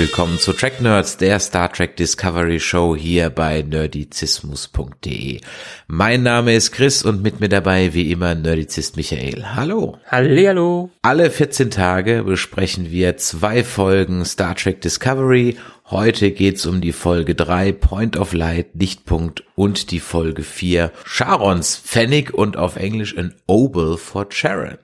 Willkommen 0.00 0.38
zu 0.38 0.54
Track 0.54 0.80
Nerds, 0.80 1.18
der 1.18 1.38
Star 1.40 1.70
Trek 1.70 1.94
Discovery 1.94 2.58
Show 2.58 2.96
hier 2.96 3.28
bei 3.28 3.60
nerdizismus.de. 3.60 5.42
Mein 5.88 6.22
Name 6.22 6.54
ist 6.54 6.72
Chris 6.72 7.02
und 7.02 7.22
mit 7.22 7.40
mir 7.40 7.50
dabei 7.50 7.92
wie 7.92 8.10
immer 8.10 8.34
Nerdizist 8.34 8.96
Michael. 8.96 9.44
Hallo. 9.54 9.98
Hallihallo. 10.06 10.88
Alle 11.02 11.30
14 11.30 11.70
Tage 11.70 12.22
besprechen 12.22 12.90
wir 12.90 13.18
zwei 13.18 13.62
Folgen 13.62 14.24
Star 14.24 14.54
Trek 14.54 14.80
Discovery. 14.80 15.58
Heute 15.90 16.30
geht's 16.30 16.64
um 16.64 16.80
die 16.80 16.92
Folge 16.92 17.34
3 17.34 17.72
Point 17.72 18.16
of 18.16 18.32
Light 18.32 18.68
Lichtpunkt 18.72 19.44
und 19.54 19.90
die 19.90 20.00
Folge 20.00 20.44
4 20.44 20.92
Charons 21.04 21.76
Pfennig 21.76 22.32
und 22.32 22.56
auf 22.56 22.76
Englisch 22.76 23.18
an 23.18 23.34
Obel 23.46 23.98
for 23.98 24.24
Sharon. 24.30 24.78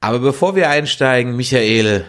Aber 0.00 0.20
bevor 0.20 0.56
wir 0.56 0.70
einsteigen, 0.70 1.36
Michael, 1.36 2.06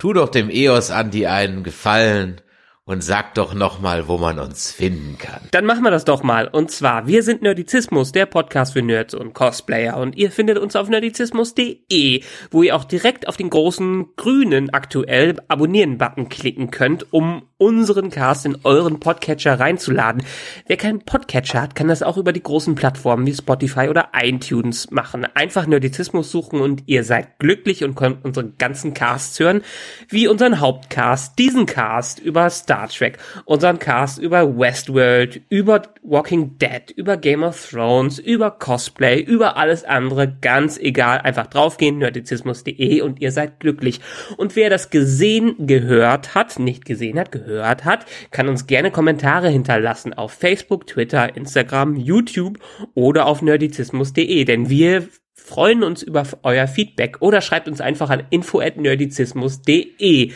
Tu 0.00 0.12
doch 0.12 0.28
dem 0.28 0.48
EOS 0.48 0.92
Andi 0.92 1.26
einen 1.26 1.64
Gefallen 1.64 2.40
und 2.88 3.04
sag 3.04 3.34
doch 3.34 3.52
nochmal, 3.52 4.08
wo 4.08 4.16
man 4.16 4.38
uns 4.38 4.72
finden 4.72 5.18
kann. 5.18 5.40
Dann 5.50 5.66
machen 5.66 5.82
wir 5.82 5.90
das 5.90 6.06
doch 6.06 6.22
mal. 6.22 6.48
Und 6.48 6.70
zwar, 6.70 7.06
wir 7.06 7.22
sind 7.22 7.42
Nerdizismus, 7.42 8.12
der 8.12 8.24
Podcast 8.24 8.72
für 8.72 8.80
Nerds 8.80 9.12
und 9.12 9.34
Cosplayer. 9.34 9.98
Und 9.98 10.16
ihr 10.16 10.30
findet 10.30 10.56
uns 10.56 10.74
auf 10.74 10.88
nerdizismus.de, 10.88 12.22
wo 12.50 12.62
ihr 12.62 12.74
auch 12.74 12.84
direkt 12.84 13.28
auf 13.28 13.36
den 13.36 13.50
großen 13.50 14.06
grünen 14.16 14.70
aktuell 14.70 15.36
Abonnieren-Button 15.48 16.30
klicken 16.30 16.70
könnt, 16.70 17.12
um 17.12 17.42
unseren 17.58 18.08
Cast 18.08 18.46
in 18.46 18.56
euren 18.64 19.00
Podcatcher 19.00 19.60
reinzuladen. 19.60 20.22
Wer 20.66 20.78
keinen 20.78 21.00
Podcatcher 21.00 21.60
hat, 21.60 21.74
kann 21.74 21.88
das 21.88 22.02
auch 22.02 22.16
über 22.16 22.32
die 22.32 22.42
großen 22.42 22.74
Plattformen 22.74 23.26
wie 23.26 23.34
Spotify 23.34 23.88
oder 23.88 24.10
iTunes 24.14 24.90
machen. 24.90 25.26
Einfach 25.34 25.66
Nerdizismus 25.66 26.30
suchen 26.30 26.60
und 26.62 26.84
ihr 26.86 27.04
seid 27.04 27.38
glücklich 27.38 27.84
und 27.84 27.96
könnt 27.96 28.24
unsere 28.24 28.48
ganzen 28.48 28.94
Casts 28.94 29.38
hören, 29.40 29.62
wie 30.08 30.26
unseren 30.26 30.60
Hauptcast, 30.60 31.38
diesen 31.38 31.66
Cast 31.66 32.20
über 32.20 32.48
Star 32.48 32.77
Trek, 32.86 33.18
unseren 33.44 33.78
Cast 33.78 34.18
über 34.18 34.58
Westworld, 34.58 35.40
über 35.48 35.82
Walking 36.02 36.58
Dead, 36.58 36.90
über 36.94 37.16
Game 37.16 37.42
of 37.42 37.70
Thrones, 37.70 38.18
über 38.18 38.52
Cosplay, 38.52 39.20
über 39.20 39.56
alles 39.56 39.84
andere, 39.84 40.36
ganz 40.40 40.78
egal, 40.78 41.18
einfach 41.18 41.48
draufgehen, 41.48 41.98
nerdizismus.de 41.98 43.00
und 43.00 43.20
ihr 43.20 43.32
seid 43.32 43.60
glücklich. 43.60 44.00
Und 44.36 44.56
wer 44.56 44.70
das 44.70 44.90
gesehen, 44.90 45.66
gehört 45.66 46.34
hat, 46.34 46.58
nicht 46.58 46.84
gesehen 46.84 47.18
hat, 47.18 47.32
gehört 47.32 47.84
hat, 47.84 48.06
kann 48.30 48.48
uns 48.48 48.66
gerne 48.66 48.90
Kommentare 48.90 49.48
hinterlassen 49.48 50.14
auf 50.14 50.32
Facebook, 50.32 50.86
Twitter, 50.86 51.36
Instagram, 51.36 51.96
YouTube 51.96 52.58
oder 52.94 53.26
auf 53.26 53.42
nerdizismus.de, 53.42 54.44
denn 54.44 54.68
wir 54.68 55.08
freuen 55.48 55.82
uns 55.82 56.02
über 56.02 56.24
euer 56.42 56.68
Feedback 56.68 57.16
oder 57.20 57.40
schreibt 57.40 57.68
uns 57.68 57.80
einfach 57.80 58.10
an 58.10 58.24
info@nerdizismus.de. 58.30 60.32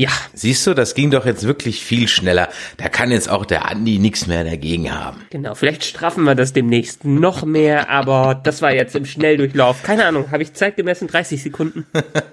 Ja. 0.00 0.08
Siehst 0.32 0.66
du, 0.66 0.72
das 0.72 0.94
ging 0.94 1.10
doch 1.10 1.26
jetzt 1.26 1.46
wirklich 1.46 1.84
viel 1.84 2.08
schneller. 2.08 2.48
Da 2.78 2.88
kann 2.88 3.10
jetzt 3.10 3.28
auch 3.28 3.44
der 3.44 3.68
Andi 3.68 3.98
nichts 3.98 4.26
mehr 4.26 4.44
dagegen 4.44 4.90
haben. 4.90 5.26
Genau, 5.28 5.54
vielleicht 5.54 5.84
straffen 5.84 6.24
wir 6.24 6.34
das 6.34 6.54
demnächst 6.54 7.04
noch 7.04 7.44
mehr, 7.44 7.90
aber 7.90 8.34
das 8.34 8.62
war 8.62 8.72
jetzt 8.72 8.96
im 8.96 9.04
Schnelldurchlauf. 9.04 9.82
Keine 9.82 10.06
Ahnung, 10.06 10.30
habe 10.30 10.42
ich 10.42 10.54
Zeit 10.54 10.76
gemessen? 10.76 11.06
30 11.06 11.42
Sekunden? 11.42 11.84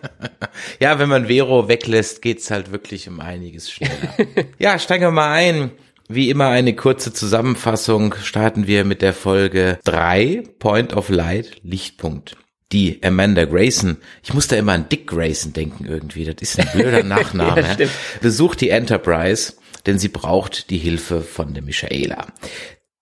ja, 0.80 0.97
wenn 0.97 1.09
man 1.09 1.28
Vero 1.28 1.68
weglässt, 1.68 2.22
geht's 2.22 2.52
halt 2.52 2.72
wirklich 2.72 3.09
um 3.09 3.19
einiges 3.19 3.69
schneller. 3.69 4.16
ja, 4.59 4.80
steigen 4.80 5.03
wir 5.03 5.12
mal 5.12 5.34
ein. 5.34 5.72
Wie 6.08 6.30
immer 6.30 6.47
eine 6.47 6.74
kurze 6.74 7.12
Zusammenfassung. 7.12 8.16
Starten 8.24 8.68
wir 8.68 8.86
mit 8.86 9.02
der 9.02 9.13
Folge 9.13 9.78
3, 9.84 10.44
Point 10.58 10.96
of 10.96 11.09
Light, 11.09 11.58
Lichtpunkt 11.63 12.38
die 12.72 13.02
Amanda 13.04 13.46
Grayson, 13.46 13.98
ich 14.24 14.34
muss 14.34 14.48
da 14.48 14.56
immer 14.58 14.74
an 14.74 14.90
Dick 14.90 15.08
Grayson 15.08 15.54
denken 15.54 15.86
irgendwie, 15.86 16.26
das 16.26 16.36
ist 16.42 16.60
ein 16.60 16.70
blöder 16.74 17.04
Nachname, 17.04 17.62
ja, 17.62 17.88
besucht 18.22 18.62
die 18.62 18.70
Enterprise, 18.70 19.54
denn 19.86 20.00
sie 20.00 20.10
braucht 20.10 20.70
die 20.70 20.78
Hilfe 20.78 21.22
von 21.22 21.54
der 21.54 21.64
Michaela. 21.64 22.28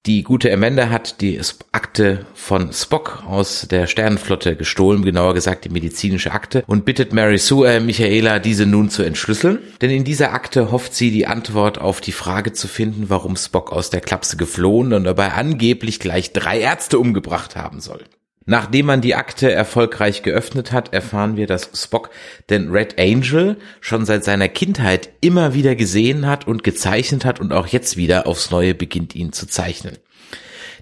Die 0.05 0.21
gute 0.21 0.53
Amanda 0.53 0.89
hat 0.89 1.19
die 1.21 1.41
Akte 1.71 2.27
von 2.35 2.71
Spock 2.71 3.23
aus 3.25 3.67
der 3.67 3.87
Sternenflotte 3.87 4.55
gestohlen, 4.55 5.03
genauer 5.03 5.33
gesagt 5.33 5.65
die 5.65 5.69
medizinische 5.69 6.31
Akte, 6.31 6.63
und 6.67 6.85
bittet 6.85 7.11
Mary 7.11 7.39
Sue, 7.39 7.67
äh, 7.67 7.79
Michaela, 7.79 8.37
diese 8.37 8.67
nun 8.67 8.91
zu 8.91 9.01
entschlüsseln. 9.01 9.57
Denn 9.81 9.89
in 9.89 10.03
dieser 10.03 10.31
Akte 10.31 10.71
hofft 10.71 10.93
sie 10.93 11.09
die 11.09 11.25
Antwort 11.25 11.79
auf 11.79 12.01
die 12.01 12.11
Frage 12.11 12.53
zu 12.53 12.67
finden, 12.67 13.09
warum 13.09 13.35
Spock 13.35 13.71
aus 13.71 13.89
der 13.89 14.01
Klapse 14.01 14.37
geflohen 14.37 14.93
und 14.93 15.05
dabei 15.05 15.31
angeblich 15.31 15.99
gleich 15.99 16.33
drei 16.33 16.59
Ärzte 16.59 16.99
umgebracht 16.99 17.55
haben 17.55 17.79
soll. 17.79 18.03
Nachdem 18.47 18.85
man 18.85 19.01
die 19.01 19.15
Akte 19.15 19.51
erfolgreich 19.51 20.21
geöffnet 20.21 20.71
hat, 20.71 20.93
erfahren 20.93 21.35
wir, 21.35 21.47
dass 21.47 21.71
Spock 21.73 22.11
den 22.51 22.69
Red 22.69 22.99
Angel 22.99 23.57
schon 23.81 24.05
seit 24.05 24.23
seiner 24.23 24.49
Kindheit 24.49 25.09
immer 25.19 25.55
wieder 25.55 25.75
gesehen 25.75 26.27
hat 26.27 26.47
und 26.47 26.63
gezeichnet 26.63 27.25
hat 27.25 27.39
und 27.39 27.53
auch 27.53 27.65
jetzt 27.65 27.97
wieder 27.97 28.27
aufs 28.27 28.51
Neue 28.51 28.75
beginnt 28.75 29.15
ihn 29.15 29.33
zu 29.33 29.47
zeichnen. 29.47 29.97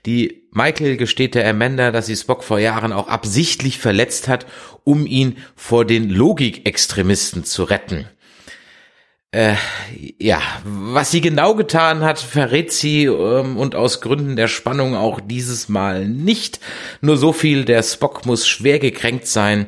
Die 0.05 0.43
Michael 0.51 0.97
gesteht 0.97 1.35
der 1.35 1.49
Amanda, 1.49 1.91
dass 1.91 2.07
sie 2.07 2.17
Spock 2.17 2.43
vor 2.43 2.59
Jahren 2.59 2.91
auch 2.91 3.07
absichtlich 3.07 3.79
verletzt 3.79 4.27
hat, 4.27 4.45
um 4.83 5.05
ihn 5.05 5.37
vor 5.55 5.85
den 5.85 6.09
Logikextremisten 6.09 7.45
zu 7.45 7.63
retten. 7.63 8.09
Äh, 9.33 9.55
ja, 10.19 10.43
was 10.63 11.09
sie 11.09 11.19
genau 11.19 11.55
getan 11.55 12.03
hat, 12.03 12.19
verrät 12.19 12.71
sie 12.71 13.05
ähm, 13.05 13.57
und 13.57 13.73
aus 13.73 13.99
Gründen 13.99 14.35
der 14.35 14.47
Spannung 14.47 14.95
auch 14.95 15.19
dieses 15.19 15.69
Mal 15.69 16.07
nicht. 16.07 16.59
Nur 17.01 17.17
so 17.17 17.33
viel, 17.33 17.65
der 17.65 17.81
Spock 17.81 18.27
muss 18.27 18.47
schwer 18.47 18.77
gekränkt 18.77 19.25
sein 19.25 19.65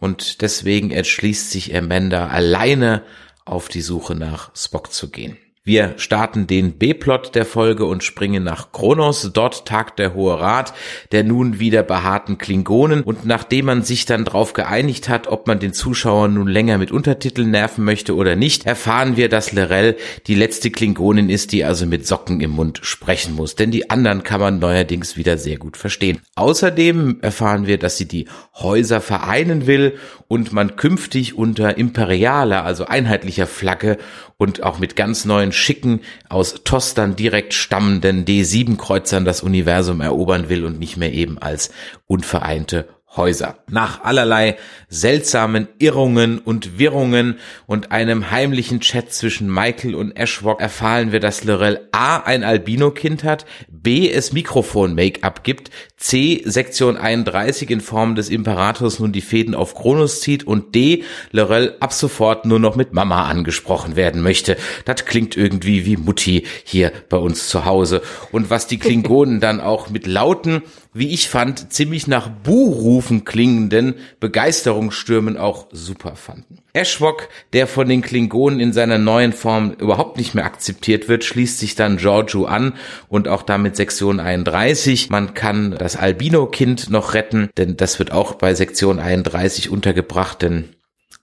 und 0.00 0.42
deswegen 0.42 0.90
entschließt 0.90 1.50
sich 1.50 1.74
Amanda 1.74 2.26
alleine 2.26 3.04
auf 3.46 3.68
die 3.68 3.80
Suche 3.80 4.14
nach 4.14 4.54
Spock 4.54 4.92
zu 4.92 5.08
gehen. 5.10 5.38
Wir 5.68 5.94
starten 5.96 6.46
den 6.46 6.78
B-Plot 6.78 7.34
der 7.34 7.44
Folge 7.44 7.86
und 7.86 8.04
springen 8.04 8.44
nach 8.44 8.70
Kronos. 8.70 9.32
Dort 9.32 9.66
tagt 9.66 9.98
der 9.98 10.14
Hohe 10.14 10.38
Rat 10.38 10.72
der 11.10 11.24
nun 11.24 11.58
wieder 11.58 11.82
behaarten 11.82 12.38
Klingonen. 12.38 13.02
Und 13.02 13.26
nachdem 13.26 13.66
man 13.66 13.82
sich 13.82 14.06
dann 14.06 14.24
darauf 14.24 14.52
geeinigt 14.52 15.08
hat, 15.08 15.26
ob 15.26 15.48
man 15.48 15.58
den 15.58 15.72
Zuschauer 15.72 16.28
nun 16.28 16.46
länger 16.46 16.78
mit 16.78 16.92
Untertiteln 16.92 17.50
nerven 17.50 17.84
möchte 17.84 18.14
oder 18.14 18.36
nicht, 18.36 18.64
erfahren 18.64 19.16
wir, 19.16 19.28
dass 19.28 19.52
Lorel 19.52 19.96
die 20.28 20.36
letzte 20.36 20.70
Klingonin 20.70 21.28
ist, 21.28 21.50
die 21.50 21.64
also 21.64 21.84
mit 21.84 22.06
Socken 22.06 22.40
im 22.40 22.52
Mund 22.52 22.78
sprechen 22.82 23.34
muss. 23.34 23.56
Denn 23.56 23.72
die 23.72 23.90
anderen 23.90 24.22
kann 24.22 24.40
man 24.40 24.60
neuerdings 24.60 25.16
wieder 25.16 25.36
sehr 25.36 25.58
gut 25.58 25.76
verstehen. 25.76 26.20
Außerdem 26.36 27.18
erfahren 27.22 27.66
wir, 27.66 27.78
dass 27.78 27.96
sie 27.96 28.06
die 28.06 28.28
Häuser 28.54 29.00
vereinen 29.00 29.66
will 29.66 29.98
und 30.28 30.52
man 30.52 30.76
künftig 30.76 31.36
unter 31.36 31.76
imperialer, 31.76 32.64
also 32.64 32.86
einheitlicher 32.86 33.48
Flagge 33.48 33.98
und 34.38 34.62
auch 34.62 34.78
mit 34.78 34.96
ganz 34.96 35.24
neuen 35.24 35.52
schicken, 35.56 36.00
aus 36.28 36.62
Tostern 36.64 37.16
direkt 37.16 37.54
stammenden 37.54 38.24
D7-Kreuzern 38.24 39.24
das 39.24 39.42
Universum 39.42 40.00
erobern 40.00 40.48
will 40.48 40.64
und 40.64 40.78
nicht 40.78 40.96
mehr 40.96 41.12
eben 41.12 41.38
als 41.38 41.70
unvereinte 42.06 42.88
Häuser. 43.16 43.58
Nach 43.70 44.02
allerlei 44.04 44.56
seltsamen 44.88 45.68
Irrungen 45.78 46.38
und 46.38 46.78
Wirrungen 46.78 47.38
und 47.66 47.92
einem 47.92 48.30
heimlichen 48.30 48.80
Chat 48.80 49.12
zwischen 49.12 49.52
Michael 49.52 49.94
und 49.94 50.16
Ashwok 50.16 50.60
erfahren 50.60 51.12
wir, 51.12 51.20
dass 51.20 51.44
Lorel 51.44 51.88
A. 51.92 52.18
ein 52.18 52.44
Albino-Kind 52.44 53.24
hat, 53.24 53.46
B. 53.68 54.10
es 54.10 54.32
Mikrofon-Make-up 54.32 55.44
gibt, 55.44 55.70
C. 55.96 56.42
Sektion 56.44 56.96
31 56.96 57.70
in 57.70 57.80
Form 57.80 58.14
des 58.14 58.28
Imperators 58.28 58.98
nun 58.98 59.12
die 59.12 59.20
Fäden 59.22 59.54
auf 59.54 59.74
Kronos 59.74 60.20
zieht 60.20 60.44
und 60.46 60.74
D. 60.74 61.04
Lorel 61.32 61.76
ab 61.80 61.92
sofort 61.92 62.44
nur 62.44 62.58
noch 62.58 62.76
mit 62.76 62.92
Mama 62.92 63.24
angesprochen 63.24 63.96
werden 63.96 64.22
möchte. 64.22 64.56
Das 64.84 65.06
klingt 65.06 65.36
irgendwie 65.36 65.86
wie 65.86 65.96
Mutti 65.96 66.44
hier 66.64 66.92
bei 67.08 67.16
uns 67.16 67.48
zu 67.48 67.64
Hause. 67.64 68.02
Und 68.30 68.50
was 68.50 68.66
die 68.66 68.78
Klingonen 68.78 69.40
dann 69.40 69.60
auch 69.60 69.88
mit 69.88 70.06
lauten 70.06 70.62
wie 70.98 71.12
ich 71.12 71.28
fand, 71.28 71.72
ziemlich 71.72 72.06
nach 72.06 72.28
Buhrufen 72.28 73.24
klingenden 73.24 73.96
Begeisterungsstürmen 74.18 75.36
auch 75.36 75.66
super 75.70 76.16
fanden. 76.16 76.58
Eschwok, 76.72 77.28
der 77.52 77.66
von 77.66 77.88
den 77.88 78.02
Klingonen 78.02 78.60
in 78.60 78.72
seiner 78.72 78.98
neuen 78.98 79.32
Form 79.32 79.72
überhaupt 79.72 80.16
nicht 80.16 80.34
mehr 80.34 80.46
akzeptiert 80.46 81.08
wird, 81.08 81.24
schließt 81.24 81.58
sich 81.58 81.74
dann 81.74 81.98
Giorgio 81.98 82.46
an 82.46 82.74
und 83.08 83.28
auch 83.28 83.42
damit 83.42 83.76
Sektion 83.76 84.20
31. 84.20 85.10
Man 85.10 85.34
kann 85.34 85.76
das 85.78 85.96
Albino-Kind 85.96 86.90
noch 86.90 87.14
retten, 87.14 87.50
denn 87.58 87.76
das 87.76 87.98
wird 87.98 88.12
auch 88.12 88.34
bei 88.34 88.54
Sektion 88.54 88.98
31 88.98 89.70
untergebracht, 89.70 90.40
denn 90.40 90.76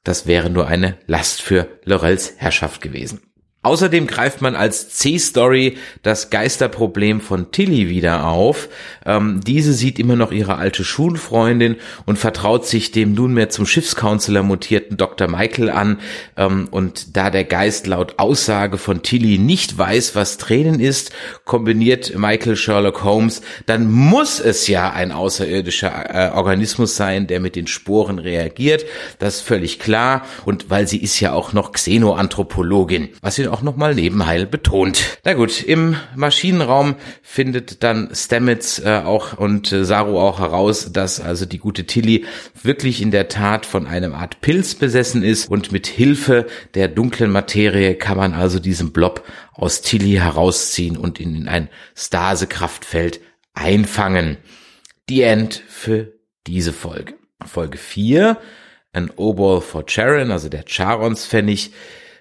das 0.03 0.27
wäre 0.27 0.49
nur 0.49 0.67
eine 0.67 0.97
Last 1.07 1.41
für 1.41 1.67
Lorels 1.85 2.33
Herrschaft 2.37 2.81
gewesen. 2.81 3.21
Außerdem 3.63 4.07
greift 4.07 4.41
man 4.41 4.57
als 4.57 4.89
C-Story 4.89 5.77
das 6.01 6.29
Geisterproblem 6.29 7.21
von 7.21 7.51
Tilly 7.51 7.87
wieder 7.87 8.27
auf. 8.27 8.67
Ähm, 9.05 9.41
diese 9.45 9.73
sieht 9.73 9.99
immer 9.99 10.15
noch 10.15 10.31
ihre 10.31 10.57
alte 10.57 10.83
Schulfreundin 10.83 11.77
und 12.05 12.17
vertraut 12.17 12.65
sich 12.65 12.91
dem 12.91 13.13
nunmehr 13.13 13.49
zum 13.49 13.65
Schiffscounselor 13.65 14.43
mutierten 14.43 14.97
Dr. 14.97 15.27
Michael 15.27 15.69
an. 15.69 15.99
Ähm, 16.37 16.67
und 16.71 17.15
da 17.15 17.29
der 17.29 17.43
Geist 17.43 17.87
laut 17.87 18.19
Aussage 18.19 18.77
von 18.77 19.01
Tilly 19.01 19.37
nicht 19.37 19.77
weiß, 19.77 20.15
was 20.15 20.37
Tränen 20.37 20.79
ist, 20.79 21.11
kombiniert 21.45 22.17
Michael 22.17 22.55
Sherlock 22.55 23.03
Holmes, 23.03 23.41
dann 23.65 23.91
muss 23.91 24.39
es 24.39 24.67
ja 24.67 24.91
ein 24.91 25.11
außerirdischer 25.11 26.31
äh, 26.31 26.31
Organismus 26.33 26.95
sein, 26.95 27.27
der 27.27 27.39
mit 27.39 27.55
den 27.55 27.67
Sporen 27.67 28.19
reagiert. 28.19 28.85
Das 29.19 29.35
ist 29.35 29.41
völlig 29.41 29.79
klar. 29.79 30.25
Und 30.45 30.69
weil 30.69 30.87
sie 30.87 30.97
ist 30.97 31.19
ja 31.19 31.33
auch 31.33 31.53
noch 31.53 31.71
Xenoanthropologin, 31.71 33.09
was 33.21 33.39
ihn 33.39 33.47
auch 33.47 33.61
nochmal 33.61 33.95
nebenheil 33.95 34.45
betont. 34.45 35.19
Na 35.23 35.33
gut, 35.33 35.63
im 35.63 35.95
Maschinenraum 36.15 36.95
findet 37.21 37.83
dann 37.83 38.09
Stamets 38.13 38.79
äh, 38.79 38.92
auch 39.01 39.37
und 39.37 39.71
äh, 39.71 39.83
Saru 39.83 40.19
auch 40.19 40.39
heraus, 40.39 40.91
dass 40.93 41.19
also 41.19 41.45
die 41.45 41.57
gute 41.57 41.85
Tilly 41.85 42.25
wirklich 42.61 43.01
in 43.01 43.11
der 43.11 43.27
Tat 43.27 43.65
von 43.65 43.87
einem 43.87 44.13
Art 44.13 44.41
Pilz 44.41 44.75
besessen 44.75 45.23
ist 45.23 45.49
und 45.49 45.71
mit 45.71 45.87
Hilfe 45.87 46.47
der 46.75 46.87
dunklen 46.87 47.31
Materie 47.31 47.95
kann 47.95 48.17
man 48.17 48.33
also 48.33 48.59
diesen 48.59 48.93
Blob 48.93 49.23
aus 49.53 49.81
Tilly 49.81 50.13
herausziehen 50.13 50.97
und 50.97 51.19
ihn 51.19 51.35
in 51.35 51.47
ein 51.47 51.69
Stasekraftfeld 51.95 53.19
einfangen. 53.53 54.37
Die 55.09 55.21
End 55.21 55.61
für 55.67 56.13
diese 56.47 56.73
Folge. 56.73 57.15
Folge 57.45 57.77
4, 57.77 58.37
an 58.93 59.11
Obol 59.15 59.61
for 59.61 59.85
Charon, 59.85 60.31
also 60.31 60.49
der 60.49 60.63
Charons 60.65 61.25
Pfennig, 61.25 61.71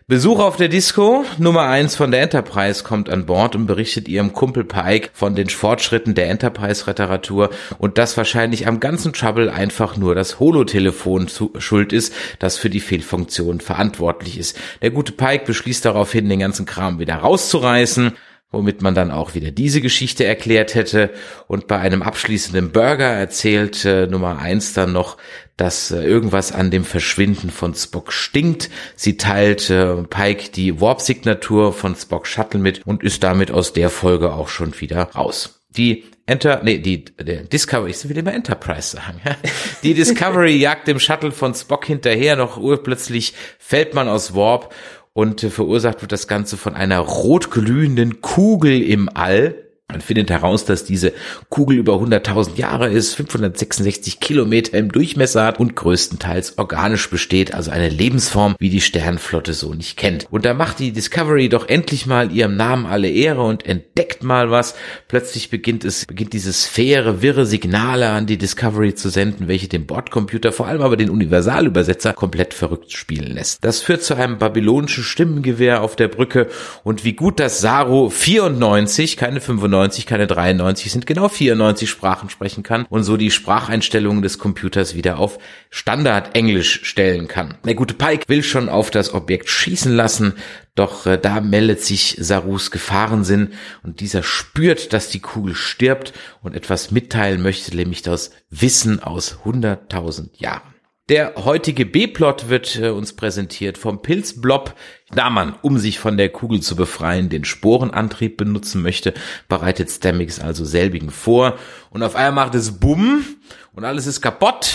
Besuch 0.09 0.41
auf 0.41 0.57
der 0.57 0.69
Disco. 0.69 1.25
Nummer 1.39 1.63
eins 1.63 1.95
von 1.95 2.11
der 2.11 2.23
Enterprise 2.23 2.83
kommt 2.83 3.09
an 3.09 3.25
Bord 3.25 3.55
und 3.55 3.67
berichtet 3.67 4.09
ihrem 4.09 4.33
Kumpel 4.33 4.65
Pike 4.65 5.11
von 5.13 5.37
den 5.37 5.49
Fortschritten 5.49 6.15
der 6.15 6.29
Enterprise-Reparatur 6.29 7.51
und 7.79 7.99
dass 7.99 8.17
wahrscheinlich 8.17 8.67
am 8.67 8.81
ganzen 8.81 9.13
Trouble 9.13 9.49
einfach 9.49 9.97
nur 9.97 10.17
das 10.17 10.41
Holotelefon 10.41 11.29
schuld 11.59 11.93
ist, 11.93 12.13
das 12.41 12.59
für 12.59 12.69
die 12.69 12.81
Fehlfunktion 12.81 13.61
verantwortlich 13.61 14.39
ist. 14.39 14.59
Der 14.83 14.91
gute 14.91 15.13
Pike 15.13 15.45
beschließt 15.47 15.85
daraufhin, 15.85 16.29
den 16.29 16.41
ganzen 16.41 16.67
Kram 16.67 16.99
wieder 16.99 17.17
rauszureißen 17.17 18.13
womit 18.53 18.83
man 18.83 18.95
dann 18.95 19.11
auch 19.11 19.35
wieder 19.35 19.51
diese 19.51 19.81
Geschichte 19.81 20.25
erklärt 20.25 20.75
hätte. 20.75 21.11
Und 21.49 21.67
bei 21.67 21.79
einem 21.79 22.03
abschließenden 22.03 22.71
Burger 22.71 23.07
erzählt 23.09 23.85
äh, 23.85 24.07
Nummer 24.07 24.39
eins 24.39 24.75
dann 24.75 24.93
noch, 24.93 25.17
dass 25.57 25.91
äh, 25.91 26.03
irgendwas 26.05 26.53
an 26.53 26.71
dem 26.71 26.85
Verschwinden 26.85 27.51
von 27.51 27.75
Spock 27.75 28.13
stinkt. 28.13 28.71
Sie 28.95 29.17
teilt 29.17 29.71
äh, 29.71 30.03
Pike 30.05 30.51
die 30.53 30.81
Warp-Signatur 30.81 31.73
von 31.73 31.97
Spock 31.97 32.27
Shuttle 32.27 32.61
mit 32.61 32.87
und 32.87 33.03
ist 33.03 33.23
damit 33.23 33.51
aus 33.51 33.73
der 33.73 33.91
Folge 33.91 34.33
auch 34.33 34.49
schon 34.49 34.79
wieder 34.81 35.03
raus. 35.03 35.61
Die 35.71 36.05
Enter, 36.25 36.61
nee, 36.63 36.79
die, 36.79 37.05
der 37.05 37.43
Discovery, 37.43 37.91
ich 37.91 38.09
will 38.09 38.17
immer 38.17 38.33
Enterprise 38.33 38.97
sagen. 38.97 39.21
Die 39.83 39.93
Discovery 39.93 40.55
jagt 40.57 40.87
dem 40.87 41.01
Shuttle 41.01 41.33
von 41.33 41.53
Spock 41.53 41.85
hinterher, 41.85 42.37
noch 42.37 42.59
urplötzlich 42.59 43.35
fällt 43.59 43.93
man 43.95 44.09
aus 44.09 44.33
Warp 44.33 44.73
und 45.13 45.41
verursacht 45.41 46.01
wird 46.01 46.13
das 46.13 46.27
Ganze 46.27 46.57
von 46.57 46.75
einer 46.75 46.99
rotglühenden 46.99 48.21
Kugel 48.21 48.83
im 48.83 49.09
All. 49.13 49.62
Man 49.93 50.01
findet 50.01 50.31
heraus, 50.31 50.65
dass 50.65 50.85
diese 50.85 51.13
Kugel 51.51 51.77
über 51.77 51.95
100.000 51.95 52.57
Jahre 52.57 52.91
ist, 52.91 53.15
566 53.15 54.21
Kilometer 54.21 54.79
im 54.79 54.91
Durchmesser 54.91 55.45
hat 55.45 55.61
und 55.61 55.77
größtenteils 55.77 56.59
organisch 56.59 57.11
besteht, 57.11 57.55
also 57.55 57.71
eine 57.71 57.89
Lebensform, 57.89 58.57
wie 58.59 58.71
die 58.71 58.81
Sternflotte 58.81 59.53
so 59.53 59.75
nicht 59.75 59.97
kennt. 59.97 60.27
Und 60.31 60.45
da 60.45 60.55
macht 60.55 60.79
die 60.79 60.93
Discovery 60.93 61.49
doch 61.49 61.69
endlich 61.69 62.07
mal 62.07 62.33
ihrem 62.33 62.57
Namen 62.57 62.87
alle 62.87 63.11
Ehre 63.11 63.43
und 63.43 63.67
entdeckt 63.67 64.23
mal 64.23 64.51
was. 64.51 64.75
Plötzlich 65.09 65.51
beginnt 65.51 65.85
es, 65.85 66.07
beginnt 66.07 66.33
diese 66.33 66.53
Sphäre 66.53 67.21
wirre 67.21 67.45
Signale 67.45 68.09
an 68.09 68.27
die 68.27 68.39
Discovery 68.39 68.95
zu 68.95 69.11
senden, 69.11 69.47
welche 69.47 69.69
den 69.69 69.87
Bordcomputer, 69.87 70.53
vor 70.53 70.67
allem 70.67 70.81
aber 70.81 70.97
den 70.97 71.11
Universalübersetzer, 71.11 72.15
komplett 72.15 72.55
verrückt 72.55 72.93
spielen 72.93 73.35
lässt. 73.35 73.63
Das 73.63 73.81
führt 73.81 74.03
zu 74.03 74.15
einem 74.15 74.39
babylonischen 74.39 75.05
Stimmengewehr 75.05 75.83
auf 75.83 75.97
der 75.97 76.09
Brücke 76.09 76.49
und 76.83 77.05
wie 77.05 77.13
gut 77.13 77.41
das 77.41 77.61
Saru 77.61 78.09
94, 78.09 79.17
keine 79.17 79.41
95, 79.41 79.82
95, 79.83 80.07
keine 80.07 80.27
93 80.27 80.93
sind, 80.93 81.07
genau 81.07 81.29
94 81.29 81.89
Sprachen 81.89 82.31
sprechen 82.31 82.63
kann 82.63 82.87
und 82.89 83.03
so 83.03 83.17
die 83.17 83.31
Spracheinstellungen 83.31 84.23
des 84.23 84.39
Computers 84.39 84.95
wieder 84.95 85.19
auf 85.19 85.39
Standard-Englisch 85.71 86.81
stellen 86.85 87.29
kann. 87.29 87.57
Der 87.65 87.75
gute 87.75 87.95
Pike 87.95 88.29
will 88.29 88.43
schon 88.43 88.69
auf 88.69 88.91
das 88.91 89.13
Objekt 89.15 89.49
schießen 89.49 89.95
lassen, 89.95 90.35
doch 90.75 91.07
äh, 91.07 91.19
da 91.19 91.41
meldet 91.41 91.81
sich 91.81 92.17
Sarus 92.19 92.71
Gefahrensinn 92.71 93.51
und 93.83 94.01
dieser 94.01 94.23
spürt, 94.23 94.93
dass 94.93 95.09
die 95.09 95.21
Kugel 95.21 95.55
stirbt 95.55 96.13
und 96.43 96.55
etwas 96.55 96.91
mitteilen 96.91 97.43
möchte, 97.43 97.75
nämlich 97.77 98.03
das 98.03 98.31
Wissen 98.51 99.03
aus 99.03 99.39
100.000 99.45 100.31
Jahren. 100.39 100.72
Der 101.09 101.35
heutige 101.35 101.85
B-Plot 101.85 102.49
wird 102.49 102.79
äh, 102.79 102.91
uns 102.91 103.15
präsentiert 103.15 103.77
vom 103.77 104.03
Pilzblob. 104.03 104.75
Da 105.11 105.31
man, 105.31 105.57
um 105.61 105.77
sich 105.79 105.99
von 105.99 106.17
der 106.17 106.29
Kugel 106.29 106.61
zu 106.61 106.77
befreien, 106.77 107.29
den 107.29 107.45
Sporenantrieb 107.45 108.37
benutzen 108.37 108.83
möchte, 108.83 109.13
bereitet 109.49 109.91
Stamix 109.91 110.39
also 110.39 110.65
selbigen 110.65 111.11
vor. 111.11 111.59
Und 111.91 112.05
auf 112.05 112.15
einmal 112.15 112.47
macht 112.47 112.55
es 112.55 112.79
Bumm 112.79 113.25
und 113.73 113.85
alles 113.85 114.07
ist 114.07 114.21
kaputt. 114.21 114.75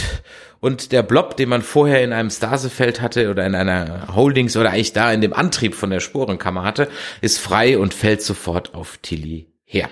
Und 0.59 0.91
der 0.91 1.01
Blob, 1.01 1.37
den 1.37 1.47
man 1.47 1.61
vorher 1.61 2.03
in 2.03 2.11
einem 2.11 2.29
Stasefeld 2.29 2.99
hatte 2.99 3.29
oder 3.29 3.45
in 3.45 3.55
einer 3.55 4.13
Holdings 4.13 4.57
oder 4.57 4.71
eigentlich 4.71 4.93
da 4.93 5.11
in 5.13 5.21
dem 5.21 5.33
Antrieb 5.33 5.75
von 5.75 5.91
der 5.91 6.01
Sporenkammer 6.01 6.63
hatte, 6.63 6.89
ist 7.21 7.39
frei 7.39 7.77
und 7.77 7.93
fällt 7.93 8.21
sofort 8.21 8.73
auf 8.73 8.97
Tilly 9.01 9.47
her. 9.63 9.89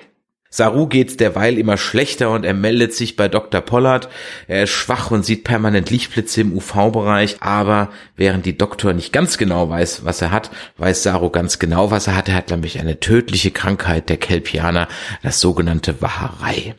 Saru 0.55 0.87
geht's 0.87 1.17
derweil 1.17 1.57
immer 1.57 1.75
schlechter 1.75 2.31
und 2.31 2.45
er 2.45 2.53
meldet 2.53 2.93
sich 2.93 3.17
bei 3.17 3.27
Dr. 3.27 3.59
Pollard. 3.59 4.07
Er 4.47 4.63
ist 4.63 4.69
schwach 4.69 5.11
und 5.11 5.25
sieht 5.25 5.43
permanent 5.43 5.89
Lichtblitze 5.89 6.39
im 6.39 6.53
UV-Bereich, 6.53 7.41
aber 7.41 7.89
während 8.15 8.45
die 8.45 8.57
Doktor 8.57 8.93
nicht 8.93 9.11
ganz 9.11 9.37
genau 9.37 9.69
weiß, 9.69 10.05
was 10.05 10.21
er 10.21 10.31
hat, 10.31 10.51
weiß 10.77 11.03
Saru 11.03 11.29
ganz 11.29 11.59
genau, 11.59 11.91
was 11.91 12.07
er 12.07 12.15
hat. 12.15 12.29
Er 12.29 12.35
hat 12.35 12.51
nämlich 12.51 12.79
eine 12.79 13.01
tödliche 13.01 13.51
Krankheit 13.51 14.07
der 14.07 14.15
Kelpianer, 14.15 14.87
das 15.23 15.41
sogenannte 15.41 16.01
Waharei. 16.01 16.75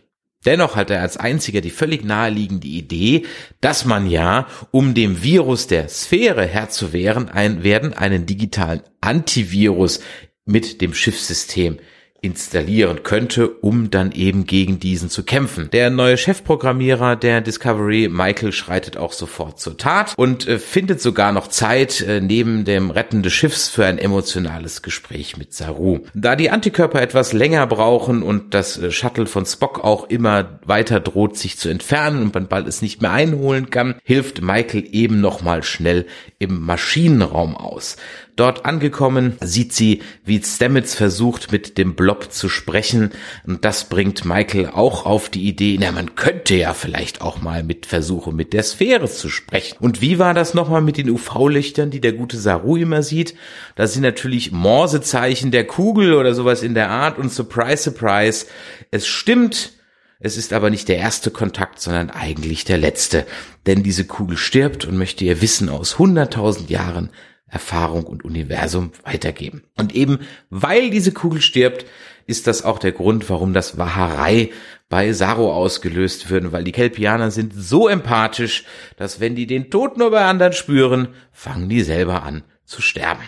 Dennoch 0.47 0.75
hat 0.75 0.89
er 0.89 1.03
als 1.03 1.19
einziger 1.19 1.61
die 1.61 1.69
völlig 1.69 2.03
naheliegende 2.03 2.69
Idee, 2.69 3.27
dass 3.61 3.85
man 3.85 4.09
ja, 4.09 4.47
um 4.71 4.95
dem 4.95 5.23
Virus 5.23 5.67
der 5.67 5.91
Sphäre 5.91 6.47
Herr 6.47 6.71
zu 6.71 6.95
werden, 6.95 7.29
ein, 7.29 7.63
werden 7.63 7.93
einen 7.93 8.25
digitalen 8.25 8.81
Antivirus 9.03 10.01
mit 10.47 10.81
dem 10.81 10.95
Schiffssystem 10.95 11.79
installieren 12.21 13.03
könnte, 13.03 13.49
um 13.49 13.91
dann 13.91 14.13
eben 14.13 14.47
gegen 14.47 14.81
diesen 14.81 15.11
zu 15.11 15.23
kämpfen. 15.23 15.71
Der 15.73 15.91
neue 15.91 16.17
Chefprogrammierer 16.17 17.17
der 17.17 17.41
Discovery, 17.41 18.09
Michael, 18.09 18.53
schreitet 18.53 18.97
auch 18.97 19.13
sofort 19.13 19.61
zur 19.61 19.77
Tat 19.77 20.15
und 20.17 20.47
äh, 20.49 20.59
findet 20.59 21.01
sogar 21.01 21.33
noch 21.33 21.49
Zeit 21.49 22.01
äh, 22.01 22.21
neben 22.21 22.65
dem 22.65 22.91
Retten 22.91 23.23
des 23.23 23.33
Schiffs 23.33 23.69
für 23.69 23.85
ein 23.85 23.99
emotionales 23.99 24.83
Gespräch 24.83 25.37
mit 25.37 25.55
Saru. 25.55 26.01
Da 26.15 26.37
die 26.37 26.51
Antikörper 26.51 27.01
etwas 27.01 27.33
länger 27.33 27.67
brauchen 27.67 28.23
und 28.23 28.55
das 28.55 28.79
äh, 28.79 28.91
Shuttle 28.91 29.27
von 29.27 29.47
Spock 29.47 29.85
auch 29.85 30.09
immer 30.09 30.59
weiter 30.65 31.01
droht, 31.01 31.37
sich 31.37 31.59
zu 31.59 31.69
entfernen 31.69 32.23
und 32.23 32.35
man 32.35 32.49
bald 32.49 32.67
es 32.67 32.83
nicht 32.83 33.03
mehr 33.03 33.13
einholen 33.13 33.71
kann, 33.71 33.97
hilft 34.03 34.43
Michael 34.43 34.89
eben 34.93 35.21
nochmal 35.21 35.63
schnell 35.63 36.07
im 36.39 36.61
Maschinenraum 36.65 37.57
aus. 37.57 37.97
Dort 38.37 38.67
angekommen 38.67 39.39
sieht 39.41 39.73
sie, 39.73 40.03
wie 40.23 40.43
Stamets 40.45 40.95
versucht, 40.95 41.53
mit 41.53 41.79
dem 41.79 41.95
Blob 41.95 42.31
zu 42.31 42.51
sprechen. 42.51 43.13
Und 43.47 43.65
das 43.65 43.89
bringt 43.89 44.27
Michael 44.27 44.67
auch 44.67 45.07
auf 45.07 45.31
die 45.31 45.49
Idee, 45.49 45.79
na, 45.81 45.91
man 45.91 46.17
könnte 46.17 46.55
ja 46.55 46.75
vielleicht 46.75 47.23
auch 47.23 47.41
mal 47.41 47.63
mit 47.63 47.87
versuchen, 47.87 48.37
mit 48.37 48.53
der 48.53 48.63
Sphäre 48.63 49.09
zu 49.09 49.31
sprechen. 49.31 49.79
Und 49.81 50.03
wie 50.03 50.19
war 50.19 50.35
das 50.35 50.53
nochmal 50.53 50.83
mit 50.83 50.99
den 50.99 51.09
UV-Lichtern, 51.09 51.91
die 51.91 52.03
der 52.03 52.13
gute 52.13 52.37
Saru 52.37 52.77
immer 52.77 53.03
sieht? 53.03 53.35
Das 53.75 53.95
sind 53.95 54.03
natürlich 54.03 54.53
Morsezeichen 54.53 55.51
der 55.51 55.67
Kugel 55.67 56.13
oder 56.13 56.35
sowas 56.35 56.63
in 56.63 56.75
der 56.75 56.91
Art. 56.91 57.19
Und 57.19 57.33
surprise, 57.33 57.85
surprise, 57.85 58.45
es 58.91 59.07
stimmt, 59.07 59.73
es 60.21 60.37
ist 60.37 60.53
aber 60.53 60.69
nicht 60.69 60.89
der 60.89 60.99
erste 60.99 61.31
Kontakt, 61.31 61.81
sondern 61.81 62.11
eigentlich 62.11 62.65
der 62.67 62.77
letzte. 62.77 63.25
Denn 63.67 63.83
diese 63.83 64.05
Kugel 64.05 64.37
stirbt 64.37 64.85
und 64.85 64.99
möchte 64.99 65.25
ihr 65.25 65.41
Wissen 65.41 65.71
aus 65.71 65.99
hunderttausend 65.99 66.69
Jahren 66.69 67.09
Erfahrung 67.49 68.05
und 68.05 68.25
Universum 68.25 68.93
weitergeben. 69.05 69.63
Und 69.77 69.95
eben 69.95 70.21
weil 70.51 70.91
diese 70.91 71.13
Kugel 71.13 71.41
stirbt, 71.41 71.87
ist 72.27 72.47
das 72.47 72.65
auch 72.65 72.79
der 72.79 72.93
Grund, 72.93 73.31
warum 73.31 73.53
das 73.53 73.79
Waharei, 73.79 74.51
bei 74.89 75.13
Saro 75.13 75.53
ausgelöst 75.53 76.31
würden, 76.31 76.53
weil 76.53 76.65
die 76.65 76.73
Kelpianer 76.73 77.31
sind 77.31 77.53
so 77.55 77.89
empathisch, 77.89 78.65
dass 78.97 79.19
wenn 79.19 79.35
die 79.35 79.47
den 79.47 79.71
Tod 79.71 79.97
nur 79.97 80.13
bei 80.13 80.25
anderen 80.25 80.53
spüren, 80.53 81.09
fangen 81.33 81.69
die 81.69 81.83
selber 81.83 82.23
an 82.23 82.45
zu 82.65 82.83
sterben. 82.83 83.23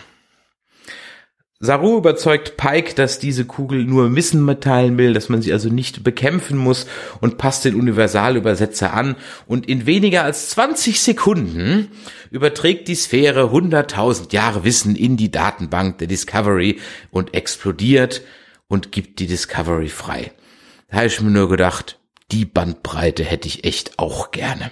Saru 1.61 1.97
überzeugt 1.97 2.55
Pike, 2.55 2.93
dass 2.95 3.19
diese 3.19 3.43
Kugel 3.43 3.83
nur 3.83 4.15
Wissen 4.15 4.45
mitteilen 4.45 4.97
will, 4.97 5.11
dass 5.11 5.27
man 5.27 5.41
sie 5.41 5.51
also 5.51 5.67
nicht 5.67 6.05
bekämpfen 6.05 6.57
muss 6.57 6.87
und 7.19 7.37
passt 7.37 7.65
den 7.65 7.75
Universalübersetzer 7.75 8.93
an 8.93 9.17
und 9.45 9.67
in 9.67 9.85
weniger 9.85 10.23
als 10.23 10.51
20 10.51 11.01
Sekunden 11.01 11.91
überträgt 12.31 12.87
die 12.87 12.95
Sphäre 12.95 13.51
100.000 13.51 14.33
Jahre 14.33 14.63
Wissen 14.63 14.95
in 14.95 15.17
die 15.17 15.31
Datenbank 15.31 15.97
der 15.97 16.07
Discovery 16.07 16.79
und 17.11 17.33
explodiert 17.33 18.21
und 18.69 18.93
gibt 18.93 19.19
die 19.19 19.27
Discovery 19.27 19.89
frei. 19.89 20.31
Da 20.87 20.97
habe 20.97 21.07
ich 21.07 21.19
mir 21.19 21.29
nur 21.29 21.49
gedacht, 21.49 21.99
die 22.31 22.45
Bandbreite 22.45 23.25
hätte 23.25 23.49
ich 23.49 23.65
echt 23.65 23.99
auch 23.99 24.31
gerne. 24.31 24.71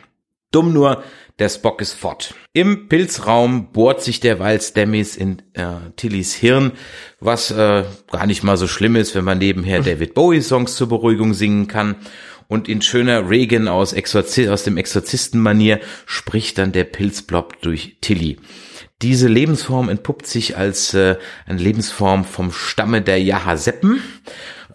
Dumm 0.51 0.73
nur, 0.73 1.03
der 1.39 1.49
Spock 1.49 1.81
ist 1.81 1.93
fort. 1.93 2.33
Im 2.53 2.87
Pilzraum 2.87 3.71
bohrt 3.71 4.01
sich 4.01 4.19
derweil 4.19 4.59
Stammis 4.61 5.15
in 5.15 5.43
äh, 5.53 5.91
Tillys 5.95 6.33
Hirn, 6.33 6.71
was 7.19 7.51
äh, 7.51 7.83
gar 8.11 8.25
nicht 8.25 8.43
mal 8.43 8.57
so 8.57 8.67
schlimm 8.67 8.95
ist, 8.95 9.13
wenn 9.13 9.25
man 9.25 9.37
nebenher 9.37 9.81
David 9.81 10.13
Bowie 10.13 10.41
Songs 10.41 10.75
zur 10.75 10.89
Beruhigung 10.89 11.33
singen 11.33 11.67
kann. 11.67 11.97
Und 12.47 12.69
in 12.69 12.81
schöner 12.81 13.29
Regan 13.29 13.67
aus, 13.67 13.91
Exorzi 13.91 14.47
aus 14.47 14.63
dem 14.63 14.77
Exorzistenmanier 14.77 15.81
spricht 16.05 16.57
dann 16.57 16.71
der 16.71 16.85
Pilzblob 16.85 17.61
durch 17.61 17.97
Tilly. 17.99 18.37
Diese 19.01 19.27
Lebensform 19.27 19.89
entpuppt 19.89 20.25
sich 20.25 20.57
als 20.57 20.93
äh, 20.93 21.17
eine 21.45 21.59
Lebensform 21.59 22.25
vom 22.25 22.51
Stamme 22.51 23.01
der 23.01 23.21
Jahaseppen 23.21 24.01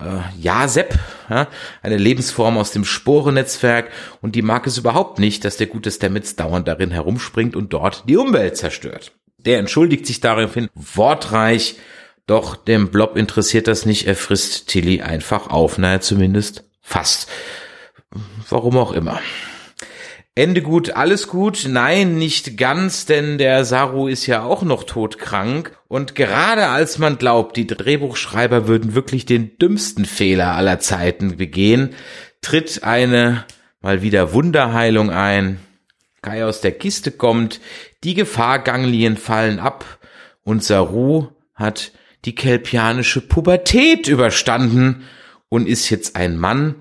äh, 0.04 0.42
Jasep, 0.42 0.98
ja, 1.28 1.48
eine 1.82 1.96
Lebensform 1.96 2.58
aus 2.58 2.72
dem 2.72 2.84
Sporennetzwerk 2.84 3.90
und 4.20 4.34
die 4.34 4.42
mag 4.42 4.66
es 4.66 4.78
überhaupt 4.78 5.18
nicht, 5.18 5.44
dass 5.44 5.56
der 5.56 5.66
gute 5.66 5.90
Stamets 5.90 6.36
dauernd 6.36 6.68
darin 6.68 6.90
herumspringt 6.90 7.56
und 7.56 7.72
dort 7.72 8.04
die 8.08 8.16
Umwelt 8.16 8.56
zerstört. 8.56 9.12
Der 9.38 9.58
entschuldigt 9.58 10.06
sich 10.06 10.20
daraufhin 10.20 10.68
wortreich, 10.74 11.76
doch 12.26 12.56
dem 12.56 12.90
Blob 12.90 13.16
interessiert 13.16 13.66
das 13.66 13.86
nicht, 13.86 14.06
er 14.06 14.14
frisst 14.14 14.68
Tilly 14.68 15.02
einfach 15.02 15.48
auf, 15.48 15.78
naja 15.78 16.00
zumindest 16.00 16.64
fast. 16.80 17.28
Warum 18.48 18.76
auch 18.76 18.92
immer. 18.92 19.20
Ende 20.34 20.62
gut, 20.62 20.96
alles 20.96 21.28
gut. 21.28 21.66
Nein, 21.68 22.16
nicht 22.16 22.56
ganz, 22.56 23.04
denn 23.04 23.36
der 23.36 23.66
Saru 23.66 24.08
ist 24.08 24.26
ja 24.26 24.42
auch 24.42 24.62
noch 24.62 24.84
todkrank. 24.84 25.76
Und 25.88 26.14
gerade 26.14 26.68
als 26.68 26.98
man 26.98 27.18
glaubt, 27.18 27.56
die 27.58 27.66
Drehbuchschreiber 27.66 28.66
würden 28.66 28.94
wirklich 28.94 29.26
den 29.26 29.58
dümmsten 29.58 30.06
Fehler 30.06 30.52
aller 30.52 30.78
Zeiten 30.78 31.36
begehen, 31.36 31.94
tritt 32.40 32.82
eine 32.82 33.44
mal 33.82 34.00
wieder 34.00 34.32
Wunderheilung 34.32 35.10
ein. 35.10 35.60
Kai 36.22 36.46
aus 36.46 36.62
der 36.62 36.72
Kiste 36.72 37.10
kommt, 37.10 37.60
die 38.02 38.14
Gefahrganglien 38.14 39.18
fallen 39.18 39.58
ab 39.58 39.98
und 40.44 40.64
Saru 40.64 41.28
hat 41.54 41.92
die 42.24 42.34
kelpianische 42.34 43.20
Pubertät 43.20 44.08
überstanden 44.08 45.02
und 45.48 45.68
ist 45.68 45.90
jetzt 45.90 46.16
ein 46.16 46.38
Mann. 46.38 46.76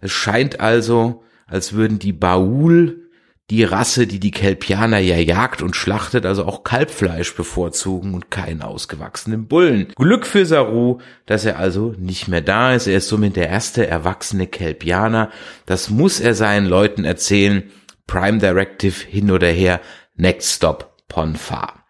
Es 0.00 0.10
scheint 0.10 0.58
also, 0.60 1.22
als 1.50 1.72
würden 1.72 1.98
die 1.98 2.12
Baul, 2.12 3.10
die 3.50 3.64
Rasse, 3.64 4.06
die 4.06 4.20
die 4.20 4.30
Kelpianer 4.30 4.98
ja 4.98 5.16
jagt 5.16 5.60
und 5.60 5.74
schlachtet, 5.74 6.24
also 6.24 6.44
auch 6.44 6.62
Kalbfleisch 6.62 7.34
bevorzugen 7.34 8.14
und 8.14 8.30
keinen 8.30 8.62
ausgewachsenen 8.62 9.48
Bullen. 9.48 9.88
Glück 9.96 10.24
für 10.24 10.46
Saru, 10.46 10.98
dass 11.26 11.44
er 11.44 11.58
also 11.58 11.92
nicht 11.98 12.28
mehr 12.28 12.42
da 12.42 12.74
ist. 12.74 12.86
Er 12.86 12.98
ist 12.98 13.08
somit 13.08 13.34
der 13.34 13.48
erste 13.48 13.86
erwachsene 13.88 14.46
Kelpianer. 14.46 15.30
Das 15.66 15.90
muss 15.90 16.20
er 16.20 16.34
seinen 16.34 16.66
Leuten 16.66 17.04
erzählen. 17.04 17.64
Prime 18.06 18.38
Directive 18.38 19.04
hin 19.04 19.32
oder 19.32 19.48
her. 19.48 19.80
Next 20.14 20.52
Stop 20.52 20.94
Ponfar. 21.08 21.84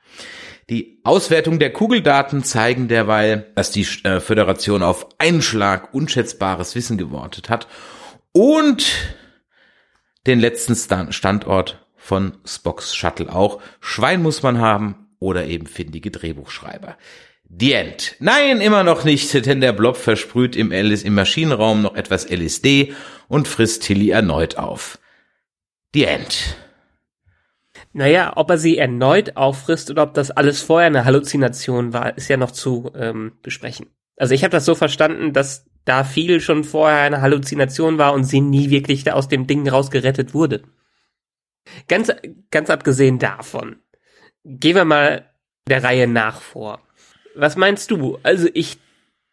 Die 0.70 1.00
Auswertung 1.04 1.58
der 1.58 1.72
Kugeldaten 1.72 2.42
zeigen 2.44 2.88
derweil, 2.88 3.50
dass 3.54 3.70
die 3.70 3.86
äh, 4.04 4.20
Föderation 4.20 4.82
auf 4.82 5.08
einen 5.18 5.42
Schlag 5.42 5.92
unschätzbares 5.92 6.74
Wissen 6.74 6.96
gewortet 6.96 7.50
hat 7.50 7.66
und 8.32 8.86
den 10.26 10.40
letzten 10.40 10.74
Standort 11.12 11.86
von 11.96 12.38
Spocks 12.44 12.94
Shuttle 12.94 13.32
auch. 13.32 13.60
Schwein 13.80 14.22
muss 14.22 14.42
man 14.42 14.58
haben 14.58 15.08
oder 15.18 15.46
eben 15.46 15.66
findige 15.66 16.10
Drehbuchschreiber. 16.10 16.96
The 17.48 17.72
End. 17.72 18.16
Nein, 18.20 18.60
immer 18.60 18.84
noch 18.84 19.04
nicht, 19.04 19.34
denn 19.46 19.60
der 19.60 19.72
Blob 19.72 19.96
versprüht 19.96 20.56
im, 20.56 20.72
LS 20.72 21.02
im 21.02 21.14
Maschinenraum 21.14 21.82
noch 21.82 21.94
etwas 21.94 22.28
LSD 22.30 22.94
und 23.28 23.48
frisst 23.48 23.82
Tilly 23.82 24.10
erneut 24.10 24.56
auf. 24.56 24.98
The 25.94 26.04
End. 26.04 26.56
Naja, 27.92 28.32
ob 28.36 28.50
er 28.50 28.58
sie 28.58 28.78
erneut 28.78 29.36
auffrisst 29.36 29.90
oder 29.90 30.04
ob 30.04 30.14
das 30.14 30.30
alles 30.30 30.62
vorher 30.62 30.86
eine 30.86 31.04
Halluzination 31.04 31.92
war, 31.92 32.16
ist 32.16 32.28
ja 32.28 32.36
noch 32.36 32.52
zu 32.52 32.92
ähm, 32.94 33.32
besprechen. 33.42 33.86
Also 34.16 34.34
ich 34.34 34.44
habe 34.44 34.52
das 34.52 34.64
so 34.64 34.76
verstanden, 34.76 35.32
dass 35.32 35.66
da 35.84 36.04
viel 36.04 36.40
schon 36.40 36.64
vorher 36.64 37.00
eine 37.02 37.20
Halluzination 37.20 37.98
war 37.98 38.12
und 38.12 38.24
sie 38.24 38.40
nie 38.40 38.70
wirklich 38.70 39.10
aus 39.10 39.28
dem 39.28 39.46
Ding 39.46 39.68
rausgerettet 39.68 40.34
wurde. 40.34 40.62
Ganz, 41.88 42.12
ganz 42.50 42.70
abgesehen 42.70 43.18
davon, 43.18 43.76
gehen 44.44 44.76
wir 44.76 44.84
mal 44.84 45.30
der 45.68 45.84
Reihe 45.84 46.06
nach 46.06 46.40
vor. 46.40 46.80
Was 47.34 47.56
meinst 47.56 47.90
du? 47.90 48.18
Also 48.22 48.48
ich 48.54 48.78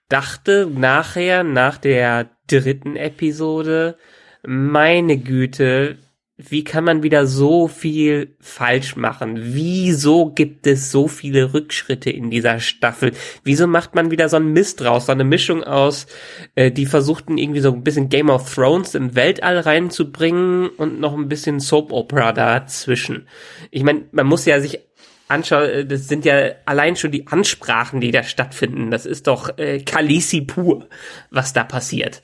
dachte 0.10 0.70
nachher, 0.72 1.44
nach 1.44 1.78
der 1.78 2.30
dritten 2.48 2.96
Episode, 2.96 3.98
meine 4.44 5.18
Güte, 5.18 5.98
wie 6.38 6.64
kann 6.64 6.84
man 6.84 7.02
wieder 7.02 7.26
so 7.26 7.68
viel 7.68 8.36
falsch 8.40 8.96
machen? 8.96 9.40
Wieso 9.42 10.30
gibt 10.30 10.68
es 10.68 10.92
so 10.92 11.08
viele 11.08 11.56
Rückschritte 11.56 12.12
in 12.12 12.30
dieser 12.30 12.60
Staffel? 12.60 13.12
Wieso 13.44 13.66
macht 13.66 13.96
man 13.96 14.12
wieder 14.12 14.30
so 14.30 14.38
einen 14.38 14.54
Mist 14.54 14.86
raus, 14.86 15.08
so 15.08 15.12
eine 15.12 15.24
Mischung 15.24 15.64
aus, 15.64 16.06
äh, 16.54 16.70
die 16.72 16.86
versuchten 16.86 17.40
irgendwie 17.40 17.62
so 17.62 17.74
ein 17.74 17.84
bisschen 17.84 18.10
Game 18.10 18.30
of 18.30 18.54
Thrones 18.54 18.94
im 18.94 19.16
Weltall 19.16 19.58
reinzubringen 19.58 20.70
und 20.70 21.00
noch 21.00 21.16
ein 21.16 21.28
bisschen 21.28 21.60
Soap 21.60 21.92
Opera 21.92 22.34
dazwischen. 22.34 23.28
Ich 23.72 23.82
meine, 23.82 24.04
man 24.12 24.28
muss 24.28 24.46
ja 24.46 24.62
sich 24.62 24.80
anschauen, 25.28 25.70
äh, 25.70 25.86
das 25.88 26.08
sind 26.08 26.24
ja 26.24 26.52
allein 26.66 26.96
schon 26.96 27.12
die 27.12 27.26
Ansprachen, 27.26 28.00
die 28.00 28.12
da 28.12 28.22
stattfinden. 28.22 28.92
Das 28.92 29.08
ist 29.08 29.26
doch 29.26 29.58
äh, 29.58 29.80
Kalisi 29.80 30.42
pur, 30.42 30.88
was 31.32 31.54
da 31.54 31.64
passiert. 31.64 32.22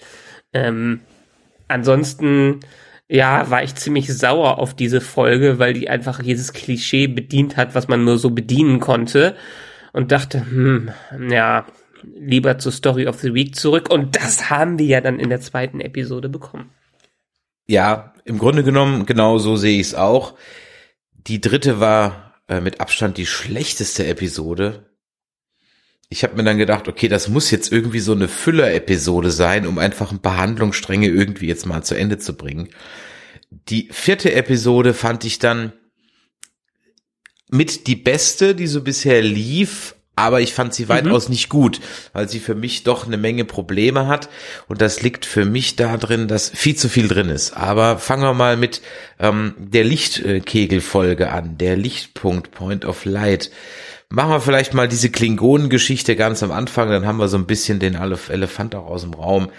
Ähm, 0.54 1.00
ansonsten 1.68 2.60
ja, 3.10 3.50
war 3.50 3.64
ich 3.64 3.76
ziemlich 3.76 4.14
sauer 4.14 4.58
auf 4.60 4.74
diese 4.74 5.02
Folge, 5.02 5.60
weil 5.60 5.74
die 5.74 5.90
einfach 5.90 6.22
jedes 6.22 6.54
Klischee 6.54 7.08
bedient 7.08 7.58
hat, 7.58 7.76
was 7.76 7.88
man 7.88 8.04
nur 8.04 8.18
so 8.18 8.30
bedienen 8.30 8.80
konnte. 8.80 9.36
Und 9.92 10.12
dachte, 10.12 10.46
hm, 10.46 10.92
ja, 11.30 11.68
lieber 12.04 12.58
zur 12.58 12.72
Story 12.72 13.08
of 13.08 13.20
the 13.20 13.34
Week 13.34 13.56
zurück. 13.56 13.90
Und 13.92 14.16
das 14.16 14.50
haben 14.50 14.80
wir 14.80 14.86
ja 14.86 15.02
dann 15.02 15.20
in 15.20 15.30
der 15.30 15.42
zweiten 15.42 15.80
Episode 15.80 16.30
bekommen. 16.30 16.72
Ja, 17.68 18.14
im 18.26 18.40
Grunde 18.40 18.64
genommen, 18.64 19.06
genau 19.06 19.38
so 19.38 19.56
sehe 19.56 19.80
ich 19.80 19.88
es 19.88 19.96
auch. 19.96 20.34
Die 21.12 21.40
dritte 21.40 21.80
war 21.80 22.34
äh, 22.48 22.60
mit 22.60 22.82
Abstand 22.82 23.18
die 23.18 23.26
schlechteste 23.26 24.06
Episode. 24.08 24.93
Ich 26.10 26.24
habe 26.24 26.36
mir 26.36 26.44
dann 26.44 26.58
gedacht, 26.58 26.88
okay, 26.88 27.08
das 27.08 27.28
muss 27.28 27.50
jetzt 27.50 27.72
irgendwie 27.72 28.00
so 28.00 28.12
eine 28.12 28.28
Füller-Episode 28.28 29.32
sein, 29.32 29.66
um 29.66 29.80
einfach 29.80 30.12
ein 30.12 30.22
paar 30.22 30.38
Handlungsstränge 30.38 31.08
irgendwie 31.08 31.48
jetzt 31.48 31.66
mal 31.66 31.84
zu 31.84 31.96
Ende 31.96 32.20
zu 32.20 32.36
bringen. 32.36 32.70
Die 33.70 33.90
vierte 33.92 34.34
Episode 34.34 34.94
fand 34.94 35.26
ich 35.26 35.40
dann 35.40 35.74
mit 37.50 37.88
die 37.88 37.96
beste, 37.96 38.56
die 38.56 38.68
so 38.68 38.82
bisher 38.82 39.22
lief, 39.22 39.96
aber 40.16 40.42
ich 40.42 40.54
fand 40.54 40.74
sie 40.74 40.90
weitaus 40.90 41.28
mhm. 41.28 41.34
nicht 41.34 41.50
gut, 41.50 41.80
weil 42.14 42.30
sie 42.30 42.40
für 42.40 42.56
mich 42.56 42.84
doch 42.84 43.08
eine 43.08 43.18
Menge 43.18 43.46
Probleme 43.46 44.08
hat 44.08 44.30
und 44.68 44.82
das 44.82 45.02
liegt 45.02 45.26
für 45.26 45.46
mich 45.46 45.76
da 45.76 45.98
drin, 45.98 46.28
dass 46.28 46.50
viel 46.50 46.76
zu 46.76 46.90
viel 46.90 47.08
drin 47.08 47.30
ist. 47.30 47.56
Aber 47.58 47.98
fangen 47.98 48.24
wir 48.24 48.34
mal 48.34 48.58
mit 48.58 48.82
ähm, 49.20 49.56
der 49.58 49.84
Lichtkegelfolge 49.84 51.32
an, 51.32 51.58
der 51.58 51.78
Lichtpunkt, 51.78 52.52
Point 52.52 52.86
of 52.86 53.06
Light. 53.06 53.50
Machen 54.16 54.30
wir 54.30 54.42
vielleicht 54.42 54.76
mal 54.76 54.88
diese 54.88 55.10
Klingonengeschichte 55.10 56.16
ganz 56.16 56.44
am 56.44 56.52
Anfang, 56.52 56.88
dann 56.90 57.08
haben 57.08 57.18
wir 57.18 57.28
so 57.28 57.38
ein 57.38 57.48
bisschen 57.48 57.80
den 57.80 57.96
Elefant 57.96 58.76
auch 58.76 58.86
aus 58.86 59.02
dem 59.02 59.16
Raum. 59.16 59.50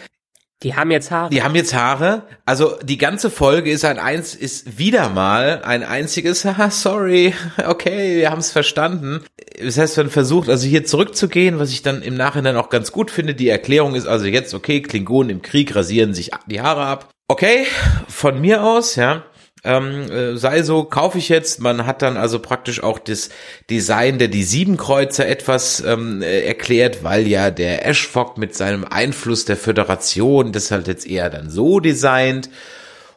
Die 0.62 0.76
haben 0.76 0.92
jetzt 0.92 1.10
Haare. 1.10 1.28
Die 1.30 1.42
haben 1.42 1.56
jetzt 1.56 1.74
Haare. 1.74 2.22
Also 2.46 2.78
die 2.80 2.96
ganze 2.96 3.30
Folge 3.30 3.72
ist 3.72 3.84
ein 3.84 3.98
eins, 3.98 4.32
ist 4.36 4.78
wieder 4.78 5.08
mal 5.08 5.62
ein 5.64 5.82
einziges, 5.82 6.44
haha, 6.44 6.70
sorry, 6.70 7.34
okay, 7.66 8.18
wir 8.18 8.30
haben 8.30 8.38
es 8.38 8.52
verstanden. 8.52 9.24
Das 9.60 9.76
heißt, 9.76 9.96
man 9.96 10.08
versucht 10.08 10.48
also 10.48 10.68
hier 10.68 10.84
zurückzugehen, 10.84 11.58
was 11.58 11.70
ich 11.70 11.82
dann 11.82 12.00
im 12.00 12.14
Nachhinein 12.14 12.56
auch 12.56 12.70
ganz 12.70 12.92
gut 12.92 13.10
finde. 13.10 13.34
Die 13.34 13.48
Erklärung 13.48 13.96
ist 13.96 14.06
also 14.06 14.26
jetzt, 14.26 14.54
okay, 14.54 14.82
Klingonen 14.82 15.30
im 15.30 15.42
Krieg 15.42 15.74
rasieren 15.74 16.14
sich 16.14 16.30
die 16.46 16.60
Haare 16.60 16.84
ab. 16.84 17.10
Okay, 17.26 17.66
von 18.06 18.40
mir 18.40 18.62
aus, 18.62 18.94
ja. 18.94 19.24
Ähm, 19.64 20.10
äh, 20.10 20.36
sei 20.36 20.62
so, 20.62 20.84
kaufe 20.84 21.16
ich 21.16 21.30
jetzt. 21.30 21.60
Man 21.60 21.86
hat 21.86 22.02
dann 22.02 22.18
also 22.18 22.38
praktisch 22.38 22.82
auch 22.82 22.98
das 22.98 23.30
Design 23.70 24.18
der 24.18 24.28
die 24.28 24.44
Siebenkreuzer 24.44 25.26
etwas 25.26 25.80
ähm, 25.80 26.20
äh, 26.20 26.42
erklärt, 26.42 27.02
weil 27.02 27.26
ja 27.26 27.50
der 27.50 27.86
Ashfog 27.86 28.36
mit 28.36 28.54
seinem 28.54 28.84
Einfluss 28.84 29.46
der 29.46 29.56
Föderation 29.56 30.52
das 30.52 30.70
halt 30.70 30.86
jetzt 30.86 31.06
eher 31.06 31.30
dann 31.30 31.48
so 31.48 31.80
designt. 31.80 32.50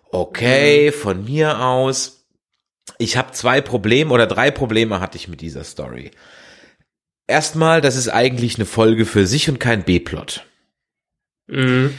Okay, 0.10 0.94
von 0.94 1.26
mir 1.26 1.60
aus. 1.60 2.26
Ich 2.98 3.18
habe 3.18 3.34
zwei 3.34 3.60
Probleme 3.60 4.14
oder 4.14 4.26
drei 4.26 4.50
Probleme 4.50 5.02
hatte 5.02 5.18
ich 5.18 5.28
mit 5.28 5.42
dieser 5.42 5.66
Story. 5.66 6.12
Erstmal, 7.28 7.82
das 7.82 7.98
ist 7.98 8.08
eigentlich 8.08 8.56
eine 8.56 8.66
Folge 8.66 9.06
für 9.06 9.28
sich 9.28 9.50
und 9.50 9.60
kein 9.60 9.84
B-Plot. 9.84 10.46
Mhm. 11.48 11.94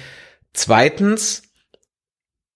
Zweitens, 0.54 1.42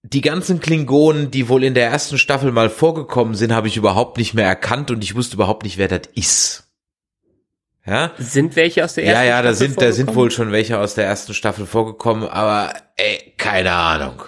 die 0.02 0.20
ganzen 0.20 0.60
Klingonen, 0.60 1.30
die 1.30 1.48
wohl 1.48 1.62
in 1.64 1.74
der 1.74 1.86
ersten 1.88 2.18
Staffel 2.18 2.50
mal 2.52 2.70
vorgekommen 2.70 3.34
sind, 3.34 3.52
habe 3.52 3.68
ich 3.68 3.76
überhaupt 3.76 4.18
nicht 4.18 4.34
mehr 4.34 4.46
erkannt 4.46 4.90
und 4.90 5.02
ich 5.04 5.14
wusste 5.14 5.36
überhaupt 5.36 5.62
nicht, 5.64 5.78
wer 5.78 5.88
das 5.88 6.02
ist. 6.14 6.64
Ja? 7.86 8.12
Sind 8.18 8.56
welche 8.56 8.84
aus 8.84 8.94
der 8.94 9.04
Ja, 9.04 9.10
ersten 9.12 9.26
ja, 9.28 9.42
da 9.42 9.48
Staffel 9.50 9.54
sind, 9.68 9.82
da 9.82 9.92
sind 9.92 10.14
wohl 10.14 10.30
schon 10.30 10.52
welche 10.52 10.78
aus 10.78 10.94
der 10.94 11.06
ersten 11.06 11.34
Staffel 11.34 11.66
vorgekommen, 11.66 12.28
aber 12.28 12.72
ey, 12.96 13.34
keine 13.38 13.72
Ahnung. 13.72 14.22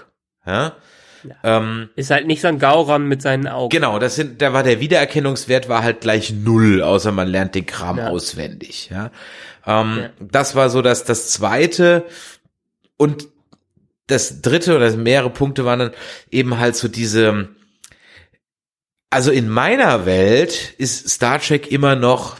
Ja? 0.46 0.74
Ähm, 1.42 1.88
Ist 1.96 2.10
halt 2.10 2.26
nicht 2.26 2.42
so 2.42 2.48
ein 2.48 2.58
Gauron 2.58 3.08
mit 3.08 3.22
seinen 3.22 3.48
Augen. 3.48 3.70
Genau, 3.70 3.98
das 3.98 4.14
sind, 4.14 4.42
da 4.42 4.52
war 4.52 4.62
der 4.62 4.78
Wiedererkennungswert 4.80 5.68
war 5.68 5.82
halt 5.82 6.02
gleich 6.02 6.32
null, 6.32 6.82
außer 6.82 7.12
man 7.12 7.28
lernt 7.28 7.54
den 7.54 7.64
Kram 7.66 7.96
Ja. 7.98 8.08
auswendig. 8.08 8.90
Ja, 8.92 9.10
ähm, 9.66 9.98
Ja. 10.02 10.10
das 10.20 10.54
war 10.54 10.68
so 10.68 10.82
das 10.82 11.04
das 11.04 11.30
zweite 11.30 12.04
und 12.96 13.26
das 14.06 14.42
dritte 14.42 14.76
oder 14.76 14.94
mehrere 14.96 15.30
Punkte 15.30 15.64
waren 15.64 15.78
dann 15.78 15.90
eben 16.30 16.58
halt 16.58 16.76
so 16.76 16.88
diese. 16.88 17.48
Also 19.10 19.30
in 19.30 19.48
meiner 19.48 20.06
Welt 20.06 20.74
ist 20.76 21.08
Star 21.08 21.40
Trek 21.40 21.70
immer 21.70 21.94
noch 21.94 22.38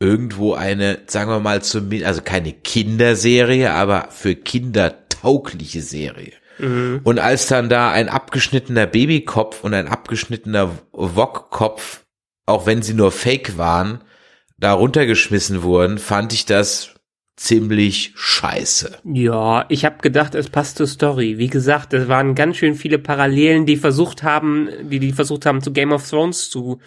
irgendwo 0.00 0.54
eine, 0.54 1.02
sagen 1.06 1.30
wir 1.30 1.38
mal 1.38 1.62
zumindest, 1.62 2.06
also 2.06 2.22
keine 2.22 2.52
Kinderserie, 2.52 3.72
aber 3.72 4.08
für 4.10 4.34
Kinder 4.34 5.06
taugliche 5.08 5.80
Serie. 5.80 6.32
Mhm. 6.58 7.00
Und 7.04 7.20
als 7.20 7.46
dann 7.46 7.68
da 7.68 7.92
ein 7.92 8.08
abgeschnittener 8.08 8.86
Babykopf 8.86 9.62
und 9.62 9.74
ein 9.74 9.86
abgeschnittener 9.86 10.78
Wok-Kopf, 10.90 12.04
auch 12.46 12.66
wenn 12.66 12.82
sie 12.82 12.94
nur 12.94 13.12
Fake 13.12 13.56
waren, 13.56 14.02
da 14.58 14.72
runtergeschmissen 14.72 15.62
wurden, 15.62 15.98
fand 15.98 16.32
ich 16.32 16.46
das 16.46 16.91
ziemlich 17.36 18.12
scheiße. 18.14 18.98
Ja, 19.04 19.64
ich 19.68 19.84
habe 19.84 19.98
gedacht, 19.98 20.34
es 20.34 20.48
passt 20.48 20.76
zur 20.76 20.86
Story. 20.86 21.38
Wie 21.38 21.48
gesagt, 21.48 21.92
es 21.92 22.08
waren 22.08 22.34
ganz 22.34 22.56
schön 22.56 22.74
viele 22.74 22.98
Parallelen, 22.98 23.66
die 23.66 23.76
versucht 23.76 24.22
haben, 24.22 24.68
die 24.82 24.98
die 24.98 25.12
versucht 25.12 25.46
haben 25.46 25.62
zu 25.62 25.72
Game 25.72 25.92
of 25.92 26.08
Thrones 26.08 26.50
zu 26.50 26.78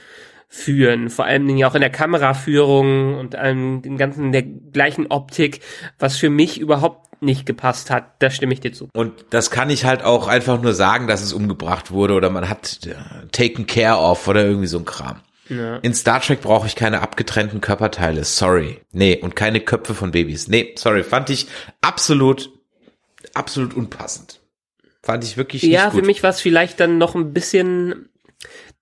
führen, 0.48 1.10
vor 1.10 1.26
allen 1.26 1.46
Dingen 1.48 1.66
auch 1.66 1.76
in 1.76 1.82
der 1.82 1.90
Kameraführung 1.90 3.18
und 3.20 3.36
allem 3.36 3.82
dem 3.82 3.98
ganzen 3.98 4.32
der 4.32 4.44
gleichen 4.44 5.08
Optik, 5.08 5.60
was 6.00 6.18
für 6.18 6.30
mich 6.30 6.60
überhaupt 6.60 7.22
nicht 7.22 7.46
gepasst 7.46 7.90
hat. 7.90 8.22
Da 8.22 8.30
stimme 8.30 8.54
ich 8.54 8.60
dir 8.60 8.72
zu. 8.72 8.90
Und 8.94 9.14
das 9.32 9.52
kann 9.52 9.70
ich 9.70 9.86
halt 9.86 10.04
auch 10.04 10.28
einfach 10.28 10.62
nur 10.62 10.74
sagen, 10.74 11.08
dass 11.08 11.22
es 11.22 11.34
umgebracht 11.34 11.92
wurde 11.92 12.14
oder 12.14 12.30
man 12.30 12.48
hat 12.48 12.80
äh, 12.86 12.94
taken 13.32 13.66
care 13.68 14.00
of 14.00 14.28
oder 14.28 14.46
irgendwie 14.46 14.68
so 14.68 14.78
ein 14.78 14.86
Kram. 14.86 15.22
Ja. 15.50 15.78
In 15.78 15.94
Star 15.94 16.22
Trek 16.22 16.42
brauche 16.42 16.68
ich 16.68 16.76
keine 16.76 17.02
abgetrennten 17.02 17.62
Körperteile. 17.62 18.24
Sorry. 18.24 18.82
Nee, 18.92 19.20
und 19.22 19.36
keine 19.36 19.60
Köpfe 19.60 19.94
von 19.94 20.12
Babys. 20.12 20.48
Nee, 20.48 20.74
sorry. 20.78 21.04
Fand 21.04 21.30
ich 21.30 21.48
absolut, 21.82 22.52
absolut 23.34 23.76
unpassend. 23.76 24.42
Fand 25.04 25.24
ich 25.24 25.38
wirklich 25.38 25.62
nicht 25.62 25.72
Ja, 25.72 25.92
für 25.92 26.02
mich 26.02 26.24
war 26.24 26.32
es 26.32 26.42
vielleicht 26.42 26.80
dann 26.80 26.98
noch 26.98 27.14
ein 27.14 27.32
bisschen, 27.32 28.10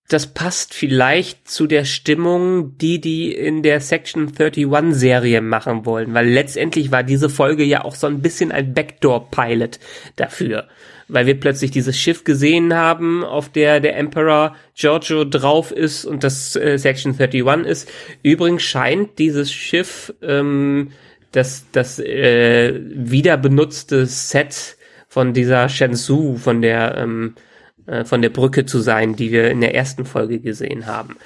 das 0.08 0.28
passt 0.28 0.74
vielleicht 0.74 1.50
zu 1.50 1.68
der 1.68 1.84
Stimmung, 1.84 2.78
die 2.78 3.02
die 3.02 3.34
in 3.34 3.62
der 3.62 3.82
Section 3.82 4.30
31 4.30 4.96
Serie 4.96 5.42
machen 5.42 5.86
wollen, 5.86 6.14
weil 6.14 6.30
letztendlich 6.30 6.92
war 6.92 7.04
diese 7.04 7.30
Folge 7.30 7.66
ja 7.66 7.84
auch 7.84 7.96
so 7.96 8.08
ein 8.08 8.22
bisschen 8.22 8.54
ein 8.54 8.74
Backdoor-Pilot 8.74 9.80
dafür, 10.16 10.70
weil 11.08 11.26
wir 11.26 11.40
plötzlich 11.40 11.72
dieses 11.72 11.98
Schiff 11.98 12.24
gesehen 12.24 12.74
haben, 12.74 13.24
auf 13.24 13.50
der 13.50 13.80
der 13.80 13.98
Emperor 13.98 14.56
Giorgio 14.76 15.26
drauf 15.26 15.72
ist 15.72 16.06
und 16.06 16.24
das 16.24 16.56
äh, 16.56 16.78
Section 16.78 17.14
31 17.20 17.66
ist. 17.66 17.92
Übrigens 18.22 18.64
scheint 18.64 19.20
dieses 19.20 19.52
Schiff 19.52 20.14
ähm, 20.22 20.92
das, 21.32 21.66
das 21.72 22.00
äh, 22.00 22.80
wieder 22.94 23.38
benutzte 23.38 24.06
Set 24.06 24.78
von 25.08 25.34
dieser 25.34 25.70
Shenzhou, 25.70 26.38
von 26.38 26.62
der 26.62 26.98
ähm, 26.98 27.36
äh, 27.86 28.06
von 28.06 28.22
der 28.22 28.30
Brücke 28.30 28.66
zu 28.66 28.80
sein, 28.80 29.16
die 29.16 29.32
wir 29.32 29.52
in 29.52 29.60
der 29.60 29.76
ersten 29.76 30.06
Folge 30.06 30.40
gesehen 30.40 30.88
haben. 30.88 31.18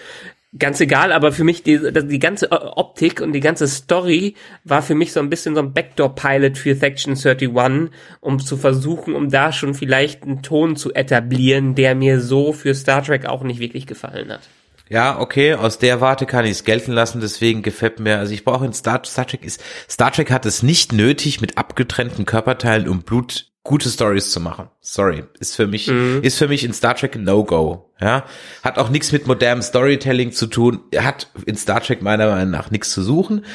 Ganz 0.57 0.79
egal, 0.79 1.11
aber 1.11 1.33
für 1.33 1.43
mich 1.43 1.63
die, 1.63 1.77
die 1.91 2.19
ganze 2.19 2.51
äh, 2.51 2.55
Optik 2.55 3.19
und 3.19 3.33
die 3.33 3.41
ganze 3.41 3.67
Story 3.67 4.35
war 4.63 4.81
für 4.81 4.95
mich 4.95 5.11
so 5.11 5.19
ein 5.19 5.29
bisschen 5.29 5.55
so 5.55 5.61
ein 5.61 5.73
Backdoor-Pilot 5.73 6.57
für 6.57 6.73
Section 6.73 7.15
31, 7.17 7.91
um 8.21 8.39
zu 8.39 8.55
versuchen, 8.55 9.13
um 9.13 9.29
da 9.29 9.51
schon 9.51 9.73
vielleicht 9.73 10.23
einen 10.23 10.43
Ton 10.43 10.77
zu 10.77 10.93
etablieren, 10.93 11.75
der 11.75 11.95
mir 11.95 12.21
so 12.21 12.53
für 12.53 12.73
Star 12.73 13.03
Trek 13.03 13.25
auch 13.25 13.43
nicht 13.43 13.59
wirklich 13.59 13.87
gefallen 13.87 14.31
hat. 14.31 14.41
Ja, 14.89 15.19
okay, 15.19 15.53
aus 15.53 15.79
der 15.79 15.99
Warte 15.99 16.25
kann 16.25 16.45
ich 16.45 16.51
es 16.51 16.63
gelten 16.63 16.93
lassen, 16.93 17.19
deswegen 17.19 17.61
gefällt 17.61 17.99
mir, 17.99 18.19
also 18.19 18.33
ich 18.33 18.45
brauche 18.45 18.65
in 18.65 18.71
Star, 18.71 19.01
Star 19.05 19.27
Trek 19.27 19.43
ist, 19.43 19.61
Star 19.89 20.13
Trek 20.13 20.31
hat 20.31 20.45
es 20.45 20.63
nicht 20.63 20.93
nötig, 20.93 21.41
mit 21.41 21.57
abgetrennten 21.57 22.25
Körperteilen 22.25 22.87
und 22.87 23.05
Blut 23.05 23.51
gute 23.67 23.89
Stories 23.89 24.31
zu 24.31 24.39
machen. 24.39 24.69
Sorry, 24.81 25.25
ist 25.39 25.55
für 25.55 25.67
mich, 25.67 25.87
ist 25.89 26.37
für 26.37 26.47
mich 26.47 26.63
in 26.63 26.73
Star 26.73 26.95
Trek 26.95 27.17
No-Go, 27.17 27.91
ja. 28.01 28.23
Hat 28.63 28.79
auch 28.79 28.89
nichts 28.89 29.11
mit 29.11 29.27
modernem 29.27 29.61
Storytelling 29.61 30.31
zu 30.31 30.47
tun, 30.47 30.79
hat 30.95 31.29
in 31.45 31.55
Star 31.57 31.81
Trek 31.81 32.01
meiner 32.01 32.29
Meinung 32.29 32.49
nach 32.49 32.71
nichts 32.71 32.91
zu 32.91 33.03
suchen. 33.03 33.45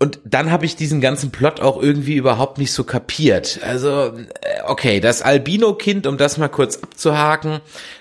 Und 0.00 0.18
dann 0.24 0.50
habe 0.50 0.66
ich 0.66 0.74
diesen 0.74 1.00
ganzen 1.00 1.30
Plot 1.30 1.60
auch 1.60 1.80
irgendwie 1.80 2.16
überhaupt 2.16 2.58
nicht 2.58 2.72
so 2.72 2.82
kapiert. 2.82 3.60
Also, 3.62 4.12
äh, 4.16 4.62
okay, 4.66 4.98
das 4.98 5.22
Albino-Kind, 5.22 6.08
um 6.08 6.16
das 6.18 6.38
mal 6.38 6.48
kurz 6.48 6.82
abzuhaken, 6.82 7.60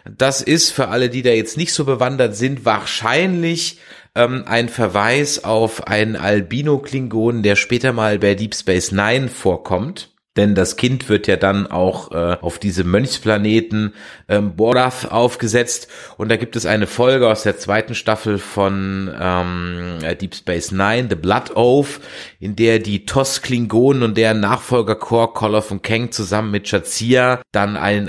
das 0.09 0.41
ist 0.41 0.71
für 0.71 0.87
alle, 0.87 1.11
die 1.11 1.21
da 1.21 1.29
jetzt 1.29 1.57
nicht 1.57 1.75
so 1.75 1.85
bewandert 1.85 2.35
sind, 2.35 2.65
wahrscheinlich 2.65 3.77
ähm, 4.15 4.45
ein 4.47 4.67
Verweis 4.67 5.43
auf 5.43 5.85
einen 5.85 6.15
Albino-Klingon, 6.15 7.43
der 7.43 7.55
später 7.55 7.93
mal 7.93 8.17
bei 8.17 8.33
Deep 8.33 8.55
Space 8.55 8.91
Nine 8.91 9.27
vorkommt. 9.27 10.09
Denn 10.37 10.55
das 10.55 10.77
Kind 10.77 11.09
wird 11.09 11.27
ja 11.27 11.35
dann 11.35 11.67
auch 11.67 12.11
äh, 12.11 12.37
auf 12.39 12.57
diese 12.57 12.85
Mönchsplaneten 12.85 13.93
ähm, 14.29 14.55
Borath 14.55 15.11
aufgesetzt. 15.11 15.89
Und 16.17 16.29
da 16.29 16.37
gibt 16.37 16.55
es 16.55 16.65
eine 16.65 16.87
Folge 16.87 17.27
aus 17.27 17.43
der 17.43 17.57
zweiten 17.57 17.95
Staffel 17.95 18.37
von 18.37 19.13
ähm, 19.19 19.97
Deep 20.21 20.33
Space 20.35 20.71
Nine, 20.71 21.07
The 21.09 21.15
Blood 21.15 21.57
Oath, 21.57 21.99
in 22.39 22.55
der 22.55 22.79
die 22.79 23.05
TOS-Klingonen 23.05 24.03
und 24.03 24.15
deren 24.15 24.39
Nachfolger 24.39 24.95
Kor, 24.95 25.33
Koloff 25.33 25.69
und 25.69 25.83
Kang 25.83 26.11
zusammen 26.11 26.51
mit 26.51 26.69
Shazia 26.69 27.41
dann 27.51 27.75
einen 27.75 28.07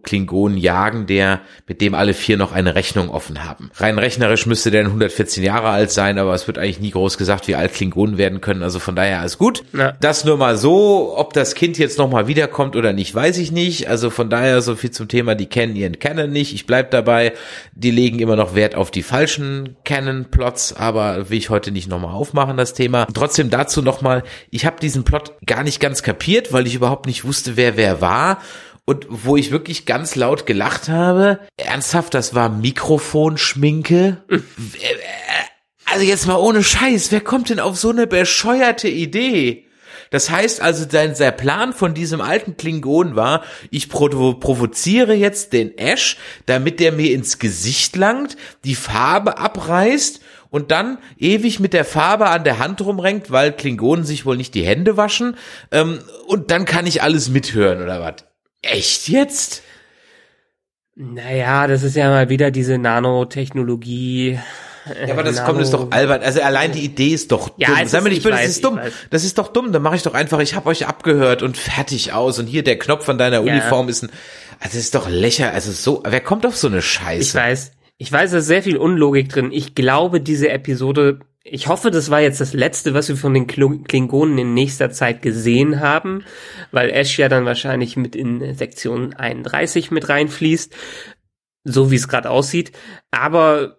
Albino-Klingonen 0.00 0.56
jagen, 0.56 1.06
der 1.06 1.40
mit 1.66 1.80
dem 1.80 1.94
alle 1.94 2.14
vier 2.14 2.36
noch 2.36 2.52
eine 2.52 2.74
Rechnung 2.74 3.10
offen 3.10 3.44
haben. 3.44 3.70
Rein 3.74 3.98
rechnerisch 3.98 4.46
müsste 4.46 4.70
der 4.70 4.84
114 4.84 5.42
Jahre 5.42 5.68
alt 5.68 5.90
sein, 5.90 6.18
aber 6.18 6.34
es 6.34 6.46
wird 6.46 6.58
eigentlich 6.58 6.80
nie 6.80 6.90
groß 6.90 7.18
gesagt, 7.18 7.48
wie 7.48 7.54
alt 7.54 7.74
Klingonen 7.74 8.18
werden 8.18 8.40
können. 8.40 8.62
Also 8.62 8.78
von 8.78 8.96
daher 8.96 9.20
alles 9.20 9.38
gut. 9.38 9.64
Ja. 9.72 9.92
Das 10.00 10.24
nur 10.24 10.36
mal 10.36 10.56
so, 10.56 11.14
ob 11.16 11.32
das 11.32 11.54
Kind 11.54 11.78
jetzt 11.78 11.98
nochmal 11.98 12.26
wiederkommt 12.26 12.76
oder 12.76 12.92
nicht, 12.92 13.14
weiß 13.14 13.38
ich 13.38 13.52
nicht. 13.52 13.88
Also 13.88 14.10
von 14.10 14.30
daher 14.30 14.60
so 14.62 14.74
viel 14.74 14.90
zum 14.90 15.08
Thema, 15.08 15.34
die 15.34 15.46
kennen 15.46 15.76
ihren 15.76 15.98
Canon 15.98 16.30
nicht. 16.30 16.54
Ich 16.54 16.66
bleib 16.66 16.90
dabei, 16.90 17.32
die 17.72 17.90
legen 17.90 18.18
immer 18.18 18.36
noch 18.36 18.54
Wert 18.54 18.74
auf 18.74 18.90
die 18.90 19.02
falschen 19.02 19.76
Canon-Plots, 19.84 20.74
aber 20.74 21.30
will 21.30 21.38
ich 21.38 21.50
heute 21.50 21.70
nicht 21.70 21.88
nochmal 21.88 22.14
aufmachen, 22.14 22.56
das 22.56 22.74
Thema. 22.74 23.06
Trotzdem 23.12 23.50
dazu 23.50 23.82
nochmal, 23.82 24.22
ich 24.50 24.66
habe 24.66 24.80
diesen 24.80 25.04
Plot 25.04 25.34
gar 25.46 25.62
nicht 25.62 25.80
ganz 25.80 26.02
kapiert, 26.02 26.52
weil 26.52 26.66
ich 26.66 26.74
überhaupt 26.74 27.06
nicht 27.06 27.24
wusste, 27.24 27.56
wer 27.56 27.76
wer 27.76 28.00
war. 28.00 28.38
Und 28.90 29.06
wo 29.08 29.36
ich 29.36 29.52
wirklich 29.52 29.86
ganz 29.86 30.16
laut 30.16 30.46
gelacht 30.46 30.88
habe, 30.88 31.38
ernsthaft, 31.56 32.12
das 32.12 32.34
war 32.34 32.48
Mikrofonschminke. 32.48 34.16
Also 35.84 36.04
jetzt 36.04 36.26
mal 36.26 36.34
ohne 36.34 36.64
Scheiß, 36.64 37.12
wer 37.12 37.20
kommt 37.20 37.50
denn 37.50 37.60
auf 37.60 37.78
so 37.78 37.90
eine 37.90 38.08
bescheuerte 38.08 38.88
Idee? 38.88 39.68
Das 40.10 40.28
heißt 40.28 40.60
also, 40.60 40.86
sein, 40.90 41.14
sein 41.14 41.36
Plan 41.36 41.72
von 41.72 41.94
diesem 41.94 42.20
alten 42.20 42.56
Klingon 42.56 43.14
war, 43.14 43.44
ich 43.70 43.88
provo 43.88 44.34
provoziere 44.34 45.14
jetzt 45.14 45.52
den 45.52 45.78
Ash, 45.78 46.16
damit 46.46 46.80
der 46.80 46.90
mir 46.90 47.12
ins 47.12 47.38
Gesicht 47.38 47.94
langt, 47.94 48.36
die 48.64 48.74
Farbe 48.74 49.38
abreißt 49.38 50.20
und 50.50 50.72
dann 50.72 50.98
ewig 51.16 51.60
mit 51.60 51.74
der 51.74 51.84
Farbe 51.84 52.26
an 52.26 52.42
der 52.42 52.58
Hand 52.58 52.80
rumrenkt, 52.80 53.30
weil 53.30 53.52
Klingonen 53.52 54.04
sich 54.04 54.26
wohl 54.26 54.36
nicht 54.36 54.56
die 54.56 54.66
Hände 54.66 54.96
waschen. 54.96 55.36
Ähm, 55.70 56.00
und 56.26 56.50
dann 56.50 56.64
kann 56.64 56.88
ich 56.88 57.04
alles 57.04 57.28
mithören 57.28 57.80
oder 57.80 58.00
was? 58.00 58.29
Echt 58.62 59.08
jetzt? 59.08 59.62
Naja, 60.94 61.66
das 61.66 61.82
ist 61.82 61.96
ja 61.96 62.10
mal 62.10 62.28
wieder 62.28 62.50
diese 62.50 62.76
Nanotechnologie, 62.76 64.38
Ja, 65.06 65.12
aber 65.12 65.22
das 65.22 65.36
Nano- 65.36 65.46
kommt 65.46 65.62
ist 65.62 65.70
doch 65.72 65.90
albern. 65.92 66.20
Also 66.22 66.42
allein 66.42 66.72
die 66.72 66.84
Idee 66.84 67.08
ist 67.14 67.32
doch 67.32 67.48
dumm. 67.50 67.56
Ja, 67.58 67.68
es 67.82 67.90
Sei 67.90 67.98
ist- 67.98 68.04
mir 68.04 68.10
nicht 68.10 68.18
ich 68.18 68.24
böse, 68.24 68.36
das 68.36 68.48
ist 68.48 68.64
dumm. 68.64 68.78
ich 68.78 68.84
weiß. 68.86 68.92
Das 69.10 69.24
ist 69.24 69.38
doch 69.38 69.48
dumm. 69.48 69.72
Dann 69.72 69.82
mache 69.82 69.96
ich 69.96 70.02
doch 70.02 70.14
einfach, 70.14 70.40
ich 70.40 70.54
habe 70.54 70.68
euch 70.68 70.86
abgehört 70.86 71.42
und 71.42 71.56
fertig 71.56 72.12
aus. 72.12 72.38
Und 72.38 72.46
hier 72.46 72.62
der 72.64 72.78
Knopf 72.78 73.04
von 73.04 73.16
deiner 73.16 73.42
Ja. 73.42 73.52
Uniform 73.52 73.88
ist 73.88 74.02
ein. 74.02 74.10
Also 74.58 74.74
das 74.74 74.84
ist 74.84 74.94
doch 74.94 75.08
lächer. 75.08 75.52
Also 75.52 75.72
so, 75.72 76.02
wer 76.06 76.20
kommt 76.20 76.44
auf 76.44 76.56
so 76.56 76.66
eine 76.68 76.78
Ich 76.78 76.84
Scheiße? 76.86 77.38
weiß, 77.38 77.72
ich 77.98 78.12
weiß, 78.12 78.32
da 78.32 78.38
ist 78.38 78.46
sehr 78.46 78.62
viel 78.62 78.76
Unlogik 78.76 79.28
drin. 79.30 79.52
Ich 79.52 79.74
glaube, 79.74 80.20
diese 80.20 80.50
Episode, 80.50 81.20
ich 81.42 81.68
hoffe, 81.68 81.90
das 81.90 82.10
war 82.10 82.20
jetzt 82.20 82.40
das 82.40 82.52
letzte, 82.52 82.92
was 82.92 83.08
wir 83.08 83.16
von 83.16 83.32
den 83.32 83.46
Klingonen 83.46 84.36
in 84.36 84.54
nächster 84.54 84.90
Zeit 84.90 85.22
gesehen 85.22 85.80
haben, 85.80 86.24
weil 86.70 86.90
Ash 86.90 87.18
ja 87.18 87.28
dann 87.28 87.46
wahrscheinlich 87.46 87.96
mit 87.96 88.14
in 88.14 88.54
Sektion 88.54 89.14
31 89.14 89.90
mit 89.90 90.08
reinfließt, 90.08 90.74
so 91.64 91.90
wie 91.90 91.96
es 91.96 92.08
gerade 92.08 92.30
aussieht. 92.30 92.72
Aber 93.10 93.78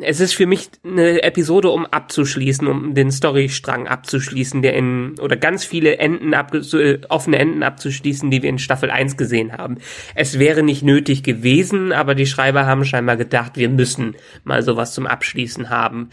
es 0.00 0.20
ist 0.20 0.32
für 0.32 0.46
mich 0.46 0.70
eine 0.82 1.22
Episode, 1.22 1.68
um 1.68 1.84
abzuschließen, 1.84 2.66
um 2.66 2.94
den 2.94 3.10
Storystrang 3.10 3.86
abzuschließen, 3.86 4.62
der 4.62 4.72
in, 4.72 5.18
oder 5.20 5.36
ganz 5.36 5.66
viele 5.66 5.98
Enden 5.98 6.32
äh, 6.32 7.00
offene 7.10 7.38
Enden 7.38 7.62
abzuschließen, 7.62 8.30
die 8.30 8.42
wir 8.42 8.48
in 8.48 8.58
Staffel 8.58 8.90
1 8.90 9.18
gesehen 9.18 9.52
haben. 9.52 9.76
Es 10.14 10.38
wäre 10.38 10.62
nicht 10.62 10.82
nötig 10.82 11.22
gewesen, 11.22 11.92
aber 11.92 12.14
die 12.14 12.26
Schreiber 12.26 12.64
haben 12.64 12.86
scheinbar 12.86 13.18
gedacht, 13.18 13.56
wir 13.56 13.68
müssen 13.68 14.16
mal 14.44 14.62
sowas 14.62 14.94
zum 14.94 15.06
Abschließen 15.06 15.68
haben. 15.68 16.08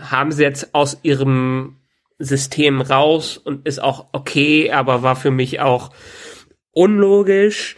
Haben 0.00 0.32
sie 0.32 0.42
jetzt 0.42 0.74
aus 0.74 0.98
ihrem 1.02 1.76
System 2.18 2.80
raus 2.80 3.36
und 3.38 3.66
ist 3.66 3.80
auch 3.80 4.08
okay, 4.12 4.70
aber 4.72 5.02
war 5.02 5.16
für 5.16 5.30
mich 5.30 5.60
auch 5.60 5.90
unlogisch 6.72 7.76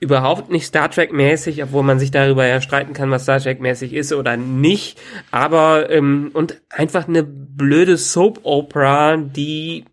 überhaupt 0.00 0.50
nicht 0.50 0.66
Star 0.66 0.90
Trek 0.90 1.12
mäßig, 1.12 1.62
obwohl 1.62 1.82
man 1.82 1.98
sich 1.98 2.10
darüber 2.10 2.46
ja 2.46 2.60
streiten 2.60 2.92
kann, 2.92 3.10
was 3.10 3.22
Star 3.22 3.40
Trek 3.40 3.60
mäßig 3.60 3.92
ist 3.94 4.12
oder 4.12 4.36
nicht. 4.36 5.00
Aber 5.30 5.90
ähm, 5.90 6.30
und 6.34 6.60
einfach 6.68 7.08
eine 7.08 7.22
blöde 7.22 7.96
Soap 7.96 8.40
Opera, 8.42 9.16
die 9.16 9.84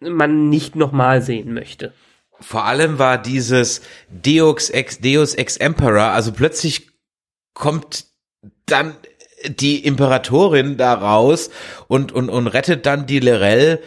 man 0.00 0.48
nicht 0.48 0.76
nochmal 0.76 1.22
sehen 1.22 1.52
möchte. 1.52 1.92
Vor 2.40 2.64
allem 2.64 2.98
war 2.98 3.18
dieses 3.18 3.80
Deus 4.10 4.70
ex, 4.70 5.00
Deus 5.00 5.34
ex 5.34 5.56
Emperor, 5.56 6.12
also 6.12 6.32
plötzlich 6.32 6.90
kommt 7.54 8.06
dann 8.66 8.94
die 9.48 9.84
Imperatorin 9.84 10.76
da 10.76 10.94
raus 10.94 11.50
und, 11.88 12.12
und, 12.12 12.28
und 12.28 12.46
rettet 12.46 12.86
dann 12.86 13.06
die 13.06 13.20
Lorel. 13.20 13.80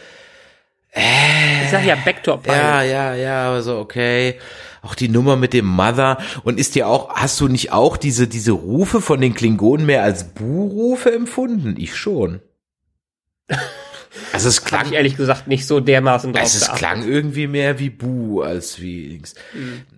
Ich 0.93 1.69
sag 1.69 1.85
ja 1.85 1.95
Backdoor 1.95 2.41
Pilot. 2.41 2.57
Ja, 2.57 2.81
ja, 2.81 3.13
ja, 3.13 3.47
aber 3.49 3.61
so, 3.61 3.77
okay. 3.77 4.39
Auch 4.81 4.95
die 4.95 5.09
Nummer 5.09 5.35
mit 5.35 5.53
dem 5.53 5.65
Mother. 5.65 6.17
Und 6.43 6.59
ist 6.59 6.75
dir 6.75 6.87
auch, 6.87 7.15
hast 7.15 7.39
du 7.41 7.47
nicht 7.47 7.71
auch 7.71 7.97
diese, 7.97 8.27
diese 8.27 8.53
Rufe 8.53 9.01
von 9.01 9.21
den 9.21 9.33
Klingonen 9.33 9.85
mehr 9.85 10.03
als 10.03 10.33
Bu-Rufe 10.33 11.11
empfunden? 11.11 11.75
Ich 11.77 11.95
schon. 11.95 12.41
Also 14.33 14.49
es 14.49 14.63
klang, 14.63 14.87
ich 14.87 14.93
ehrlich 14.93 15.17
gesagt 15.17 15.47
nicht 15.47 15.67
so 15.67 15.79
dermaßen 15.79 16.33
drauf 16.33 16.43
es 16.43 16.55
ist, 16.55 16.65
geachtet. 16.65 16.79
klang 16.79 17.07
irgendwie 17.07 17.47
mehr 17.47 17.79
wie 17.79 17.89
Bu 17.89 18.41
als 18.41 18.81
wie 18.81 19.09
Dings. 19.09 19.35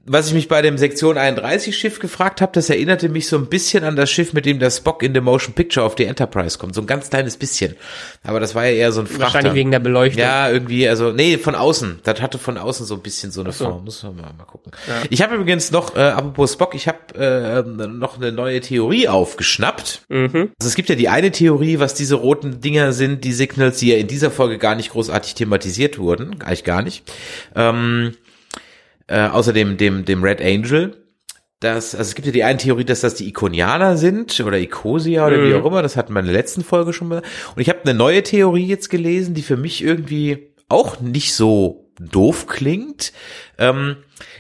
Was 0.06 0.28
ich 0.28 0.34
mich 0.34 0.48
bei 0.48 0.62
dem 0.62 0.78
Sektion 0.78 1.18
31 1.18 1.78
Schiff 1.78 2.00
gefragt 2.00 2.42
habe, 2.42 2.52
das 2.54 2.70
erinnerte 2.70 3.08
mich 3.08 3.28
so 3.28 3.38
ein 3.38 3.48
bisschen 3.48 3.84
an 3.84 3.96
das 3.96 4.10
Schiff, 4.12 4.34
mit 4.34 4.46
dem 4.46 4.60
der 4.60 4.70
Spock 4.70 5.04
in 5.04 5.14
the 5.14 5.22
Motion 5.22 5.54
Picture 5.54 5.86
auf 5.86 5.96
die 5.96 6.06
Enterprise 6.06 6.58
kommt. 6.58 6.76
So 6.76 6.82
ein 6.82 6.88
ganz 6.88 7.10
kleines 7.10 7.38
bisschen. 7.38 7.76
Aber 8.24 8.40
das 8.40 8.56
war 8.56 8.66
ja 8.66 8.72
eher 8.72 8.92
so 8.92 9.02
ein 9.02 9.08
Frachter. 9.08 9.22
Wahrscheinlich 9.22 9.54
wegen 9.54 9.72
der 9.72 9.80
Beleuchtung. 9.80 10.22
Ja, 10.22 10.50
irgendwie, 10.50 10.90
also, 10.90 11.12
nee, 11.12 11.38
von 11.38 11.56
außen. 11.56 12.00
Das 12.04 12.20
hatte 12.22 12.38
von 12.38 12.58
außen 12.58 12.86
so 12.86 12.96
ein 12.96 13.02
bisschen 13.02 13.32
so 13.32 13.42
eine 13.42 13.52
so. 13.52 13.66
Form. 13.66 13.86
Muss 13.86 14.04
man 14.04 14.16
mal, 14.16 14.34
mal 14.38 14.46
gucken. 14.46 14.72
Ich 15.10 15.22
habe 15.22 15.36
übrigens 15.36 15.72
noch, 15.72 15.96
äh, 15.96 16.00
apropos 16.00 16.54
Spock, 16.54 16.76
ich 16.76 16.88
habe 16.88 16.98
äh, 17.16 17.88
noch 17.88 18.18
eine 18.18 18.32
neue 18.32 18.60
Theorie 18.60 19.08
aufgeschnappt. 19.08 20.02
Mhm. 20.10 20.52
Also 20.60 20.68
es 20.68 20.76
gibt 20.76 20.90
ja 20.90 20.96
die 20.96 21.10
eine 21.10 21.32
Theorie, 21.32 21.80
was 21.80 21.94
diese 21.94 22.16
roten 22.16 22.60
Dinger 22.60 22.92
sind, 22.92 23.24
die 23.24 23.34
Signals, 23.34 23.78
die 23.78 23.90
ja 23.90 24.01
in 24.02 24.08
dieser 24.08 24.32
Folge 24.32 24.58
gar 24.58 24.76
nicht 24.76 24.92
großartig 24.92 25.36
thematisiert 25.36 25.98
wurden, 25.98 26.42
eigentlich 26.42 26.64
gar 26.64 26.82
nicht. 26.82 27.04
Ähm, 27.56 28.16
äh, 29.08 29.28
außerdem 29.28 29.78
dem, 29.78 30.06
dem 30.06 30.24
Red 30.24 30.42
Angel. 30.42 30.98
Das, 31.60 31.94
also 31.94 32.10
es 32.10 32.16
gibt 32.16 32.26
ja 32.26 32.32
die 32.32 32.44
eine 32.44 32.58
Theorie, 32.58 32.86
dass 32.86 33.02
das 33.02 33.14
die 33.16 33.28
Ikonianer 33.28 33.96
sind 33.96 34.40
oder 34.40 34.58
Ikosia 34.58 35.28
oder 35.28 35.44
wie 35.44 35.54
Mhm. 35.54 35.62
auch 35.62 35.66
immer. 35.66 35.84
Das 35.84 35.96
hatten 35.96 36.14
wir 36.14 36.20
in 36.20 36.26
der 36.26 36.34
letzten 36.34 36.64
Folge 36.64 36.92
schon 36.92 37.08
mal. 37.08 37.22
Und 37.56 37.62
ich 37.62 37.70
habe 37.70 37.82
eine 37.84 37.94
neue 37.94 38.24
Theorie 38.24 38.66
jetzt 38.66 38.90
gelesen, 38.90 39.36
die 39.36 39.44
für 39.44 39.58
mich 39.58 39.84
irgendwie 39.84 40.56
auch 40.70 41.02
nicht 41.02 41.36
so 41.36 41.92
doof 42.00 42.48
klingt. 42.48 43.14
Ähm, 43.60 43.98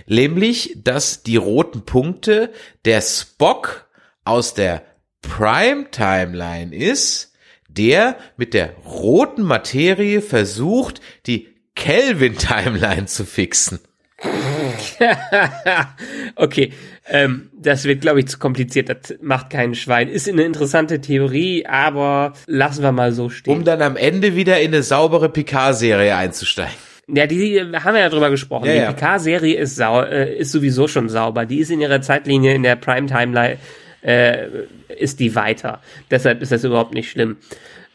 nämlich, 0.07 0.77
dass 0.83 1.21
die 1.21 1.35
roten 1.35 1.81
Punkte 1.83 2.49
der 2.85 3.01
Spock 3.01 3.87
aus 4.25 4.55
der 4.55 4.81
Prime-Timeline 5.21 6.75
ist, 6.75 7.30
der 7.77 8.17
mit 8.37 8.53
der 8.53 8.73
roten 8.85 9.43
Materie 9.43 10.21
versucht, 10.21 11.01
die 11.25 11.49
Kelvin-Timeline 11.75 13.05
zu 13.05 13.25
fixen. 13.25 13.79
okay, 16.35 16.73
ähm, 17.09 17.49
das 17.53 17.85
wird, 17.85 18.01
glaube 18.01 18.19
ich, 18.19 18.27
zu 18.27 18.37
kompliziert. 18.37 18.89
Das 18.89 19.17
macht 19.21 19.49
keinen 19.49 19.73
Schwein. 19.73 20.09
Ist 20.09 20.29
eine 20.29 20.43
interessante 20.43 21.01
Theorie, 21.01 21.65
aber 21.65 22.33
lassen 22.45 22.83
wir 22.83 22.91
mal 22.91 23.13
so 23.13 23.29
stehen. 23.29 23.53
um 23.53 23.63
dann 23.63 23.81
am 23.81 23.95
Ende 23.95 24.35
wieder 24.35 24.59
in 24.59 24.67
eine 24.67 24.83
saubere 24.83 25.29
Picard-Serie 25.29 26.15
einzusteigen. 26.15 26.75
Ja, 27.07 27.27
die 27.27 27.57
äh, 27.57 27.73
haben 27.73 27.95
wir 27.95 28.01
ja 28.01 28.09
drüber 28.09 28.29
gesprochen. 28.29 28.65
Ja, 28.65 28.73
die 28.73 28.79
ja. 28.79 28.93
PK-Serie 28.93 29.57
ist, 29.57 29.75
sau 29.75 30.01
äh, 30.01 30.37
ist 30.37 30.51
sowieso 30.51 30.87
schon 30.87 31.09
sauber. 31.09 31.45
Die 31.45 31.59
ist 31.59 31.71
in 31.71 31.81
ihrer 31.81 32.01
Zeitlinie 32.01 32.53
in 32.53 32.63
der 32.63 32.75
Prime-Timeline, 32.75 33.57
äh, 34.01 34.47
ist 34.97 35.19
die 35.19 35.35
weiter. 35.35 35.81
Deshalb 36.09 36.41
ist 36.41 36.51
das 36.51 36.63
überhaupt 36.63 36.93
nicht 36.93 37.09
schlimm. 37.09 37.37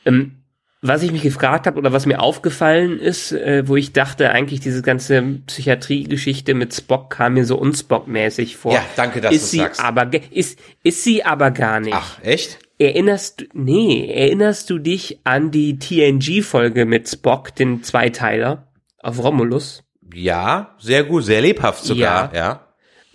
Ähm, 0.04 0.36
was 0.82 1.02
ich 1.02 1.10
mich 1.10 1.22
gefragt 1.22 1.66
habe 1.66 1.78
oder 1.78 1.92
was 1.92 2.06
mir 2.06 2.20
aufgefallen 2.20 3.00
ist, 3.00 3.32
äh, 3.32 3.66
wo 3.66 3.76
ich 3.76 3.92
dachte, 3.92 4.30
eigentlich 4.30 4.60
diese 4.60 4.82
ganze 4.82 5.22
Psychiatrie-Geschichte 5.46 6.54
mit 6.54 6.74
Spock 6.74 7.10
kam 7.10 7.34
mir 7.34 7.44
so 7.44 7.60
unspock-mäßig 7.60 8.56
vor. 8.56 8.74
Ja, 8.74 8.84
danke, 8.94 9.20
dass 9.20 9.34
ist 9.34 9.44
du's 9.44 9.50
sie 9.50 9.58
sagst. 9.58 9.82
aber 9.82 10.10
ist 10.30 10.58
ist 10.82 11.02
sie 11.02 11.24
aber 11.24 11.50
gar 11.50 11.80
nicht. 11.80 11.96
Ach, 11.96 12.22
echt? 12.22 12.58
Erinnerst 12.78 13.40
du, 13.40 13.44
nee, 13.54 14.12
erinnerst 14.12 14.68
du 14.68 14.78
dich 14.78 15.20
an 15.24 15.50
die 15.50 15.78
TNG-Folge 15.78 16.84
mit 16.84 17.08
Spock, 17.08 17.54
den 17.54 17.82
Zweiteiler 17.82 18.68
auf 18.98 19.22
Romulus? 19.22 19.82
Ja, 20.14 20.76
sehr 20.78 21.04
gut, 21.04 21.24
sehr 21.24 21.40
lebhaft 21.40 21.84
sogar, 21.84 22.34
ja. 22.34 22.66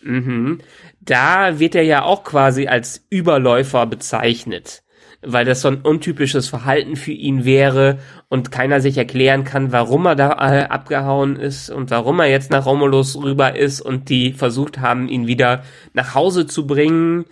Mhm. 0.02 0.60
Da 1.02 1.60
wird 1.60 1.74
er 1.74 1.84
ja 1.84 2.04
auch 2.04 2.24
quasi 2.24 2.68
als 2.68 3.06
Überläufer 3.10 3.88
bezeichnet, 3.88 4.84
weil 5.22 5.46
das 5.46 5.62
so 5.62 5.68
ein 5.68 5.82
untypisches 5.82 6.48
Verhalten 6.48 6.96
für 6.96 7.12
ihn 7.12 7.44
wäre 7.44 7.98
und 8.30 8.52
keiner 8.52 8.82
sich 8.82 8.98
erklären 8.98 9.44
kann, 9.44 9.72
warum 9.72 10.06
er 10.06 10.16
da 10.16 10.32
äh, 10.34 10.64
abgehauen 10.66 11.38
ist 11.38 11.72
und 11.72 11.90
warum 11.90 12.20
er 12.20 12.28
jetzt 12.28 12.52
nach 12.52 12.68
Romulus 12.68 13.16
rüber 13.22 13.56
ist 13.56 13.82
und 13.82 14.10
die 14.10 14.34
versucht 14.34 14.80
haben, 14.80 15.10
ihn 15.10 15.26
wieder 15.26 15.64
nach 15.94 16.14
Hause 16.14 16.46
zu 16.46 16.68
bringen. 16.68 17.26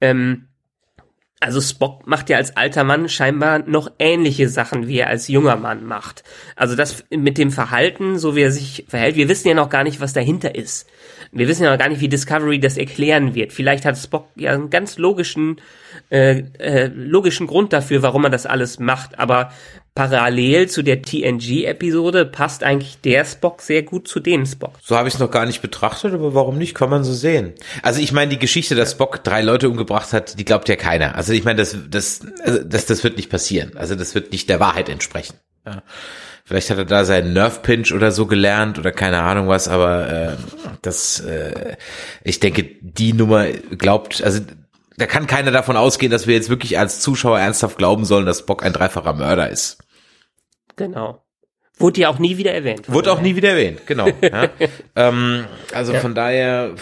Ähm, 0.00 0.48
also 1.38 1.60
Spock 1.60 2.06
macht 2.06 2.28
ja 2.28 2.36
als 2.36 2.56
alter 2.56 2.84
Mann 2.84 3.08
scheinbar 3.08 3.60
noch 3.60 3.90
ähnliche 3.98 4.48
Sachen, 4.48 4.86
wie 4.86 4.98
er 4.98 5.08
als 5.08 5.26
junger 5.26 5.56
Mann 5.56 5.84
macht. 5.84 6.22
Also 6.54 6.76
das 6.76 7.04
mit 7.10 7.36
dem 7.36 7.50
Verhalten, 7.50 8.18
so 8.18 8.36
wie 8.36 8.42
er 8.42 8.52
sich 8.52 8.84
verhält, 8.88 9.16
wir 9.16 9.28
wissen 9.28 9.48
ja 9.48 9.54
noch 9.54 9.68
gar 9.68 9.82
nicht, 9.82 10.00
was 10.00 10.12
dahinter 10.12 10.54
ist. 10.54 10.88
Wir 11.34 11.48
wissen 11.48 11.64
ja 11.64 11.70
noch 11.70 11.78
gar 11.78 11.88
nicht, 11.88 12.02
wie 12.02 12.08
Discovery 12.08 12.60
das 12.60 12.76
erklären 12.76 13.34
wird. 13.34 13.54
Vielleicht 13.54 13.86
hat 13.86 13.96
Spock 13.96 14.28
ja 14.36 14.52
einen 14.52 14.68
ganz 14.68 14.98
logischen, 14.98 15.56
äh, 16.10 16.42
äh, 16.58 16.88
logischen 16.88 17.46
Grund 17.46 17.72
dafür, 17.72 18.02
warum 18.02 18.24
er 18.24 18.30
das 18.30 18.44
alles 18.44 18.78
macht. 18.78 19.18
Aber 19.18 19.50
parallel 19.94 20.68
zu 20.68 20.82
der 20.82 21.00
TNG-Episode 21.00 22.26
passt 22.26 22.62
eigentlich 22.62 22.98
der 23.00 23.24
Spock 23.24 23.62
sehr 23.62 23.82
gut 23.82 24.08
zu 24.08 24.20
dem 24.20 24.44
Spock. 24.44 24.74
So 24.82 24.96
habe 24.96 25.08
ich 25.08 25.14
es 25.14 25.20
noch 25.20 25.30
gar 25.30 25.46
nicht 25.46 25.62
betrachtet, 25.62 26.12
aber 26.12 26.34
warum 26.34 26.58
nicht? 26.58 26.74
Kann 26.74 26.90
man 26.90 27.02
so 27.02 27.14
sehen. 27.14 27.54
Also 27.82 28.02
ich 28.02 28.12
meine, 28.12 28.30
die 28.30 28.38
Geschichte, 28.38 28.74
dass 28.74 28.92
Spock 28.92 29.24
drei 29.24 29.40
Leute 29.40 29.70
umgebracht 29.70 30.12
hat, 30.12 30.38
die 30.38 30.44
glaubt 30.44 30.68
ja 30.68 30.76
keiner. 30.76 31.14
Also 31.14 31.32
ich 31.32 31.44
meine, 31.44 31.56
das, 31.56 31.76
das, 31.88 32.20
also 32.44 32.62
das, 32.62 32.84
das 32.84 33.04
wird 33.04 33.16
nicht 33.16 33.30
passieren. 33.30 33.72
Also 33.76 33.94
das 33.94 34.14
wird 34.14 34.32
nicht 34.32 34.50
der 34.50 34.60
Wahrheit 34.60 34.90
entsprechen. 34.90 35.34
Ja. 35.66 35.82
Vielleicht 36.44 36.70
hat 36.70 36.78
er 36.78 36.84
da 36.84 37.04
seinen 37.04 37.32
Nerve 37.32 37.60
Pinch 37.60 37.92
oder 37.92 38.10
so 38.10 38.26
gelernt 38.26 38.78
oder 38.78 38.92
keine 38.92 39.22
Ahnung 39.22 39.48
was, 39.48 39.68
aber 39.68 40.08
äh, 40.10 40.36
das, 40.82 41.20
äh, 41.20 41.76
ich 42.24 42.40
denke, 42.40 42.64
die 42.80 43.12
Nummer 43.12 43.46
glaubt, 43.46 44.22
also 44.22 44.40
da 44.96 45.06
kann 45.06 45.26
keiner 45.26 45.52
davon 45.52 45.76
ausgehen, 45.76 46.10
dass 46.10 46.26
wir 46.26 46.34
jetzt 46.34 46.48
wirklich 46.48 46.78
als 46.78 47.00
Zuschauer 47.00 47.38
ernsthaft 47.38 47.78
glauben 47.78 48.04
sollen, 48.04 48.26
dass 48.26 48.40
Spock 48.40 48.64
ein 48.64 48.72
dreifacher 48.72 49.12
Mörder 49.12 49.50
ist. 49.50 49.78
Genau. 50.76 51.24
Wurde 51.78 52.02
ja 52.02 52.08
auch 52.08 52.18
nie 52.18 52.36
wieder 52.36 52.52
erwähnt. 52.52 52.92
Wurde 52.92 53.12
auch 53.12 53.20
nie 53.20 53.36
wieder 53.36 53.50
erwähnt, 53.50 53.86
genau. 53.86 54.08
Ja. 54.22 54.50
ähm, 54.96 55.46
also 55.72 55.94
von 55.94 56.14
daher, 56.14 56.74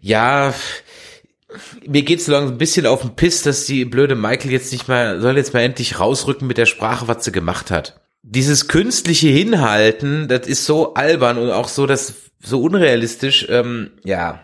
ja, 0.00 0.52
mir 1.86 2.02
geht's 2.02 2.26
so 2.26 2.32
langsam 2.32 2.54
ein 2.54 2.58
bisschen 2.58 2.86
auf 2.86 3.02
den 3.02 3.16
Piss, 3.16 3.42
dass 3.42 3.64
die 3.64 3.84
blöde 3.84 4.14
Michael 4.14 4.50
jetzt 4.50 4.72
nicht 4.72 4.88
mal, 4.88 5.20
soll 5.20 5.36
jetzt 5.36 5.54
mal 5.54 5.60
endlich 5.60 6.00
rausrücken 6.00 6.46
mit 6.46 6.58
der 6.58 6.66
Sprache, 6.66 7.08
was 7.08 7.24
sie 7.24 7.32
gemacht 7.32 7.70
hat. 7.70 8.00
Dieses 8.30 8.68
künstliche 8.68 9.28
Hinhalten, 9.28 10.28
das 10.28 10.46
ist 10.46 10.66
so 10.66 10.92
albern 10.92 11.38
und 11.38 11.50
auch 11.50 11.68
so, 11.68 11.86
das 11.86 12.30
so 12.40 12.62
unrealistisch, 12.62 13.46
ähm, 13.48 13.92
ja. 14.04 14.40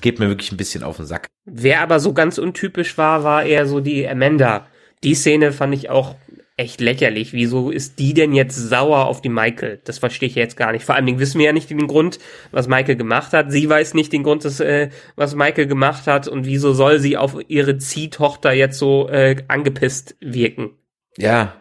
geht 0.00 0.18
mir 0.18 0.28
wirklich 0.28 0.50
ein 0.50 0.56
bisschen 0.56 0.82
auf 0.82 0.96
den 0.96 1.06
Sack. 1.06 1.28
Wer 1.44 1.82
aber 1.82 2.00
so 2.00 2.12
ganz 2.12 2.36
untypisch 2.38 2.98
war, 2.98 3.22
war 3.22 3.44
eher 3.44 3.66
so 3.66 3.78
die 3.78 4.08
Amanda. 4.08 4.66
Die 5.04 5.14
Szene 5.14 5.52
fand 5.52 5.72
ich 5.74 5.88
auch 5.88 6.16
echt 6.56 6.80
lächerlich. 6.80 7.32
Wieso 7.32 7.70
ist 7.70 8.00
die 8.00 8.12
denn 8.12 8.32
jetzt 8.32 8.56
sauer 8.56 9.06
auf 9.06 9.22
die 9.22 9.28
Michael? 9.28 9.80
Das 9.84 9.98
verstehe 9.98 10.28
ich 10.28 10.34
jetzt 10.34 10.56
gar 10.56 10.72
nicht. 10.72 10.84
Vor 10.84 10.96
allen 10.96 11.06
Dingen 11.06 11.20
wissen 11.20 11.38
wir 11.38 11.46
ja 11.46 11.52
nicht 11.52 11.70
den 11.70 11.86
Grund, 11.86 12.18
was 12.50 12.66
Michael 12.66 12.96
gemacht 12.96 13.32
hat. 13.32 13.52
Sie 13.52 13.68
weiß 13.68 13.94
nicht 13.94 14.12
den 14.12 14.24
Grund, 14.24 14.42
des, 14.42 14.58
äh, 14.58 14.88
was 15.14 15.36
Michael 15.36 15.68
gemacht 15.68 16.08
hat. 16.08 16.26
Und 16.26 16.44
wieso 16.44 16.72
soll 16.72 16.98
sie 16.98 17.16
auf 17.16 17.36
ihre 17.46 17.78
Ziehtochter 17.78 18.52
jetzt 18.52 18.78
so 18.78 19.08
äh, 19.08 19.36
angepisst 19.46 20.16
wirken? 20.20 20.70
Ja, 21.18 21.54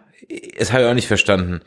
das 0.58 0.72
habe 0.72 0.84
ich 0.84 0.90
auch 0.90 0.94
nicht 0.94 1.08
verstanden. 1.08 1.62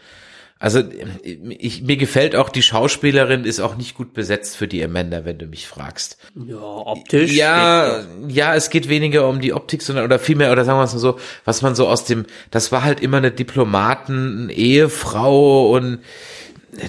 Also 0.61 0.83
ich, 1.23 1.83
mir 1.83 1.97
gefällt 1.97 2.35
auch 2.35 2.49
die 2.49 2.63
Schauspielerin 2.63 3.45
ist 3.45 3.61
auch 3.61 3.77
nicht 3.77 3.95
gut 3.95 4.13
besetzt 4.13 4.57
für 4.57 4.67
die 4.67 4.83
Amanda, 4.83 5.25
wenn 5.25 5.39
du 5.39 5.47
mich 5.47 5.69
fragst. 5.69 6.19
Ja, 6.35 6.57
optisch. 6.59 7.33
Ja, 7.33 8.05
ja, 8.27 8.57
es 8.57 8.69
geht 8.69 8.89
weniger 8.89 9.29
um 9.29 9.41
die 9.41 9.53
Optik, 9.53 9.83
sondern 9.83 10.05
oder 10.05 10.19
vielmehr 10.19 10.51
oder 10.51 10.65
sagen 10.65 10.81
wir 10.81 10.85
es 10.85 10.95
mal 10.95 10.99
so, 10.99 11.19
was 11.45 11.63
man 11.63 11.77
so 11.77 11.87
aus 11.87 12.07
dem, 12.07 12.27
das 12.51 12.73
war 12.73 12.83
halt 12.83 12.99
immer 12.99 13.19
eine 13.19 13.31
Diplomaten, 13.31 14.51
Ehefrau 14.51 15.71
und 15.71 16.01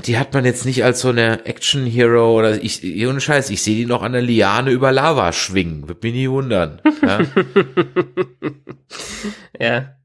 die 0.06 0.18
hat 0.18 0.34
man 0.34 0.46
jetzt 0.46 0.66
nicht 0.66 0.84
als 0.84 1.02
so 1.02 1.10
eine 1.10 1.46
Action 1.46 1.86
Hero 1.86 2.38
oder 2.38 2.62
ich 2.64 2.84
ohne 3.08 3.22
Scheiß, 3.22 3.52
ich 3.52 3.62
sehe 3.62 3.76
die 3.76 3.86
noch 3.86 4.02
an 4.02 4.14
der 4.14 4.22
Liane 4.24 4.72
über 4.72 4.92
Lava 4.92 5.32
schwingen, 5.32 5.88
wird 5.88 6.02
mich 6.02 6.14
nie 6.14 6.30
wundern. 6.30 6.82
Ja. 7.04 7.20
ja. 9.60 9.99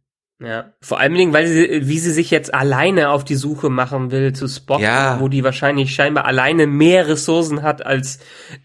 Ja, 0.44 0.72
vor 0.80 1.00
allen 1.00 1.14
Dingen, 1.14 1.32
weil 1.32 1.46
sie, 1.46 1.88
wie 1.88 1.98
sie 1.98 2.12
sich 2.12 2.30
jetzt 2.30 2.52
alleine 2.52 3.10
auf 3.10 3.24
die 3.24 3.34
Suche 3.34 3.70
machen 3.70 4.10
will 4.10 4.32
zu 4.32 4.48
Spock, 4.48 4.80
ja. 4.80 5.18
wo 5.20 5.28
die 5.28 5.44
wahrscheinlich 5.44 5.94
scheinbar 5.94 6.24
alleine 6.24 6.66
mehr 6.66 7.08
Ressourcen 7.08 7.62
hat 7.62 7.84
als 7.84 8.18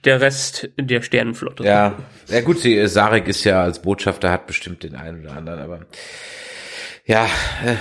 der 0.05 0.21
Rest 0.21 0.69
der 0.77 1.01
Sternenflotte. 1.01 1.63
Ja, 1.63 1.95
ja 2.27 2.41
gut, 2.41 2.59
sie, 2.59 2.87
Sarek 2.87 3.27
ist 3.27 3.43
ja 3.43 3.63
als 3.63 3.81
Botschafter, 3.81 4.31
hat 4.31 4.47
bestimmt 4.47 4.83
den 4.83 4.95
einen 4.95 5.25
oder 5.25 5.35
anderen, 5.35 5.59
aber 5.59 5.79
ja. 7.05 7.25
Äh. 7.65 7.75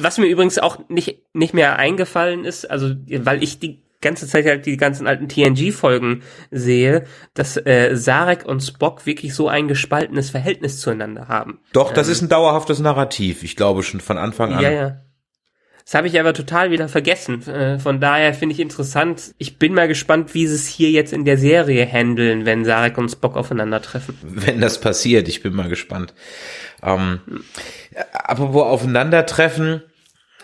Was 0.00 0.18
mir 0.18 0.26
übrigens 0.26 0.58
auch 0.58 0.88
nicht, 0.88 1.18
nicht 1.34 1.52
mehr 1.52 1.78
eingefallen 1.78 2.44
ist, 2.44 2.70
also, 2.70 2.94
weil 3.06 3.42
ich 3.42 3.58
die 3.58 3.82
ganze 4.02 4.26
Zeit 4.26 4.44
halt 4.44 4.66
die 4.66 4.76
ganzen 4.76 5.06
alten 5.06 5.28
TNG-Folgen 5.28 6.22
sehe, 6.50 7.04
dass 7.32 7.56
äh, 7.56 7.94
Sarek 7.94 8.44
und 8.44 8.60
Spock 8.60 9.06
wirklich 9.06 9.34
so 9.34 9.48
ein 9.48 9.68
gespaltenes 9.68 10.30
Verhältnis 10.30 10.80
zueinander 10.80 11.28
haben. 11.28 11.60
Doch, 11.72 11.92
das 11.94 12.08
ähm, 12.08 12.12
ist 12.12 12.22
ein 12.22 12.28
dauerhaftes 12.28 12.80
Narrativ. 12.80 13.42
Ich 13.42 13.56
glaube 13.56 13.82
schon 13.82 14.00
von 14.00 14.18
Anfang 14.18 14.52
an. 14.52 14.62
Ja, 14.62 14.70
ja. 14.70 15.00
Das 15.84 15.94
habe 15.94 16.06
ich 16.06 16.18
aber 16.20 16.32
total 16.32 16.70
wieder 16.70 16.88
vergessen. 16.88 17.46
Äh, 17.48 17.78
von 17.78 18.00
daher 18.00 18.34
finde 18.34 18.54
ich 18.54 18.60
interessant. 18.60 19.34
Ich 19.38 19.58
bin 19.58 19.74
mal 19.74 19.88
gespannt, 19.88 20.32
wie 20.34 20.46
sie 20.46 20.54
es 20.54 20.68
hier 20.68 20.90
jetzt 20.90 21.12
in 21.12 21.24
der 21.24 21.38
Serie 21.38 21.84
handeln, 21.86 22.46
wenn 22.46 22.64
Sarek 22.64 22.98
und 22.98 23.08
Spock 23.08 23.36
aufeinandertreffen. 23.36 24.16
Wenn 24.22 24.60
das 24.60 24.80
passiert, 24.80 25.28
ich 25.28 25.42
bin 25.42 25.54
mal 25.54 25.68
gespannt. 25.68 26.14
Ähm, 26.82 27.20
apropos 28.12 28.62
aufeinandertreffen, 28.62 29.82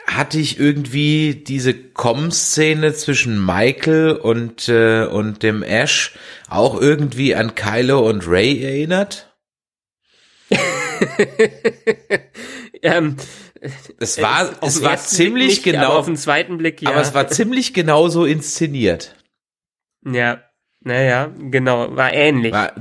hatte 0.09 0.39
ich 0.39 0.59
irgendwie 0.59 1.35
diese 1.35 1.75
Com-Szene 1.75 2.95
zwischen 2.95 3.45
Michael 3.45 4.13
und, 4.13 4.69
äh, 4.69 5.05
und 5.05 5.43
dem 5.43 5.63
Ash 5.63 6.15
auch 6.49 6.81
irgendwie 6.81 7.35
an 7.35 7.55
Kylo 7.55 8.09
und 8.09 8.27
Ray 8.27 8.63
erinnert? 8.63 9.37
ähm, 12.83 13.17
es 14.01 14.21
war, 14.21 14.51
es 14.63 14.83
war 14.83 14.97
ziemlich 14.97 15.49
nicht, 15.49 15.63
genau, 15.63 15.99
auf 15.99 16.07
den 16.07 16.17
zweiten 16.17 16.57
Blick, 16.57 16.81
ja. 16.81 16.91
Aber 16.91 17.01
es 17.03 17.13
war 17.13 17.29
ziemlich 17.29 17.75
genau 17.75 18.09
so 18.09 18.25
inszeniert. 18.25 19.15
Ja, 20.05 20.43
naja, 20.81 21.31
genau, 21.37 21.95
war 21.97 22.15
ähnlich. 22.15 22.53
War 22.53 22.73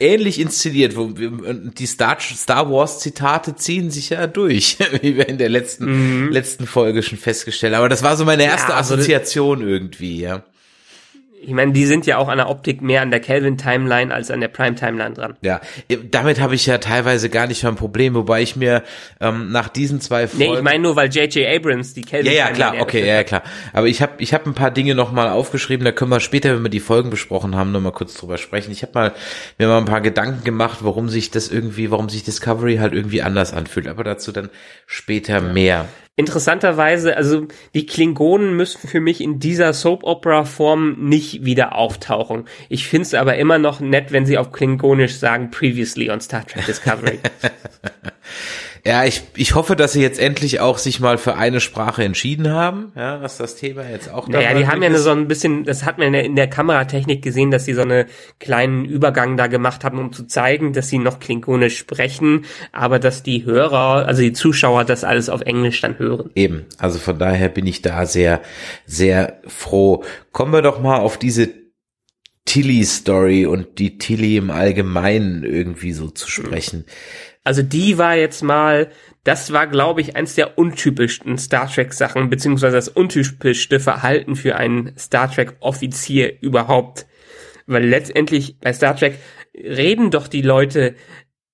ähnlich 0.00 0.40
inszeniert. 0.40 0.96
Wo 0.96 1.08
die 1.08 1.86
Star, 1.86 2.18
Star 2.20 2.70
Wars 2.70 3.00
Zitate 3.00 3.56
ziehen 3.56 3.90
sich 3.90 4.10
ja 4.10 4.26
durch, 4.26 4.78
wie 5.02 5.16
wir 5.16 5.28
in 5.28 5.38
der 5.38 5.48
letzten, 5.48 6.24
mhm. 6.26 6.32
letzten 6.32 6.66
Folge 6.66 7.02
schon 7.02 7.18
festgestellt 7.18 7.74
haben. 7.74 7.80
Aber 7.80 7.88
das 7.88 8.02
war 8.02 8.16
so 8.16 8.24
meine 8.24 8.44
erste 8.44 8.72
ja, 8.72 8.76
also 8.76 8.94
Assoziation 8.94 9.66
irgendwie, 9.66 10.20
ja 10.20 10.44
ich 11.42 11.52
meine, 11.52 11.72
die 11.72 11.86
sind 11.86 12.06
ja 12.06 12.18
auch 12.18 12.28
an 12.28 12.36
der 12.36 12.50
Optik 12.50 12.82
mehr 12.82 13.00
an 13.00 13.10
der 13.10 13.20
Kelvin-Timeline 13.20 14.12
als 14.12 14.30
an 14.30 14.40
der 14.40 14.48
Prime-Timeline 14.48 15.14
dran. 15.14 15.36
Ja, 15.40 15.60
damit 16.10 16.40
habe 16.40 16.54
ich 16.54 16.66
ja 16.66 16.78
teilweise 16.78 17.30
gar 17.30 17.46
nicht 17.46 17.62
mehr 17.62 17.72
ein 17.72 17.76
Problem, 17.76 18.14
wobei 18.14 18.42
ich 18.42 18.56
mir 18.56 18.82
ähm, 19.20 19.50
nach 19.50 19.68
diesen 19.68 20.00
zwei 20.00 20.28
Folgen... 20.28 20.52
Nee, 20.52 20.58
ich 20.58 20.62
meine 20.62 20.82
nur, 20.82 20.96
weil 20.96 21.08
J.J. 21.08 21.46
Abrams 21.46 21.94
die 21.94 22.02
Kelvin-Timeline... 22.02 22.36
Ja, 22.36 22.48
ja, 22.48 22.70
klar, 22.70 22.82
okay, 22.82 23.00
ja, 23.00 23.14
ja, 23.14 23.24
klar. 23.24 23.42
Aber 23.72 23.86
ich 23.86 24.02
habe 24.02 24.12
ich 24.18 24.34
hab 24.34 24.46
ein 24.46 24.54
paar 24.54 24.70
Dinge 24.70 24.94
nochmal 24.94 25.30
aufgeschrieben, 25.30 25.84
da 25.84 25.92
können 25.92 26.10
wir 26.10 26.20
später, 26.20 26.54
wenn 26.54 26.62
wir 26.62 26.70
die 26.70 26.80
Folgen 26.80 27.08
besprochen 27.08 27.56
haben, 27.56 27.72
nochmal 27.72 27.92
kurz 27.92 28.14
drüber 28.14 28.36
sprechen. 28.36 28.70
Ich 28.70 28.82
habe 28.82 28.92
mal 28.94 29.12
mir 29.58 29.68
mal 29.68 29.78
ein 29.78 29.86
paar 29.86 30.02
Gedanken 30.02 30.44
gemacht, 30.44 30.80
warum 30.82 31.08
sich 31.08 31.30
das 31.30 31.48
irgendwie, 31.48 31.90
warum 31.90 32.08
sich 32.08 32.22
Discovery 32.22 32.76
halt 32.76 32.92
irgendwie 32.92 33.22
anders 33.22 33.54
anfühlt, 33.54 33.88
aber 33.88 34.04
dazu 34.04 34.30
dann 34.32 34.50
später 34.86 35.40
mehr. 35.40 35.88
Interessanterweise, 36.16 37.16
also 37.16 37.46
die 37.72 37.86
Klingonen 37.86 38.54
müssten 38.54 38.88
für 38.88 39.00
mich 39.00 39.22
in 39.22 39.38
dieser 39.38 39.72
Soap-Opera-Form 39.72 40.96
nicht 41.08 41.44
wieder 41.44 41.74
auftauchen. 41.76 42.46
Ich 42.68 42.86
finde 42.86 43.06
es 43.06 43.14
aber 43.14 43.36
immer 43.36 43.58
noch 43.58 43.80
nett, 43.80 44.12
wenn 44.12 44.26
sie 44.26 44.36
auf 44.36 44.52
Klingonisch 44.52 45.14
sagen, 45.16 45.50
previously 45.50 46.10
on 46.10 46.20
Star 46.20 46.46
Trek 46.46 46.66
Discovery. 46.66 47.20
Ja, 48.84 49.04
ich, 49.04 49.22
ich 49.36 49.54
hoffe, 49.54 49.76
dass 49.76 49.92
sie 49.92 50.02
jetzt 50.02 50.18
endlich 50.18 50.60
auch 50.60 50.78
sich 50.78 51.00
mal 51.00 51.18
für 51.18 51.36
eine 51.36 51.60
Sprache 51.60 52.02
entschieden 52.02 52.50
haben, 52.50 52.92
ja, 52.96 53.20
was 53.20 53.36
das 53.36 53.56
Thema 53.56 53.88
jetzt 53.88 54.10
auch 54.10 54.28
Naja, 54.28 54.54
die 54.54 54.66
haben 54.66 54.82
ja 54.82 54.94
so 54.96 55.10
ein 55.10 55.28
bisschen, 55.28 55.64
das 55.64 55.84
hat 55.84 55.98
man 55.98 56.08
in 56.08 56.12
der, 56.12 56.24
in 56.24 56.36
der 56.36 56.48
Kameratechnik 56.48 57.22
gesehen, 57.22 57.50
dass 57.50 57.64
sie 57.64 57.74
so 57.74 57.82
einen 57.82 58.06
kleinen 58.38 58.84
Übergang 58.84 59.36
da 59.36 59.46
gemacht 59.46 59.84
haben, 59.84 59.98
um 59.98 60.12
zu 60.12 60.26
zeigen, 60.26 60.72
dass 60.72 60.88
sie 60.88 60.98
noch 60.98 61.20
Klingonisch 61.20 61.78
sprechen, 61.78 62.44
aber 62.72 62.98
dass 62.98 63.22
die 63.22 63.44
Hörer, 63.44 64.06
also 64.06 64.22
die 64.22 64.32
Zuschauer 64.32 64.84
das 64.84 65.04
alles 65.04 65.28
auf 65.28 65.42
Englisch 65.42 65.80
dann 65.80 65.98
hören. 65.98 66.30
Eben, 66.34 66.66
also 66.78 66.98
von 66.98 67.18
daher 67.18 67.48
bin 67.48 67.66
ich 67.66 67.82
da 67.82 68.06
sehr, 68.06 68.40
sehr 68.86 69.40
froh. 69.46 70.04
Kommen 70.32 70.52
wir 70.52 70.62
doch 70.62 70.80
mal 70.80 70.98
auf 70.98 71.18
diese 71.18 71.60
Tilly-Story 72.46 73.46
und 73.46 73.78
die 73.78 73.98
Tilly 73.98 74.36
im 74.36 74.50
Allgemeinen 74.50 75.44
irgendwie 75.44 75.92
so 75.92 76.10
zu 76.10 76.28
sprechen. 76.28 76.84
Also 77.42 77.62
die 77.62 77.96
war 77.96 78.16
jetzt 78.16 78.42
mal, 78.42 78.90
das 79.24 79.52
war, 79.52 79.66
glaube 79.66 80.00
ich, 80.00 80.16
eins 80.16 80.34
der 80.34 80.58
untypischsten 80.58 81.38
Star 81.38 81.70
Trek 81.70 81.92
Sachen, 81.94 82.28
beziehungsweise 82.28 82.76
das 82.76 82.88
untypischste 82.88 83.80
Verhalten 83.80 84.36
für 84.36 84.56
einen 84.56 84.96
Star 84.98 85.30
Trek 85.30 85.56
Offizier 85.60 86.40
überhaupt. 86.42 87.06
Weil 87.66 87.86
letztendlich 87.86 88.58
bei 88.60 88.72
Star 88.72 88.96
Trek 88.96 89.18
reden 89.54 90.10
doch 90.10 90.28
die 90.28 90.42
Leute 90.42 90.94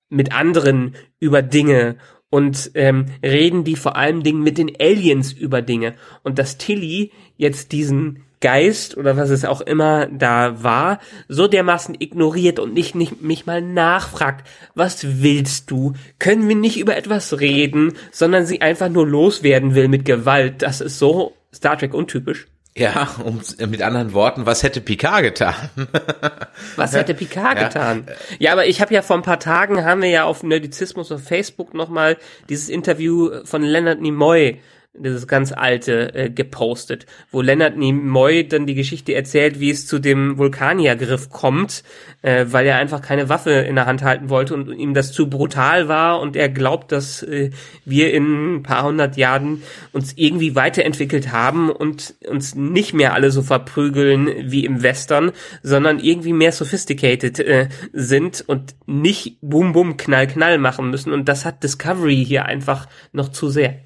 mit 0.08 0.32
anderen 0.32 0.96
über 1.20 1.42
Dinge 1.42 1.96
und 2.30 2.72
ähm, 2.74 3.06
reden 3.22 3.64
die 3.64 3.76
vor 3.76 3.96
allem 3.96 4.22
Dingen 4.22 4.42
mit 4.42 4.58
den 4.58 4.72
Aliens 4.80 5.32
über 5.32 5.62
Dinge. 5.62 5.94
Und 6.22 6.38
dass 6.38 6.58
Tilly 6.58 7.12
jetzt 7.36 7.72
diesen 7.72 8.25
Geist 8.46 8.96
oder 8.96 9.16
was 9.16 9.30
es 9.30 9.44
auch 9.44 9.60
immer 9.60 10.06
da 10.06 10.62
war, 10.62 11.00
so 11.26 11.48
dermaßen 11.48 11.96
ignoriert 11.98 12.60
und 12.60 12.74
nicht, 12.74 12.94
nicht 12.94 13.20
mich 13.20 13.44
mal 13.44 13.60
nachfragt, 13.60 14.46
was 14.76 15.20
willst 15.20 15.68
du? 15.72 15.94
Können 16.20 16.48
wir 16.48 16.54
nicht 16.54 16.78
über 16.78 16.96
etwas 16.96 17.40
reden, 17.40 17.94
sondern 18.12 18.46
sie 18.46 18.60
einfach 18.60 18.88
nur 18.88 19.04
loswerden 19.04 19.74
will 19.74 19.88
mit 19.88 20.04
Gewalt. 20.04 20.62
Das 20.62 20.80
ist 20.80 21.00
so 21.00 21.34
Star 21.52 21.76
Trek 21.76 21.92
untypisch. 21.92 22.46
Ja, 22.76 23.16
um 23.24 23.40
mit 23.68 23.82
anderen 23.82 24.12
Worten, 24.12 24.46
was 24.46 24.62
hätte 24.62 24.80
Picard 24.80 25.22
getan? 25.24 25.56
was 26.76 26.94
hätte 26.94 27.14
Picard 27.14 27.58
ja. 27.58 27.66
getan? 27.66 28.06
Ja, 28.38 28.52
aber 28.52 28.66
ich 28.66 28.80
habe 28.80 28.94
ja 28.94 29.02
vor 29.02 29.16
ein 29.16 29.22
paar 29.22 29.40
Tagen 29.40 29.84
haben 29.84 30.02
wir 30.02 30.10
ja 30.10 30.22
auf 30.22 30.44
Nerdizismus 30.44 31.10
auf 31.10 31.24
Facebook 31.24 31.74
nochmal 31.74 32.16
dieses 32.48 32.68
Interview 32.68 33.42
von 33.44 33.62
Leonard 33.62 34.00
Nimoy 34.00 34.60
dieses 34.98 35.26
ganz 35.26 35.52
alte, 35.52 36.14
äh, 36.14 36.30
gepostet, 36.30 37.06
wo 37.30 37.40
Leonard 37.40 37.76
Nimoy 37.76 38.46
dann 38.46 38.66
die 38.66 38.74
Geschichte 38.74 39.14
erzählt, 39.14 39.60
wie 39.60 39.70
es 39.70 39.86
zu 39.86 39.98
dem 39.98 40.38
Vulkaniergriff 40.38 41.30
kommt, 41.30 41.82
äh, 42.22 42.46
weil 42.48 42.66
er 42.66 42.76
einfach 42.76 43.02
keine 43.02 43.28
Waffe 43.28 43.50
in 43.50 43.74
der 43.76 43.86
Hand 43.86 44.02
halten 44.02 44.28
wollte 44.28 44.54
und 44.54 44.72
ihm 44.72 44.94
das 44.94 45.12
zu 45.12 45.28
brutal 45.28 45.88
war 45.88 46.20
und 46.20 46.36
er 46.36 46.48
glaubt, 46.48 46.92
dass 46.92 47.22
äh, 47.22 47.50
wir 47.84 48.12
in 48.12 48.56
ein 48.56 48.62
paar 48.62 48.84
hundert 48.84 49.16
Jahren 49.16 49.62
uns 49.92 50.12
irgendwie 50.16 50.54
weiterentwickelt 50.54 51.32
haben 51.32 51.70
und 51.70 52.14
uns 52.28 52.54
nicht 52.54 52.94
mehr 52.94 53.14
alle 53.14 53.30
so 53.30 53.42
verprügeln 53.42 54.50
wie 54.50 54.64
im 54.64 54.82
Western, 54.82 55.32
sondern 55.62 55.98
irgendwie 55.98 56.32
mehr 56.32 56.52
sophisticated 56.52 57.38
äh, 57.40 57.68
sind 57.92 58.44
und 58.46 58.74
nicht 58.86 59.38
Boom 59.40 59.72
Boom 59.72 59.96
Knall 59.96 60.26
Knall 60.26 60.58
machen 60.58 60.90
müssen. 60.90 61.12
Und 61.12 61.28
das 61.28 61.44
hat 61.44 61.62
Discovery 61.62 62.24
hier 62.24 62.44
einfach 62.44 62.88
noch 63.12 63.28
zu 63.28 63.48
sehr 63.48 63.85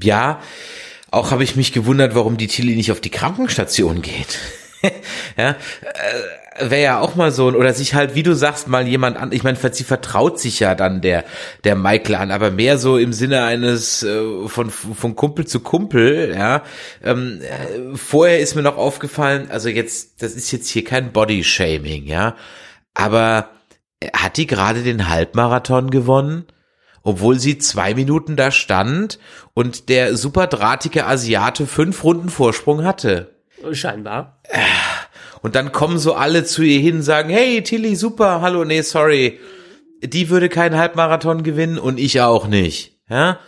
ja, 0.00 0.40
auch 1.10 1.30
habe 1.30 1.44
ich 1.44 1.56
mich 1.56 1.72
gewundert, 1.72 2.14
warum 2.14 2.36
die 2.36 2.46
Tilly 2.46 2.74
nicht 2.74 2.90
auf 2.90 3.00
die 3.00 3.10
Krankenstation 3.10 4.02
geht. 4.02 4.38
ja, 5.36 5.50
äh, 5.50 6.70
wäre 6.70 6.82
ja 6.82 7.00
auch 7.00 7.14
mal 7.14 7.30
so, 7.30 7.48
oder 7.48 7.72
sich 7.72 7.94
halt, 7.94 8.14
wie 8.14 8.22
du 8.22 8.34
sagst, 8.34 8.68
mal 8.68 8.86
jemand 8.86 9.16
an, 9.16 9.32
ich 9.32 9.42
meine, 9.42 9.58
sie 9.72 9.84
vertraut 9.84 10.40
sich 10.40 10.60
ja 10.60 10.74
dann 10.74 11.00
der, 11.00 11.24
der 11.64 11.76
Michael 11.76 12.16
an, 12.16 12.30
aber 12.30 12.50
mehr 12.50 12.78
so 12.78 12.98
im 12.98 13.12
Sinne 13.12 13.44
eines, 13.44 14.02
äh, 14.02 14.48
von, 14.48 14.70
von 14.70 15.16
Kumpel 15.16 15.46
zu 15.46 15.60
Kumpel, 15.60 16.34
ja. 16.34 16.62
Ähm, 17.02 17.40
äh, 17.42 17.96
vorher 17.96 18.40
ist 18.40 18.54
mir 18.54 18.62
noch 18.62 18.76
aufgefallen, 18.76 19.48
also 19.50 19.68
jetzt, 19.68 20.22
das 20.22 20.34
ist 20.34 20.50
jetzt 20.50 20.68
hier 20.68 20.84
kein 20.84 21.12
Body-Shaming, 21.12 22.06
ja, 22.06 22.36
aber 22.94 23.50
hat 24.14 24.36
die 24.36 24.46
gerade 24.46 24.82
den 24.82 25.08
Halbmarathon 25.08 25.90
gewonnen? 25.90 26.46
Obwohl 27.02 27.38
sie 27.38 27.58
zwei 27.58 27.94
Minuten 27.94 28.36
da 28.36 28.50
stand 28.50 29.18
und 29.54 29.88
der 29.88 30.16
super 30.16 30.46
drahtige 30.46 31.06
Asiate 31.06 31.66
fünf 31.66 32.04
Runden 32.04 32.28
Vorsprung 32.28 32.84
hatte. 32.84 33.34
Scheinbar. 33.72 34.40
Und 35.42 35.56
dann 35.56 35.72
kommen 35.72 35.98
so 35.98 36.14
alle 36.14 36.44
zu 36.44 36.62
ihr 36.62 36.80
hin, 36.80 37.02
sagen, 37.02 37.30
hey, 37.30 37.62
Tilly, 37.62 37.96
super, 37.96 38.40
hallo, 38.40 38.64
nee, 38.64 38.82
sorry. 38.82 39.40
Die 40.04 40.30
würde 40.30 40.48
keinen 40.48 40.76
Halbmarathon 40.78 41.42
gewinnen 41.42 41.78
und 41.78 41.98
ich 41.98 42.20
auch 42.20 42.46
nicht. 42.46 42.96
Ja? 43.08 43.38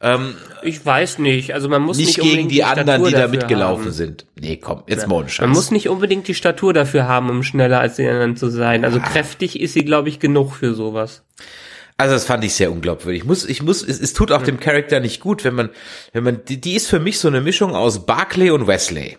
Ähm, 0.00 0.34
ich 0.62 0.84
weiß 0.84 1.18
nicht, 1.20 1.54
also 1.54 1.68
man 1.68 1.82
muss 1.82 1.96
nicht, 1.96 2.18
nicht 2.18 2.20
gegen 2.20 2.48
die, 2.48 2.56
die 2.56 2.64
anderen, 2.64 3.04
die 3.04 3.12
da 3.12 3.28
mitgelaufen 3.28 3.84
haben. 3.86 3.92
sind. 3.92 4.26
Nee, 4.38 4.56
komm, 4.56 4.82
jetzt 4.88 5.02
Ja. 5.02 5.08
mal 5.08 5.16
ohne 5.16 5.28
Scheiß. 5.28 5.40
Man 5.42 5.50
muss 5.50 5.70
nicht 5.70 5.88
unbedingt 5.88 6.26
die 6.28 6.34
Statur 6.34 6.72
dafür 6.72 7.06
haben, 7.06 7.30
um 7.30 7.42
schneller 7.42 7.80
als 7.80 7.96
die 7.96 8.06
anderen 8.08 8.36
zu 8.36 8.48
sein. 8.50 8.84
Also 8.84 8.98
kräftig 9.00 9.60
ist 9.60 9.74
sie, 9.74 9.84
glaube 9.84 10.08
ich, 10.08 10.18
genug 10.18 10.54
für 10.54 10.74
sowas. 10.74 11.22
Also 11.96 12.14
das 12.14 12.24
fand 12.24 12.42
ich 12.44 12.54
sehr 12.54 12.72
unglaubwürdig. 12.72 13.22
Ich 13.22 13.26
muss, 13.28 13.44
ich 13.44 13.62
muss, 13.62 13.82
es, 13.82 14.00
es 14.00 14.12
tut 14.12 14.32
auch 14.32 14.42
dem 14.42 14.58
Charakter 14.58 14.98
nicht 15.00 15.20
gut, 15.20 15.44
wenn 15.44 15.54
man, 15.54 15.70
wenn 16.12 16.24
man, 16.24 16.44
die, 16.44 16.60
die 16.60 16.74
ist 16.74 16.88
für 16.88 16.98
mich 17.00 17.18
so 17.18 17.28
eine 17.28 17.40
Mischung 17.40 17.74
aus 17.74 18.06
Barclay 18.06 18.50
und 18.50 18.66
Wesley. 18.66 19.18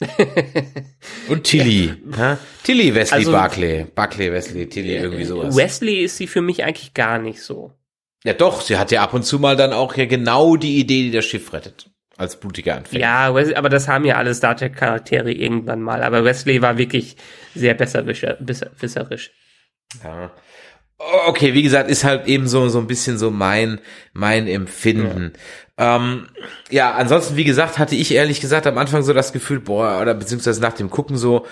und 1.28 1.44
Tilly. 1.44 1.94
Ja? 2.16 2.38
Tilly, 2.64 2.94
Wesley, 2.94 3.18
Also- 3.18 3.32
Barclay. 3.32 3.84
Barclay, 3.94 4.32
Wesley, 4.32 4.68
Tilly, 4.68 4.96
irgendwie 4.96 5.24
sowas. 5.24 5.56
Wesley 5.56 6.04
ist 6.04 6.16
sie 6.16 6.26
für 6.26 6.42
mich 6.42 6.64
eigentlich 6.64 6.94
gar 6.94 7.18
nicht 7.18 7.40
so. 7.42 7.72
Ja 8.24 8.32
doch, 8.32 8.60
sie 8.60 8.76
hat 8.76 8.90
ja 8.90 9.02
ab 9.02 9.14
und 9.14 9.24
zu 9.24 9.38
mal 9.38 9.56
dann 9.56 9.72
auch 9.72 9.96
ja 9.96 10.04
genau 10.06 10.56
die 10.56 10.78
Idee, 10.78 11.02
die 11.04 11.10
das 11.12 11.24
Schiff 11.24 11.52
rettet. 11.52 11.90
Als 12.18 12.40
blutiger 12.40 12.76
Anfänger. 12.76 13.00
Ja, 13.02 13.34
Wes- 13.34 13.52
aber 13.54 13.68
das 13.68 13.88
haben 13.88 14.06
ja 14.06 14.16
alle 14.16 14.34
Star 14.34 14.56
Trek 14.56 14.74
Charaktere 14.74 15.30
irgendwann 15.32 15.82
mal. 15.82 16.02
Aber 16.02 16.24
Wesley 16.24 16.62
war 16.62 16.78
wirklich 16.78 17.16
sehr 17.54 17.74
besserwisserisch. 17.74 19.32
Ja. 20.02 20.32
Okay, 20.98 21.52
wie 21.54 21.62
gesagt, 21.62 21.90
ist 21.90 22.04
halt 22.04 22.26
eben 22.26 22.48
so, 22.48 22.68
so 22.68 22.78
ein 22.78 22.86
bisschen 22.86 23.18
so 23.18 23.30
mein, 23.30 23.80
mein 24.12 24.48
Empfinden. 24.48 25.32
Ja. 25.78 25.96
Ähm, 25.96 26.28
ja, 26.70 26.92
ansonsten, 26.94 27.36
wie 27.36 27.44
gesagt, 27.44 27.78
hatte 27.78 27.94
ich 27.94 28.12
ehrlich 28.14 28.40
gesagt 28.40 28.66
am 28.66 28.78
Anfang 28.78 29.02
so 29.02 29.12
das 29.12 29.32
Gefühl, 29.34 29.60
boah, 29.60 30.00
oder 30.00 30.14
beziehungsweise 30.14 30.60
nach 30.62 30.72
dem 30.72 30.88
Gucken 30.88 31.18
so, 31.18 31.46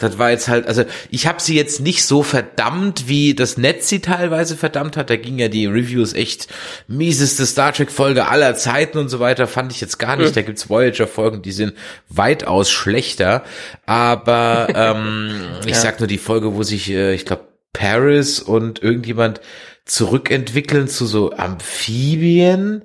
das 0.00 0.18
war 0.18 0.30
jetzt 0.30 0.48
halt, 0.48 0.66
also 0.66 0.84
ich 1.10 1.26
habe 1.26 1.42
sie 1.42 1.56
jetzt 1.56 1.80
nicht 1.80 2.04
so 2.06 2.22
verdammt, 2.22 3.08
wie 3.08 3.34
das 3.34 3.56
Netz 3.58 3.88
sie 3.88 4.00
teilweise 4.00 4.56
verdammt 4.56 4.96
hat. 4.96 5.10
Da 5.10 5.16
ging 5.16 5.38
ja 5.38 5.48
die 5.48 5.66
Reviews 5.66 6.12
echt 6.14 6.48
mieseste 6.86 7.44
Star 7.44 7.72
Trek 7.72 7.90
Folge 7.90 8.28
aller 8.28 8.54
Zeiten 8.54 8.98
und 8.98 9.08
so 9.08 9.20
weiter. 9.20 9.46
Fand 9.46 9.72
ich 9.72 9.80
jetzt 9.80 9.98
gar 9.98 10.16
nicht. 10.16 10.28
Hm. 10.28 10.34
Da 10.34 10.42
gibt's 10.42 10.70
Voyager 10.70 11.06
Folgen, 11.06 11.42
die 11.42 11.52
sind 11.52 11.74
weitaus 12.08 12.70
schlechter. 12.70 13.42
Aber 13.84 14.68
ähm, 14.74 15.32
ich 15.64 15.72
Ja. 15.72 15.80
sag 15.80 15.98
nur 15.98 16.06
die 16.06 16.18
Folge, 16.18 16.54
wo 16.54 16.62
sich, 16.62 16.90
äh, 16.90 17.14
ich 17.14 17.24
glaube, 17.26 17.44
Paris 17.74 18.40
und 18.40 18.82
irgendjemand 18.82 19.42
zurückentwickeln 19.84 20.88
zu 20.88 21.04
so 21.04 21.32
Amphibien. 21.32 22.82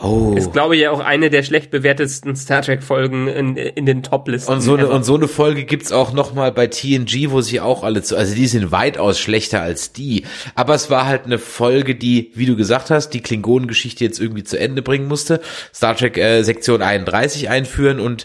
Oh. 0.00 0.34
Ist, 0.36 0.52
glaube 0.52 0.76
ich, 0.76 0.82
ja 0.82 0.92
auch 0.92 1.00
eine 1.00 1.28
der 1.28 1.42
schlecht 1.42 1.72
bewertetsten 1.72 2.36
Star 2.36 2.62
Trek-Folgen 2.62 3.26
in, 3.26 3.56
in 3.56 3.84
den 3.84 4.04
Top-Listen. 4.04 4.52
Und 4.52 4.60
so 4.60 4.74
eine, 4.74 4.84
ever. 4.84 4.94
und 4.94 5.02
so 5.02 5.16
eine 5.16 5.26
Folge 5.26 5.64
gibt's 5.64 5.90
auch 5.90 6.12
noch 6.12 6.34
mal 6.34 6.52
bei 6.52 6.68
TNG, 6.68 7.30
wo 7.30 7.40
sie 7.40 7.58
auch 7.58 7.82
alle 7.82 8.02
zu, 8.02 8.16
also 8.16 8.32
die 8.32 8.46
sind 8.46 8.70
weitaus 8.70 9.18
schlechter 9.18 9.60
als 9.60 9.92
die. 9.92 10.24
Aber 10.54 10.74
es 10.74 10.88
war 10.88 11.06
halt 11.06 11.24
eine 11.24 11.38
Folge, 11.38 11.96
die, 11.96 12.30
wie 12.34 12.46
du 12.46 12.54
gesagt 12.54 12.90
hast, 12.90 13.10
die 13.10 13.22
Klingonengeschichte 13.22 14.04
jetzt 14.04 14.20
irgendwie 14.20 14.44
zu 14.44 14.56
Ende 14.56 14.82
bringen 14.82 15.08
musste. 15.08 15.40
Star 15.74 15.96
Trek 15.96 16.16
äh, 16.16 16.44
Sektion 16.44 16.80
31 16.80 17.48
einführen 17.48 17.98
und 17.98 18.24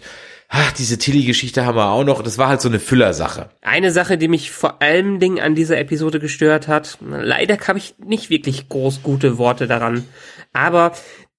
ach, 0.53 0.71
diese 0.71 0.97
Tilly-Geschichte 0.97 1.65
haben 1.65 1.75
wir 1.75 1.89
auch 1.89 2.03
noch. 2.03 2.21
Das 2.21 2.37
war 2.37 2.47
halt 2.47 2.61
so 2.61 2.69
eine 2.69 2.79
Füllersache. 2.79 3.49
Eine 3.61 3.91
Sache, 3.91 4.17
die 4.17 4.27
mich 4.27 4.51
vor 4.51 4.81
allem 4.81 5.19
Ding 5.19 5.39
an 5.41 5.55
dieser 5.55 5.79
Episode 5.79 6.19
gestört 6.19 6.67
hat, 6.67 6.99
leider 7.01 7.57
habe 7.67 7.79
ich 7.79 7.95
nicht 7.97 8.29
wirklich 8.29 8.69
groß 8.69 9.01
gute 9.03 9.37
Worte 9.37 9.67
daran, 9.67 10.05
aber 10.53 10.93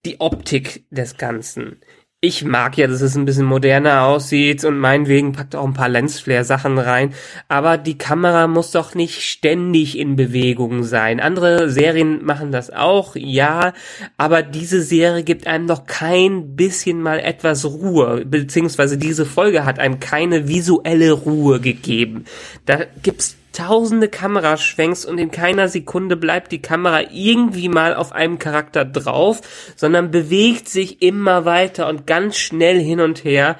die 0.04 0.20
Optik 0.20 0.84
des 0.90 1.16
Ganzen. 1.16 1.80
Ich 2.26 2.42
mag 2.42 2.78
ja, 2.78 2.86
dass 2.86 3.02
es 3.02 3.16
ein 3.16 3.26
bisschen 3.26 3.44
moderner 3.44 4.04
aussieht 4.04 4.64
und 4.64 4.78
meinetwegen 4.78 5.32
packt 5.32 5.54
auch 5.54 5.66
ein 5.66 5.74
paar 5.74 5.90
Lensflare-Sachen 5.90 6.78
rein, 6.78 7.12
aber 7.48 7.76
die 7.76 7.98
Kamera 7.98 8.46
muss 8.46 8.70
doch 8.70 8.94
nicht 8.94 9.20
ständig 9.20 9.98
in 9.98 10.16
Bewegung 10.16 10.84
sein. 10.84 11.20
Andere 11.20 11.68
Serien 11.68 12.24
machen 12.24 12.50
das 12.50 12.70
auch, 12.70 13.14
ja, 13.14 13.74
aber 14.16 14.40
diese 14.42 14.80
Serie 14.80 15.22
gibt 15.22 15.46
einem 15.46 15.66
doch 15.66 15.84
kein 15.84 16.56
bisschen 16.56 17.02
mal 17.02 17.20
etwas 17.20 17.66
Ruhe, 17.66 18.24
beziehungsweise 18.24 18.96
diese 18.96 19.26
Folge 19.26 19.66
hat 19.66 19.78
einem 19.78 20.00
keine 20.00 20.48
visuelle 20.48 21.12
Ruhe 21.12 21.60
gegeben. 21.60 22.24
Da 22.64 22.86
gibt's 23.02 23.36
tausende 23.54 24.08
Kameraschwenks 24.08 25.04
und 25.04 25.18
in 25.18 25.30
keiner 25.30 25.68
Sekunde 25.68 26.16
bleibt 26.16 26.52
die 26.52 26.60
Kamera 26.60 27.02
irgendwie 27.12 27.68
mal 27.68 27.94
auf 27.94 28.12
einem 28.12 28.38
Charakter 28.38 28.84
drauf, 28.84 29.40
sondern 29.76 30.10
bewegt 30.10 30.68
sich 30.68 31.00
immer 31.00 31.44
weiter 31.44 31.88
und 31.88 32.06
ganz 32.06 32.36
schnell 32.36 32.78
hin 32.78 33.00
und 33.00 33.24
her. 33.24 33.56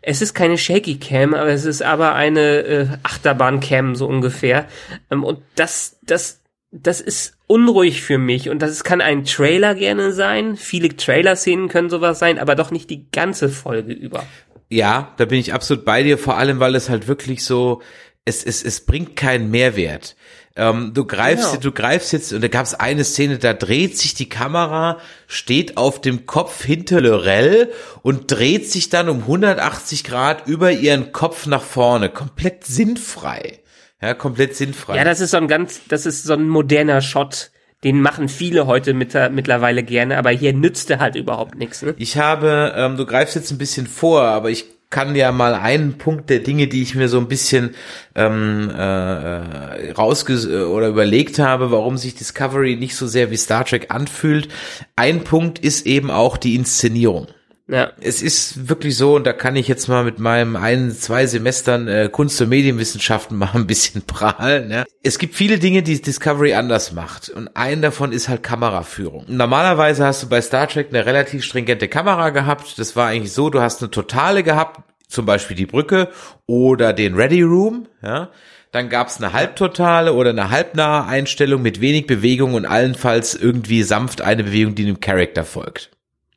Es 0.00 0.22
ist 0.22 0.34
keine 0.34 0.58
Shaky 0.58 0.98
Cam, 0.98 1.34
aber 1.34 1.50
es 1.50 1.64
ist 1.64 1.82
aber 1.82 2.14
eine 2.14 2.58
äh, 2.60 2.86
Achterbahn 3.02 3.60
Cam 3.60 3.94
so 3.94 4.06
ungefähr. 4.06 4.66
Ähm, 5.10 5.22
und 5.22 5.40
das, 5.54 5.98
das, 6.02 6.40
das 6.72 7.00
ist 7.00 7.36
unruhig 7.46 8.02
für 8.02 8.18
mich 8.18 8.48
und 8.48 8.62
das 8.62 8.82
kann 8.82 9.00
ein 9.00 9.24
Trailer 9.24 9.74
gerne 9.74 10.12
sein. 10.12 10.56
Viele 10.56 10.96
Trailer-Szenen 10.96 11.68
können 11.68 11.90
sowas 11.90 12.18
sein, 12.18 12.38
aber 12.38 12.54
doch 12.54 12.70
nicht 12.70 12.88
die 12.88 13.06
ganze 13.12 13.50
Folge 13.50 13.92
über. 13.92 14.24
Ja, 14.70 15.12
da 15.18 15.26
bin 15.26 15.38
ich 15.38 15.52
absolut 15.52 15.84
bei 15.84 16.02
dir, 16.02 16.16
vor 16.16 16.38
allem, 16.38 16.58
weil 16.60 16.74
es 16.74 16.88
halt 16.88 17.06
wirklich 17.06 17.44
so, 17.44 17.82
es, 18.24 18.42
es, 18.44 18.62
es 18.62 18.80
bringt 18.80 19.16
keinen 19.16 19.50
Mehrwert. 19.50 20.16
Ähm, 20.56 20.92
du 20.94 21.04
greifst, 21.04 21.50
Genau. 21.50 21.62
du 21.62 21.72
greifst 21.72 22.12
jetzt, 22.12 22.32
und 22.32 22.40
da 22.42 22.48
gab 22.48 22.64
es 22.64 22.74
eine 22.74 23.02
Szene, 23.04 23.38
da 23.38 23.52
dreht 23.54 23.98
sich 23.98 24.14
die 24.14 24.28
Kamera, 24.28 24.98
steht 25.26 25.76
auf 25.76 26.00
dem 26.00 26.26
Kopf 26.26 26.62
hinter 26.64 27.00
Lorel 27.00 27.72
und 28.02 28.30
dreht 28.30 28.70
sich 28.70 28.88
dann 28.88 29.08
um 29.08 29.20
180 29.22 30.04
Grad 30.04 30.46
über 30.46 30.70
ihren 30.70 31.10
Kopf 31.12 31.46
nach 31.46 31.62
vorne. 31.62 32.08
Komplett 32.08 32.64
sinnfrei. 32.64 33.58
Ja, 34.00 34.14
komplett 34.14 34.54
sinnfrei. 34.54 34.96
Ja, 34.96 35.04
das 35.04 35.20
ist 35.20 35.32
so 35.32 35.38
ein 35.38 35.48
ganz, 35.48 35.80
das 35.88 36.06
ist 36.06 36.22
so 36.22 36.34
ein 36.34 36.48
moderner 36.48 37.00
Shot. 37.00 37.50
Den 37.82 38.00
machen 38.00 38.28
viele 38.28 38.66
heute 38.66 38.94
mit, 38.94 39.14
mittlerweile 39.32 39.82
gerne, 39.82 40.16
aber 40.16 40.30
hier 40.30 40.52
nützt 40.54 40.88
er 40.90 41.00
halt 41.00 41.16
überhaupt 41.16 41.56
nichts. 41.56 41.82
Ne? 41.82 41.94
Ich 41.98 42.16
habe, 42.16 42.72
ähm, 42.76 42.96
du 42.96 43.04
greifst 43.04 43.34
jetzt 43.34 43.50
ein 43.50 43.58
bisschen 43.58 43.86
vor, 43.86 44.22
aber 44.22 44.50
ich 44.50 44.66
kann 44.94 45.16
ja 45.16 45.32
mal 45.32 45.54
einen 45.54 45.98
Punkt 45.98 46.30
der 46.30 46.38
Dinge, 46.38 46.68
die 46.68 46.80
ich 46.80 46.94
mir 46.94 47.08
so 47.08 47.18
ein 47.18 47.26
bisschen 47.26 47.74
ähm, 48.14 48.70
äh, 48.70 49.90
rausges 49.90 50.46
oder 50.46 50.86
überlegt 50.86 51.40
habe, 51.40 51.72
warum 51.72 51.98
sich 51.98 52.14
Discovery 52.14 52.76
nicht 52.76 52.94
so 52.94 53.08
sehr 53.08 53.32
wie 53.32 53.36
Star 53.36 53.64
Trek 53.64 53.92
anfühlt. 53.92 54.46
Ein 54.94 55.24
Punkt 55.24 55.58
ist 55.58 55.84
eben 55.84 56.12
auch 56.12 56.36
die 56.36 56.54
Inszenierung. 56.54 57.26
Ja. 57.66 57.92
Es 58.00 58.20
ist 58.20 58.68
wirklich 58.68 58.96
so, 58.96 59.16
und 59.16 59.26
da 59.26 59.32
kann 59.32 59.56
ich 59.56 59.68
jetzt 59.68 59.88
mal 59.88 60.04
mit 60.04 60.18
meinem 60.18 60.54
ein, 60.54 60.90
zwei 60.92 61.26
Semestern 61.26 61.88
äh, 61.88 62.10
Kunst- 62.12 62.40
und 62.42 62.50
Medienwissenschaften 62.50 63.36
mal 63.38 63.50
ein 63.54 63.66
bisschen 63.66 64.02
prahlen. 64.02 64.70
Ja. 64.70 64.84
Es 65.02 65.18
gibt 65.18 65.34
viele 65.34 65.58
Dinge, 65.58 65.82
die 65.82 66.00
Discovery 66.00 66.54
anders 66.54 66.92
macht. 66.92 67.30
Und 67.30 67.56
ein 67.56 67.80
davon 67.80 68.12
ist 68.12 68.28
halt 68.28 68.42
Kameraführung. 68.42 69.24
Normalerweise 69.28 70.04
hast 70.04 70.22
du 70.22 70.28
bei 70.28 70.42
Star 70.42 70.68
Trek 70.68 70.88
eine 70.90 71.06
relativ 71.06 71.42
stringente 71.42 71.88
Kamera 71.88 72.30
gehabt. 72.30 72.78
Das 72.78 72.96
war 72.96 73.08
eigentlich 73.08 73.32
so, 73.32 73.48
du 73.48 73.60
hast 73.60 73.80
eine 73.80 73.90
totale 73.90 74.42
gehabt, 74.42 74.80
zum 75.08 75.24
Beispiel 75.24 75.56
die 75.56 75.66
Brücke 75.66 76.08
oder 76.46 76.92
den 76.92 77.14
Ready 77.14 77.42
Room. 77.42 77.88
Ja. 78.02 78.30
Dann 78.72 78.88
gab's 78.90 79.18
eine 79.18 79.32
halbtotale 79.32 80.12
oder 80.12 80.30
eine 80.30 80.50
halbnahe 80.50 81.06
Einstellung 81.06 81.62
mit 81.62 81.80
wenig 81.80 82.06
Bewegung 82.08 82.54
und 82.54 82.66
allenfalls 82.66 83.34
irgendwie 83.34 83.84
sanft 83.84 84.20
eine 84.20 84.44
Bewegung, 84.44 84.74
die 84.74 84.84
dem 84.84 85.00
Charakter 85.00 85.44
folgt. 85.44 85.93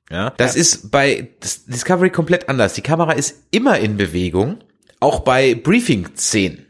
Ja, 0.09 0.31
das 0.37 0.55
Ja. 0.55 0.61
ist 0.61 0.91
bei 0.91 1.29
Discovery 1.67 2.09
komplett 2.11 2.47
anders. 2.49 2.73
Die 2.73 2.81
Kamera 2.81 3.11
ist 3.13 3.35
immer 3.51 3.79
in 3.79 3.97
Bewegung, 3.97 4.59
auch 4.99 5.19
bei 5.21 5.53
Briefing-Szenen. 5.55 6.65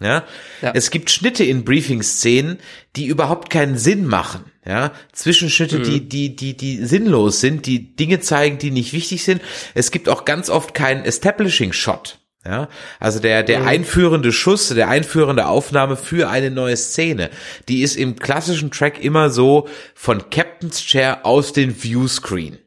Ja? 0.00 0.24
Ja. 0.62 0.72
es 0.74 0.90
gibt 0.90 1.10
Schnitte 1.10 1.42
in 1.44 1.64
Briefing-Szenen, 1.64 2.58
die 2.94 3.06
überhaupt 3.06 3.50
keinen 3.50 3.76
Sinn 3.76 4.06
machen. 4.06 4.44
Ja, 4.64 4.92
Zwischenschnitte, 5.12 5.80
die, 5.80 6.08
die, 6.08 6.36
die, 6.36 6.56
die 6.56 6.84
sinnlos 6.84 7.40
sind, 7.40 7.64
die 7.66 7.96
Dinge 7.96 8.20
zeigen, 8.20 8.58
die 8.58 8.70
nicht 8.70 8.92
wichtig 8.92 9.24
sind. 9.24 9.40
Es 9.74 9.90
gibt 9.90 10.08
auch 10.10 10.24
ganz 10.26 10.50
oft 10.50 10.74
keinen 10.74 11.04
Establishing-Shot. 11.04 12.18
Ja, 12.46 12.68
also 13.00 13.18
der, 13.18 13.42
der 13.42 13.66
einführende 13.66 14.30
Schuss, 14.30 14.68
der 14.68 14.88
einführende 14.88 15.46
Aufnahme 15.46 15.96
für 15.96 16.28
eine 16.30 16.50
neue 16.50 16.76
Szene, 16.76 17.30
die 17.68 17.82
ist 17.82 17.96
im 17.96 18.16
klassischen 18.16 18.70
Track 18.70 19.02
immer 19.02 19.30
so 19.30 19.68
von 19.94 20.30
Captain's 20.30 20.80
Chair 20.84 21.26
aus 21.26 21.52
den 21.52 21.74
Viewscreen. 21.74 22.58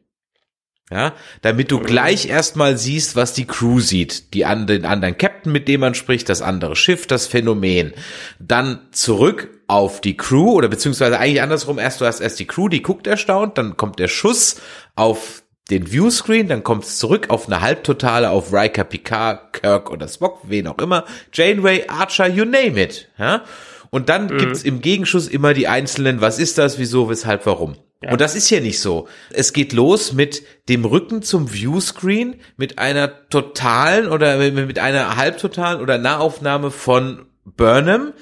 Ja, 0.92 1.14
damit 1.40 1.70
du 1.70 1.80
gleich 1.80 2.28
erstmal 2.28 2.76
siehst, 2.76 3.16
was 3.16 3.32
die 3.32 3.46
Crew 3.46 3.80
sieht, 3.80 4.34
die 4.34 4.44
an 4.44 4.66
den 4.66 4.84
anderen 4.84 5.16
Captain 5.16 5.50
mit 5.50 5.66
dem 5.66 5.80
man 5.80 5.94
spricht, 5.94 6.28
das 6.28 6.42
andere 6.42 6.76
Schiff, 6.76 7.06
das 7.06 7.26
Phänomen. 7.26 7.94
Dann 8.38 8.88
zurück 8.90 9.48
auf 9.68 10.02
die 10.02 10.18
Crew 10.18 10.52
oder 10.52 10.68
beziehungsweise 10.68 11.18
eigentlich 11.18 11.40
andersrum. 11.40 11.78
Erst 11.78 12.02
du 12.02 12.04
hast 12.04 12.20
erst 12.20 12.38
die 12.40 12.46
Crew, 12.46 12.68
die 12.68 12.82
guckt 12.82 13.06
erstaunt, 13.06 13.56
dann 13.56 13.78
kommt 13.78 14.00
der 14.00 14.08
Schuss 14.08 14.60
auf 14.94 15.42
den 15.70 15.90
Viewscreen, 15.90 16.48
dann 16.48 16.62
kommt 16.62 16.84
es 16.84 16.98
zurück 16.98 17.30
auf 17.30 17.46
eine 17.46 17.62
Halbtotale 17.62 18.28
auf 18.28 18.52
Riker, 18.52 18.84
Picard, 18.84 19.54
Kirk 19.54 19.90
oder 19.90 20.08
Spock, 20.08 20.40
wen 20.42 20.66
auch 20.66 20.76
immer, 20.76 21.06
Janeway, 21.32 21.86
Archer, 21.88 22.28
you 22.28 22.44
name 22.44 22.78
it. 22.78 23.08
Ja? 23.18 23.44
Und 23.88 24.10
dann 24.10 24.26
mhm. 24.26 24.36
gibt's 24.36 24.62
im 24.62 24.82
Gegenschuss 24.82 25.26
immer 25.26 25.54
die 25.54 25.68
einzelnen, 25.68 26.20
was 26.20 26.38
ist 26.38 26.58
das, 26.58 26.78
wieso, 26.78 27.08
weshalb, 27.08 27.46
warum. 27.46 27.76
Und 28.10 28.20
das 28.20 28.34
ist 28.34 28.48
hier 28.48 28.60
nicht 28.60 28.80
so. 28.80 29.08
Es 29.30 29.52
geht 29.52 29.72
los 29.72 30.12
mit 30.12 30.42
dem 30.68 30.84
Rücken 30.84 31.22
zum 31.22 31.52
Viewscreen, 31.52 32.40
mit 32.56 32.78
einer 32.78 33.28
totalen 33.28 34.08
oder 34.08 34.36
mit 34.38 34.78
einer 34.78 35.16
halbtotalen 35.16 35.80
oder 35.80 35.98
Nahaufnahme 35.98 36.70
von 36.70 37.26
Burnham, 37.44 38.12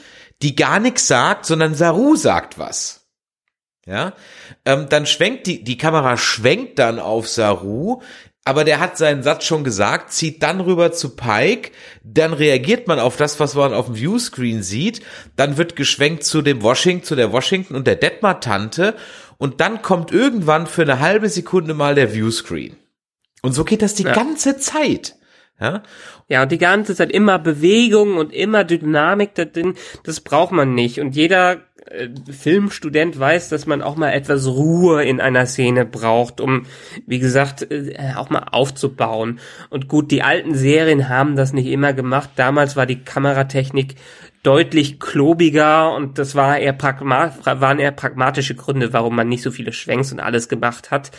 die 0.43 0.57
gar 0.57 0.81
nichts 0.81 1.07
sagt, 1.07 1.47
sondern 1.47 1.75
Saru 1.75 2.17
sagt 2.17 2.59
was. 2.59 3.01
Ja, 3.87 4.13
ähm, 4.67 4.87
dann 4.89 5.07
schwenkt 5.07 5.47
die, 5.47 5.65
die 5.65 5.79
Kamera 5.79 6.17
schwenkt 6.17 6.79
dann 6.79 6.99
auf 6.99 7.27
Saru, 7.27 8.03
aber 8.45 8.65
der 8.65 8.79
hat 8.79 8.97
seinen 8.99 9.23
Satz 9.23 9.45
schon 9.45 9.65
gesagt, 9.65 10.13
zieht 10.13 10.43
dann 10.43 10.61
rüber 10.61 10.93
zu 10.93 11.17
Pike, 11.17 11.73
dann 12.03 12.33
reagiert 12.33 12.89
man 12.89 12.99
auf 12.99 13.17
das, 13.17 13.41
was 13.41 13.55
man 13.55 13.75
auf 13.75 13.87
dem 13.87 13.97
Viewscreen 13.97 14.63
sieht, 14.63 15.03
dann 15.37 15.57
wird 15.57 15.77
geschwenkt 15.77 16.25
zu 16.25 16.43
dem 16.43 16.63
Washington, 16.63 17.05
zu 17.05 17.17
der 17.17 17.33
Washington 17.33 17.75
und 17.75 17.87
der 17.87 17.97
Detmar-Tante 17.97 18.97
und 19.41 19.63
dann 19.63 19.81
kommt 19.81 20.13
irgendwann 20.13 20.67
für 20.67 20.83
eine 20.83 21.01
halbe 21.01 21.31
Sekunde 21.31 21.73
mal 21.73 21.95
der 21.95 22.13
Viewscreen. 22.13 22.77
Und 23.41 23.53
so 23.53 23.65
geht 23.65 23.81
das 23.81 23.95
die 23.95 24.03
ja. 24.03 24.13
ganze 24.13 24.59
Zeit. 24.59 25.17
Ja? 25.59 25.83
ja, 26.29 26.43
und 26.43 26.53
die 26.53 26.59
ganze 26.59 26.95
Zeit 26.95 27.11
immer 27.11 27.39
Bewegung 27.39 28.19
und 28.19 28.35
immer 28.35 28.65
Dynamik 28.65 29.35
da 29.35 29.47
drin, 29.47 29.75
das 30.05 30.21
braucht 30.21 30.53
man 30.53 30.75
nicht. 30.75 31.01
Und 31.01 31.17
jeder 31.17 31.63
äh, 31.87 32.09
Filmstudent 32.31 33.19
weiß, 33.19 33.49
dass 33.49 33.65
man 33.65 33.81
auch 33.81 33.97
mal 33.97 34.11
etwas 34.11 34.47
Ruhe 34.47 35.05
in 35.05 35.23
einer 35.23 35.47
Szene 35.47 35.87
braucht, 35.87 36.43
um, 36.43 36.67
wie 37.07 37.19
gesagt, 37.19 37.67
äh, 37.71 38.13
auch 38.17 38.29
mal 38.29 38.47
aufzubauen. 38.53 39.41
Und 39.71 39.89
gut, 39.89 40.11
die 40.11 40.23
alten 40.23 40.55
Serien 40.55 41.09
haben 41.09 41.35
das 41.35 41.55
nicht 41.55 41.67
immer 41.67 41.95
gemacht. 41.95 42.29
Damals 42.37 42.77
war 42.77 42.85
die 42.85 43.03
Kameratechnik 43.03 43.95
deutlich 44.43 44.99
klobiger 44.99 45.95
und 45.95 46.19
das 46.19 46.35
war 46.35 46.59
eher 46.59 46.77
waren 46.81 47.79
eher 47.79 47.93
pragmatische 47.93 48.55
Gründe, 48.55 48.93
warum 48.93 49.15
man 49.15 49.29
nicht 49.29 49.43
so 49.43 49.51
viele 49.51 49.73
Schwenks 49.73 50.13
und 50.13 50.21
alles 50.21 50.49
gemacht 50.49 50.91
hat. 50.91 51.11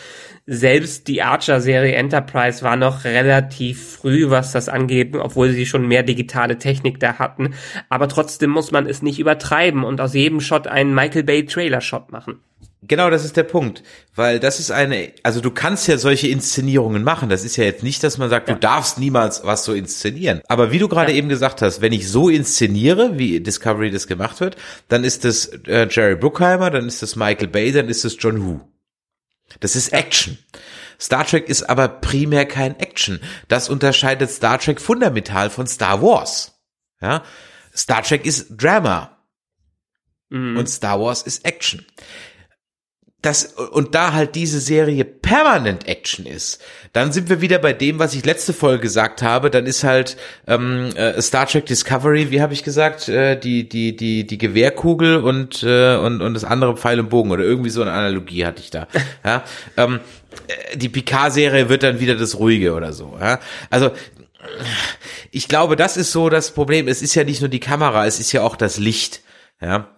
Selbst 0.46 1.06
die 1.06 1.22
Archer-Serie 1.22 1.94
Enterprise 1.94 2.62
war 2.62 2.76
noch 2.76 3.04
relativ 3.04 3.96
früh, 3.96 4.28
was 4.30 4.50
das 4.50 4.68
angeht, 4.68 5.14
obwohl 5.14 5.50
sie 5.50 5.66
schon 5.66 5.86
mehr 5.86 6.02
digitale 6.02 6.58
Technik 6.58 6.98
da 6.98 7.20
hatten. 7.20 7.54
Aber 7.88 8.08
trotzdem 8.08 8.50
muss 8.50 8.72
man 8.72 8.86
es 8.86 9.02
nicht 9.02 9.20
übertreiben 9.20 9.84
und 9.84 10.00
aus 10.00 10.14
jedem 10.14 10.40
Shot 10.40 10.66
einen 10.66 10.94
Michael 10.94 11.22
Bay 11.22 11.44
Trailer-Shot 11.46 12.10
machen. 12.10 12.40
Genau, 12.84 13.10
das 13.10 13.24
ist 13.24 13.36
der 13.36 13.44
Punkt, 13.44 13.84
weil 14.16 14.40
das 14.40 14.58
ist 14.58 14.72
eine, 14.72 15.12
also 15.22 15.40
du 15.40 15.52
kannst 15.52 15.86
ja 15.86 15.98
solche 15.98 16.26
Inszenierungen 16.26 17.04
machen. 17.04 17.28
Das 17.28 17.44
ist 17.44 17.56
ja 17.56 17.62
jetzt 17.62 17.84
nicht, 17.84 18.02
dass 18.02 18.18
man 18.18 18.28
sagt, 18.28 18.48
ja. 18.48 18.54
du 18.54 18.60
darfst 18.60 18.98
niemals 18.98 19.44
was 19.44 19.64
so 19.64 19.72
inszenieren. 19.72 20.42
Aber 20.48 20.72
wie 20.72 20.80
du 20.80 20.88
gerade 20.88 21.12
ja. 21.12 21.18
eben 21.18 21.28
gesagt 21.28 21.62
hast, 21.62 21.80
wenn 21.80 21.92
ich 21.92 22.10
so 22.10 22.28
inszeniere, 22.28 23.18
wie 23.18 23.38
Discovery 23.38 23.92
das 23.92 24.08
gemacht 24.08 24.40
wird, 24.40 24.56
dann 24.88 25.04
ist 25.04 25.24
das 25.24 25.46
äh, 25.68 25.86
Jerry 25.88 26.16
Bruckheimer, 26.16 26.70
dann 26.70 26.88
ist 26.88 27.02
das 27.02 27.14
Michael 27.14 27.46
Bay, 27.46 27.70
dann 27.70 27.88
ist 27.88 28.04
das 28.04 28.16
John 28.18 28.44
Who. 28.44 28.60
Das 29.60 29.76
ist 29.76 29.92
Action. 29.92 30.38
Star 31.00 31.24
Trek 31.24 31.48
ist 31.48 31.62
aber 31.70 31.86
primär 31.86 32.46
kein 32.46 32.80
Action. 32.80 33.20
Das 33.46 33.68
unterscheidet 33.68 34.28
Star 34.30 34.58
Trek 34.58 34.80
fundamental 34.80 35.50
von 35.50 35.68
Star 35.68 36.02
Wars. 36.02 36.60
Ja, 37.00 37.22
Star 37.76 38.02
Trek 38.02 38.26
ist 38.26 38.48
Drama. 38.50 39.16
Mhm. 40.30 40.56
Und 40.56 40.68
Star 40.68 41.00
Wars 41.00 41.22
ist 41.22 41.44
Action 41.44 41.84
das, 43.22 43.44
und 43.44 43.94
da 43.94 44.12
halt 44.12 44.34
diese 44.34 44.58
Serie 44.58 45.04
permanent 45.04 45.86
Action 45.86 46.26
ist, 46.26 46.60
dann 46.92 47.12
sind 47.12 47.28
wir 47.28 47.40
wieder 47.40 47.58
bei 47.60 47.72
dem, 47.72 48.00
was 48.00 48.14
ich 48.14 48.24
letzte 48.24 48.52
Folge 48.52 48.82
gesagt 48.82 49.22
habe. 49.22 49.48
Dann 49.48 49.64
ist 49.64 49.84
halt 49.84 50.16
ähm, 50.48 50.90
äh, 50.96 51.22
Star 51.22 51.46
Trek 51.46 51.66
Discovery, 51.66 52.32
wie 52.32 52.42
habe 52.42 52.52
ich 52.52 52.64
gesagt, 52.64 53.08
äh, 53.08 53.38
die 53.38 53.68
die 53.68 53.96
die 53.96 54.26
die 54.26 54.38
Gewehrkugel 54.38 55.18
und 55.18 55.62
äh, 55.62 55.96
und 55.96 56.20
und 56.20 56.34
das 56.34 56.42
andere 56.42 56.76
Pfeil 56.76 56.98
und 56.98 57.10
Bogen 57.10 57.30
oder 57.30 57.44
irgendwie 57.44 57.70
so 57.70 57.80
eine 57.82 57.92
Analogie 57.92 58.44
hatte 58.44 58.60
ich 58.60 58.70
da. 58.70 58.88
Ja, 59.24 59.44
ähm, 59.76 60.00
äh, 60.48 60.76
die 60.76 60.88
Picard-Serie 60.88 61.68
wird 61.68 61.84
dann 61.84 62.00
wieder 62.00 62.16
das 62.16 62.38
Ruhige 62.38 62.74
oder 62.74 62.92
so. 62.92 63.16
Ja, 63.20 63.38
also 63.70 63.92
ich 65.30 65.46
glaube, 65.46 65.76
das 65.76 65.96
ist 65.96 66.10
so 66.10 66.28
das 66.28 66.50
Problem. 66.50 66.88
Es 66.88 67.02
ist 67.02 67.14
ja 67.14 67.22
nicht 67.22 67.40
nur 67.40 67.48
die 67.48 67.60
Kamera, 67.60 68.04
es 68.06 68.18
ist 68.18 68.32
ja 68.32 68.42
auch 68.42 68.56
das 68.56 68.78
Licht. 68.78 69.20
Ja, 69.60 69.88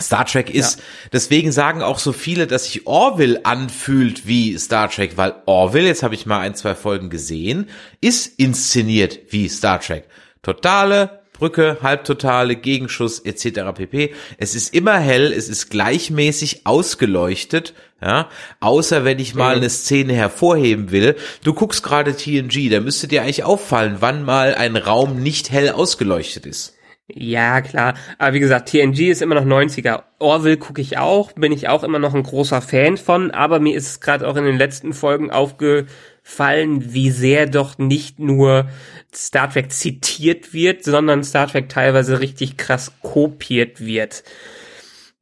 Star 0.00 0.26
Trek 0.26 0.50
ist, 0.50 0.78
ja. 0.78 0.84
deswegen 1.12 1.52
sagen 1.52 1.82
auch 1.82 1.98
so 1.98 2.12
viele, 2.12 2.46
dass 2.46 2.64
sich 2.64 2.86
Orville 2.86 3.44
anfühlt 3.44 4.26
wie 4.26 4.58
Star 4.58 4.90
Trek, 4.90 5.16
weil 5.16 5.34
Orville, 5.46 5.86
jetzt 5.86 6.02
habe 6.02 6.14
ich 6.14 6.26
mal 6.26 6.40
ein, 6.40 6.54
zwei 6.54 6.74
Folgen 6.74 7.10
gesehen, 7.10 7.68
ist 8.00 8.38
inszeniert 8.38 9.18
wie 9.30 9.48
Star 9.48 9.80
Trek. 9.80 10.04
Totale 10.42 11.22
Brücke, 11.38 11.78
halbtotale, 11.82 12.56
Gegenschuss 12.56 13.20
etc. 13.20 13.72
pp. 13.74 14.14
Es 14.38 14.54
ist 14.54 14.74
immer 14.74 14.98
hell, 14.98 15.32
es 15.32 15.48
ist 15.48 15.70
gleichmäßig 15.70 16.66
ausgeleuchtet, 16.66 17.74
ja, 18.00 18.28
außer 18.60 19.04
wenn 19.04 19.18
ich 19.18 19.34
mal 19.34 19.56
mhm. 19.56 19.62
eine 19.62 19.70
Szene 19.70 20.14
hervorheben 20.14 20.90
will. 20.90 21.16
Du 21.44 21.54
guckst 21.54 21.82
gerade 21.82 22.16
TNG, 22.16 22.70
da 22.70 22.80
müsste 22.80 23.08
dir 23.08 23.22
eigentlich 23.22 23.44
auffallen, 23.44 23.96
wann 24.00 24.24
mal 24.24 24.54
ein 24.54 24.76
Raum 24.76 25.22
nicht 25.22 25.50
hell 25.50 25.70
ausgeleuchtet 25.70 26.46
ist. 26.46 26.75
Ja, 27.08 27.60
klar. 27.60 27.94
Aber 28.18 28.34
wie 28.34 28.40
gesagt, 28.40 28.68
TNG 28.68 29.10
ist 29.10 29.22
immer 29.22 29.36
noch 29.36 29.44
90er. 29.44 30.02
Orville 30.18 30.56
gucke 30.56 30.80
ich 30.80 30.98
auch, 30.98 31.30
bin 31.32 31.52
ich 31.52 31.68
auch 31.68 31.84
immer 31.84 32.00
noch 32.00 32.14
ein 32.14 32.24
großer 32.24 32.60
Fan 32.60 32.96
von, 32.96 33.30
aber 33.30 33.60
mir 33.60 33.76
ist 33.76 33.86
es 33.86 34.00
gerade 34.00 34.26
auch 34.26 34.34
in 34.34 34.44
den 34.44 34.58
letzten 34.58 34.92
Folgen 34.92 35.30
aufgefallen, 35.30 36.92
wie 36.92 37.10
sehr 37.10 37.46
doch 37.46 37.78
nicht 37.78 38.18
nur 38.18 38.68
Star 39.14 39.48
Trek 39.48 39.70
zitiert 39.70 40.52
wird, 40.52 40.82
sondern 40.82 41.22
Star 41.22 41.46
Trek 41.46 41.68
teilweise 41.68 42.20
richtig 42.20 42.56
krass 42.56 42.90
kopiert 43.02 43.80
wird. 43.80 44.24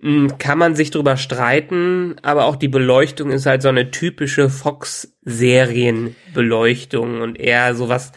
Hm, 0.01 0.39
kann 0.39 0.59
man 0.59 0.75
sich 0.75 0.91
drüber 0.91 1.19
streiten, 1.19 2.17
aber 2.23 2.47
auch 2.47 2.57
die 2.57 2.69
Beleuchtung 2.69 3.31
ist 3.31 3.45
halt 3.45 3.61
so 3.61 3.69
eine 3.69 3.91
typische 3.91 4.49
Fox-Serienbeleuchtung 4.49 7.21
und 7.21 7.39
eher 7.39 7.75
sowas 7.75 8.13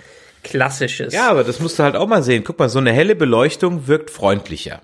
Klassisches. 0.49 1.13
Ja, 1.13 1.29
aber 1.29 1.43
das 1.43 1.59
musst 1.59 1.79
du 1.79 1.83
halt 1.83 1.95
auch 1.95 2.07
mal 2.07 2.23
sehen. 2.23 2.43
Guck 2.43 2.59
mal, 2.59 2.69
so 2.69 2.79
eine 2.79 2.91
helle 2.91 3.15
Beleuchtung 3.15 3.87
wirkt 3.87 4.09
freundlicher. 4.09 4.81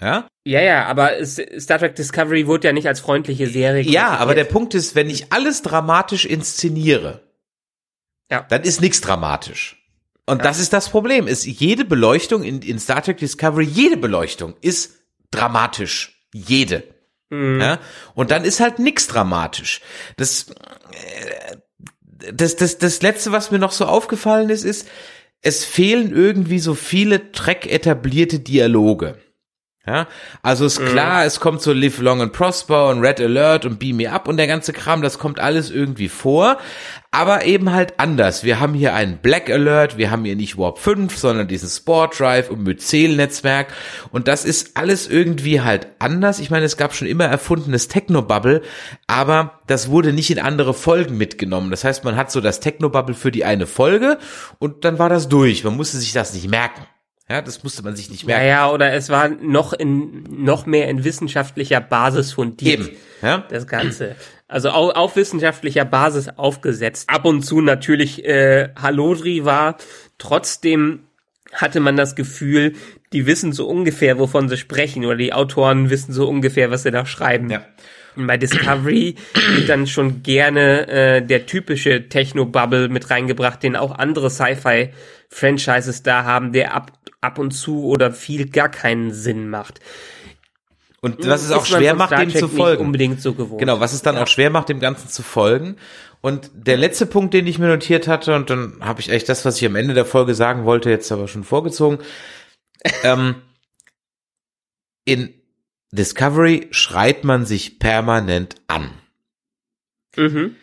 Ja? 0.00 0.26
Ja, 0.44 0.60
ja, 0.60 0.86
aber 0.86 1.24
Star 1.24 1.78
Trek 1.78 1.94
Discovery 1.94 2.46
wurde 2.46 2.68
ja 2.68 2.72
nicht 2.72 2.88
als 2.88 3.00
freundliche 3.00 3.46
Serie. 3.46 3.82
Ja, 3.84 4.16
aber 4.16 4.34
der 4.34 4.44
Punkt 4.44 4.74
ist, 4.74 4.94
wenn 4.96 5.08
ich 5.08 5.32
alles 5.32 5.62
dramatisch 5.62 6.24
inszeniere, 6.24 7.22
ja. 8.30 8.44
dann 8.48 8.62
ist 8.62 8.80
nichts 8.80 9.00
dramatisch. 9.00 9.78
Und 10.26 10.38
ja. 10.38 10.44
das 10.44 10.58
ist 10.58 10.72
das 10.72 10.88
Problem. 10.88 11.28
Ist 11.28 11.44
jede 11.46 11.84
Beleuchtung 11.84 12.42
in, 12.42 12.62
in 12.62 12.78
Star 12.78 13.02
Trek 13.02 13.18
Discovery, 13.18 13.64
jede 13.64 13.96
Beleuchtung 13.96 14.54
ist 14.60 14.98
dramatisch. 15.30 16.26
Jede. 16.34 16.82
Mhm. 17.30 17.60
Ja? 17.60 17.78
Und 18.14 18.30
dann 18.30 18.44
ist 18.44 18.60
halt 18.60 18.78
nichts 18.78 19.06
dramatisch. 19.06 19.80
Das, 20.16 20.50
äh, 20.50 21.56
das, 22.32 22.56
das, 22.56 22.78
das 22.78 23.02
letzte, 23.02 23.32
was 23.32 23.50
mir 23.50 23.58
noch 23.58 23.72
so 23.72 23.86
aufgefallen 23.86 24.50
ist, 24.50 24.64
ist, 24.64 24.88
es 25.40 25.64
fehlen 25.64 26.14
irgendwie 26.14 26.58
so 26.58 26.74
viele 26.74 27.32
Track 27.32 27.66
etablierte 27.66 28.38
Dialoge. 28.38 29.16
Ja, 29.84 30.06
also 30.42 30.64
ist 30.64 30.80
mhm. 30.80 30.90
klar, 30.90 31.24
es 31.24 31.40
kommt 31.40 31.60
so 31.60 31.72
Live 31.72 31.98
Long 31.98 32.22
and 32.22 32.32
Prosper 32.32 32.88
und 32.88 33.00
Red 33.00 33.20
Alert 33.20 33.64
und 33.64 33.80
Beam 33.80 33.96
Me 33.96 34.12
Up 34.12 34.28
und 34.28 34.36
der 34.36 34.46
ganze 34.46 34.72
Kram, 34.72 35.02
das 35.02 35.18
kommt 35.18 35.40
alles 35.40 35.72
irgendwie 35.72 36.08
vor, 36.08 36.58
aber 37.10 37.46
eben 37.46 37.72
halt 37.72 37.98
anders. 37.98 38.44
Wir 38.44 38.60
haben 38.60 38.74
hier 38.74 38.94
einen 38.94 39.18
Black 39.18 39.50
Alert, 39.50 39.98
wir 39.98 40.12
haben 40.12 40.24
hier 40.24 40.36
nicht 40.36 40.56
Warp 40.56 40.78
5, 40.78 41.18
sondern 41.18 41.48
diesen 41.48 41.68
Sport 41.68 42.20
Drive 42.20 42.48
und 42.48 42.62
Myzel-Netzwerk 42.62 43.72
und 44.12 44.28
das 44.28 44.44
ist 44.44 44.76
alles 44.76 45.08
irgendwie 45.08 45.62
halt 45.62 45.88
anders. 45.98 46.38
Ich 46.38 46.50
meine, 46.50 46.64
es 46.64 46.76
gab 46.76 46.94
schon 46.94 47.08
immer 47.08 47.24
erfundenes 47.24 47.88
Technobubble, 47.88 48.62
aber 49.08 49.62
das 49.66 49.90
wurde 49.90 50.12
nicht 50.12 50.30
in 50.30 50.38
andere 50.38 50.74
Folgen 50.74 51.18
mitgenommen. 51.18 51.72
Das 51.72 51.82
heißt, 51.82 52.04
man 52.04 52.14
hat 52.14 52.30
so 52.30 52.40
das 52.40 52.60
Technobubble 52.60 53.16
für 53.16 53.32
die 53.32 53.44
eine 53.44 53.66
Folge 53.66 54.18
und 54.60 54.84
dann 54.84 55.00
war 55.00 55.08
das 55.08 55.28
durch. 55.28 55.64
Man 55.64 55.76
musste 55.76 55.96
sich 55.96 56.12
das 56.12 56.34
nicht 56.34 56.48
merken. 56.48 56.86
Ja, 57.28 57.40
das 57.40 57.62
musste 57.62 57.82
man 57.82 57.96
sich 57.96 58.10
nicht 58.10 58.26
merken. 58.26 58.42
Ja, 58.44 58.48
ja, 58.48 58.70
oder 58.70 58.92
es 58.92 59.08
war 59.08 59.28
noch 59.28 59.72
in 59.72 60.24
noch 60.28 60.66
mehr 60.66 60.88
in 60.88 61.04
wissenschaftlicher 61.04 61.80
Basis 61.80 62.32
fundiert. 62.32 62.80
Eben, 62.80 62.96
ja. 63.22 63.46
Das 63.48 63.66
Ganze. 63.66 64.16
Also 64.48 64.70
auf, 64.70 64.94
auf 64.94 65.16
wissenschaftlicher 65.16 65.84
Basis 65.84 66.28
aufgesetzt. 66.28 67.08
Ab 67.08 67.24
und 67.24 67.42
zu 67.42 67.60
natürlich 67.60 68.24
äh, 68.24 68.70
Halodri 68.76 69.44
war 69.44 69.76
trotzdem 70.18 71.04
hatte 71.52 71.80
man 71.80 71.96
das 71.96 72.14
Gefühl, 72.14 72.72
die 73.12 73.26
wissen 73.26 73.52
so 73.52 73.68
ungefähr, 73.68 74.18
wovon 74.18 74.48
sie 74.48 74.56
sprechen, 74.56 75.04
oder 75.04 75.16
die 75.16 75.32
Autoren 75.32 75.90
wissen 75.90 76.12
so 76.12 76.28
ungefähr, 76.28 76.70
was 76.70 76.82
sie 76.82 76.90
da 76.90 77.04
schreiben. 77.04 77.50
Ja. 77.50 77.64
Und 78.16 78.26
bei 78.26 78.36
Discovery 78.36 79.16
wird 79.54 79.68
dann 79.68 79.86
schon 79.86 80.22
gerne 80.22 80.88
äh, 80.88 81.22
der 81.22 81.46
typische 81.46 82.08
Techno-Bubble 82.08 82.88
mit 82.88 83.10
reingebracht, 83.10 83.62
den 83.62 83.76
auch 83.76 83.92
andere 83.92 84.30
Sci-Fi-Franchises 84.30 86.02
da 86.02 86.24
haben, 86.24 86.52
der 86.52 86.74
ab, 86.74 86.92
ab 87.22 87.38
und 87.38 87.52
zu 87.52 87.84
oder 87.84 88.12
viel 88.12 88.50
gar 88.50 88.68
keinen 88.68 89.12
Sinn 89.12 89.48
macht. 89.48 89.80
Und 91.00 91.26
was 91.26 91.42
es 91.42 91.50
auch 91.50 91.66
schwer 91.66 91.94
macht, 91.94 92.12
dem 92.12 92.30
zu 92.30 92.46
folgen. 92.48 92.84
unbedingt 92.84 93.20
so 93.20 93.34
gewohnt. 93.34 93.58
Genau, 93.58 93.80
was 93.80 93.92
es 93.92 94.02
dann 94.02 94.16
auch 94.16 94.28
schwer 94.28 94.50
macht, 94.50 94.68
dem 94.68 94.78
Ganzen 94.78 95.08
zu 95.08 95.22
folgen. 95.22 95.76
Und 96.20 96.52
der 96.54 96.76
letzte 96.76 97.06
Punkt, 97.06 97.34
den 97.34 97.48
ich 97.48 97.58
mir 97.58 97.66
notiert 97.66 98.06
hatte, 98.06 98.36
und 98.36 98.50
dann 98.50 98.76
habe 98.80 99.00
ich 99.00 99.08
echt 99.08 99.28
das, 99.28 99.44
was 99.44 99.56
ich 99.56 99.66
am 99.66 99.74
Ende 99.74 99.94
der 99.94 100.04
Folge 100.04 100.36
sagen 100.36 100.64
wollte, 100.64 100.90
jetzt 100.90 101.10
aber 101.10 101.26
schon 101.26 101.42
vorgezogen. 101.42 101.98
ähm, 103.02 103.34
in 105.04 105.34
Discovery 105.90 106.68
schreit 106.70 107.24
man 107.24 107.46
sich 107.46 107.80
permanent 107.80 108.54
an. 108.68 108.90
Mhm. 110.16 110.54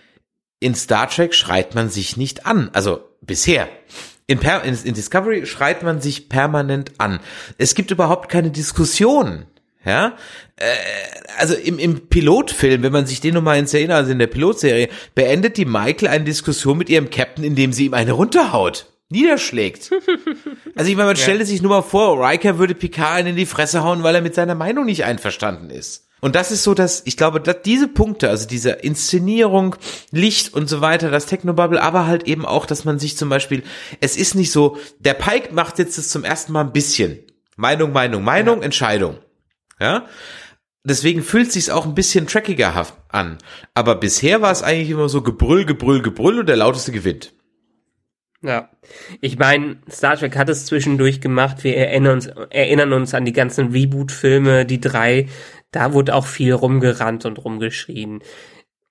In 0.61 0.75
Star 0.75 1.09
Trek 1.09 1.35
schreit 1.35 1.75
man 1.75 1.89
sich 1.89 2.15
nicht 2.15 2.45
an. 2.45 2.69
Also 2.71 3.03
bisher. 3.21 3.67
In, 4.29 4.37
per 4.37 4.63
in, 4.63 4.77
in 4.83 4.93
Discovery 4.93 5.47
schreit 5.47 5.81
man 5.81 6.01
sich 6.01 6.29
permanent 6.29 6.91
an. 6.99 7.19
Es 7.57 7.73
gibt 7.73 7.89
überhaupt 7.89 8.29
keine 8.29 8.51
Diskussion. 8.51 9.47
Ja, 9.83 10.17
äh, 10.57 10.65
also 11.39 11.55
im, 11.55 11.79
im 11.79 12.09
Pilotfilm, 12.09 12.83
wenn 12.83 12.91
man 12.91 13.07
sich 13.07 13.21
den 13.21 13.33
nochmal 13.33 13.57
ins 13.57 13.73
Erinnern, 13.73 13.97
also 13.97 14.11
in 14.11 14.19
der 14.19 14.27
Pilotserie, 14.27 14.89
beendet 15.15 15.57
die 15.57 15.65
Michael 15.65 16.09
eine 16.09 16.25
Diskussion 16.25 16.77
mit 16.77 16.89
ihrem 16.89 17.09
Captain, 17.09 17.43
indem 17.43 17.73
sie 17.73 17.85
ihm 17.85 17.95
eine 17.95 18.11
runterhaut, 18.11 18.85
niederschlägt. 19.09 19.91
Also 20.75 20.91
ich 20.91 20.95
meine, 20.95 21.07
man 21.07 21.15
stellt 21.17 21.45
sich 21.45 21.61
nur 21.61 21.71
mal 21.71 21.81
vor, 21.81 22.25
Riker 22.25 22.57
würde 22.57 22.75
Picard 22.75 23.17
einen 23.17 23.29
in 23.29 23.35
die 23.35 23.45
Fresse 23.45 23.83
hauen, 23.83 24.03
weil 24.03 24.15
er 24.15 24.21
mit 24.21 24.35
seiner 24.35 24.55
Meinung 24.55 24.85
nicht 24.85 25.03
einverstanden 25.03 25.69
ist. 25.71 26.07
Und 26.21 26.35
das 26.35 26.51
ist 26.51 26.63
so, 26.63 26.73
dass 26.73 27.01
ich 27.05 27.17
glaube, 27.17 27.39
dass 27.39 27.61
diese 27.61 27.87
Punkte, 27.87 28.29
also 28.29 28.47
diese 28.47 28.71
Inszenierung, 28.71 29.75
Licht 30.11 30.53
und 30.53 30.67
so 30.67 30.81
weiter, 30.81 31.11
das 31.11 31.25
Technobubble, 31.25 31.81
aber 31.81 32.07
halt 32.07 32.23
eben 32.23 32.45
auch, 32.45 32.65
dass 32.65 32.85
man 32.85 32.99
sich 32.99 33.17
zum 33.17 33.29
Beispiel, 33.29 33.63
es 34.01 34.17
ist 34.17 34.35
nicht 34.35 34.51
so, 34.51 34.77
der 34.99 35.13
Pike 35.13 35.53
macht 35.53 35.79
jetzt 35.79 35.97
das 35.97 36.09
zum 36.09 36.23
ersten 36.23 36.51
Mal 36.51 36.65
ein 36.65 36.73
bisschen. 36.73 37.19
Meinung, 37.55 37.91
Meinung, 37.91 38.23
Meinung, 38.23 38.61
Entscheidung. 38.61 39.17
Ja? 39.79 40.05
Deswegen 40.83 41.23
fühlt 41.23 41.51
sich's 41.51 41.69
auch 41.69 41.85
ein 41.85 41.95
bisschen 41.95 42.27
trackiger 42.27 42.87
an. 43.09 43.37
Aber 43.73 43.95
bisher 43.95 44.41
war 44.41 44.51
es 44.51 44.63
eigentlich 44.63 44.89
immer 44.89 45.09
so 45.09 45.21
Gebrüll, 45.21 45.65
Gebrüll, 45.65 46.01
Gebrüll 46.01 46.39
und 46.39 46.47
der 46.47 46.55
lauteste 46.55 46.91
gewinnt. 46.91 47.33
Ja. 48.41 48.69
Ich 49.19 49.37
meine, 49.37 49.79
Star 49.89 50.15
Trek 50.15 50.37
hat 50.37 50.47
es 50.47 50.65
zwischendurch 50.65 51.19
gemacht. 51.19 51.63
Wir 51.65 51.75
erinnern 51.75 52.13
uns, 52.13 52.27
erinnern 52.27 52.93
uns 52.93 53.13
an 53.13 53.25
die 53.25 53.33
ganzen 53.33 53.71
Reboot-Filme, 53.71 54.65
die 54.65 54.79
drei. 54.79 55.27
Da 55.71 55.93
wurde 55.93 56.15
auch 56.15 56.25
viel 56.25 56.53
rumgerannt 56.53 57.25
und 57.25 57.43
rumgeschrien. 57.43 58.21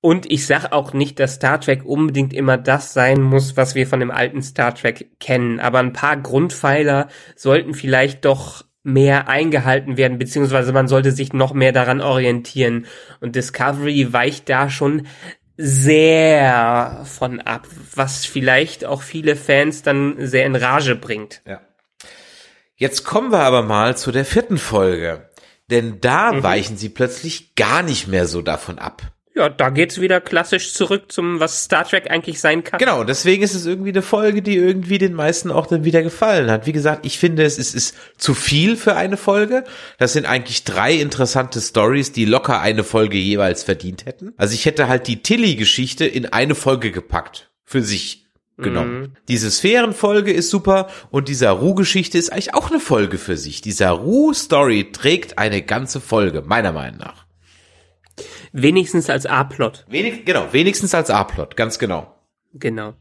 Und 0.01 0.31
ich 0.31 0.47
sag 0.47 0.73
auch 0.73 0.93
nicht, 0.93 1.19
dass 1.19 1.35
Star 1.35 1.61
Trek 1.61 1.85
unbedingt 1.85 2.33
immer 2.33 2.57
das 2.57 2.93
sein 2.93 3.21
muss, 3.21 3.57
was 3.57 3.75
wir 3.75 3.87
von 3.87 3.99
dem 3.99 4.13
alten 4.13 4.43
Star 4.43 4.75
Trek 4.75 5.19
kennen. 5.19 5.59
Aber 5.59 5.81
ein 5.81 5.93
paar 5.93 6.17
Grundpfeiler 6.17 7.09
sollten 7.35 7.75
vielleicht 7.75 8.25
doch 8.25 8.65
mehr 8.85 9.29
eingehalten 9.29 9.97
werden, 9.97 10.19
beziehungsweise 10.19 10.73
man 10.73 10.87
sollte 10.87 11.11
sich 11.11 11.33
noch 11.33 11.53
mehr 11.53 11.73
daran 11.73 12.01
orientieren. 12.01 12.87
Und 13.21 13.35
Discovery 13.35 14.13
weicht 14.13 14.49
da 14.49 14.71
schon 14.71 15.07
sehr 15.57 17.03
von 17.05 17.41
ab, 17.41 17.67
was 17.95 18.25
vielleicht 18.25 18.85
auch 18.85 19.03
viele 19.03 19.35
Fans 19.35 19.83
dann 19.83 20.15
sehr 20.19 20.47
in 20.47 20.55
Rage 20.55 20.95
bringt. 20.95 21.43
Ja. 21.45 21.61
Jetzt 22.77 23.03
kommen 23.03 23.33
wir 23.33 23.41
aber 23.41 23.63
mal 23.63 23.97
zu 23.97 24.13
der 24.13 24.25
vierten 24.25 24.57
Folge. 24.57 25.28
Denn 25.71 26.01
da 26.01 26.33
Mhm. 26.33 26.43
weichen 26.43 26.77
sie 26.77 26.89
plötzlich 26.89 27.55
gar 27.55 27.83
nicht 27.83 28.09
mehr 28.09 28.27
so 28.27 28.43
davon 28.43 28.79
ab. 28.79 29.03
Ja, 29.35 29.49
da 29.49 29.71
geht's 29.71 30.01
wieder 30.01 30.21
klassisch 30.21 30.73
zurück 30.73 31.13
zum, 31.13 31.39
was 31.39 31.63
Star 31.63 31.85
Trek 31.87 32.11
eigentlich 32.11 32.41
sein 32.41 32.65
kann. 32.65 32.79
Genau, 32.81 33.05
deswegen 33.05 33.45
ist 33.45 33.55
es 33.55 33.67
irgendwie 33.67 33.91
eine 33.91 34.03
Folge, 34.03 34.43
die 34.43 34.57
irgendwie 34.57 34.99
den 34.99 35.15
meisten 35.15 35.53
auch 35.53 35.69
dann 35.69 35.85
wieder 35.85 36.03
gefallen 36.03 36.51
hat. 36.51 36.67
Wie 36.67 36.73
gesagt, 36.73 37.07
ich 37.07 37.21
finde, 37.21 37.45
es 37.45 37.57
ist, 37.57 37.73
ist 37.77 37.95
zu 38.17 38.35
viel 38.35 38.77
für 38.77 38.97
eine 38.97 39.17
Folge. 39.17 39.63
Das 39.99 40.15
sind 40.15 40.27
eigentlich 40.27 40.65
drei 40.65 40.93
interessante 40.95 41.61
Stories, 41.61 42.11
die 42.11 42.25
locker 42.25 42.61
eine 42.61 42.83
Folge 42.83 43.17
jeweils 43.17 43.63
verdient 43.63 44.07
hätten. 44.07 44.33
Also 44.37 44.55
ich 44.55 44.67
hätte 44.67 44.89
halt 44.89 45.07
die 45.07 45.23
Tilly-Geschichte 45.23 46.05
in 46.05 46.27
eine 46.27 46.57
Folge 46.57 46.91
gepackt. 46.91 47.49
Für 47.65 47.83
sich 47.83 48.27
genommen. 48.63 49.17
Diese 49.29 49.51
Sphärenfolge 49.51 50.33
ist 50.33 50.51
super 50.51 50.89
und 51.11 51.29
die 51.29 51.35
Saru-Geschichte 51.35 52.19
ist 52.19 52.31
eigentlich 52.31 52.55
auch 52.55 52.71
eine 52.71 52.81
Folge 52.81 53.19
für 53.19 53.37
sich. 53.37 53.61
Die 53.61 53.73
Saru-Story 53.73 54.93
trägt 54.93 55.39
eine 55.39 55.63
ganze 55.63 56.01
Folge, 56.01 56.43
meiner 56.43 56.73
Meinung 56.73 56.99
nach. 56.99 57.27
Wenigstens 58.53 59.11
als 59.11 59.27
A-Plot. 59.27 59.87
Wenig, 59.89 60.25
genau, 60.25 60.53
wenigstens 60.53 60.95
als 60.95 61.11
A-Plot, 61.11 61.57
ganz 61.57 61.79
genau. 61.79 62.15
Genau. 62.55 62.95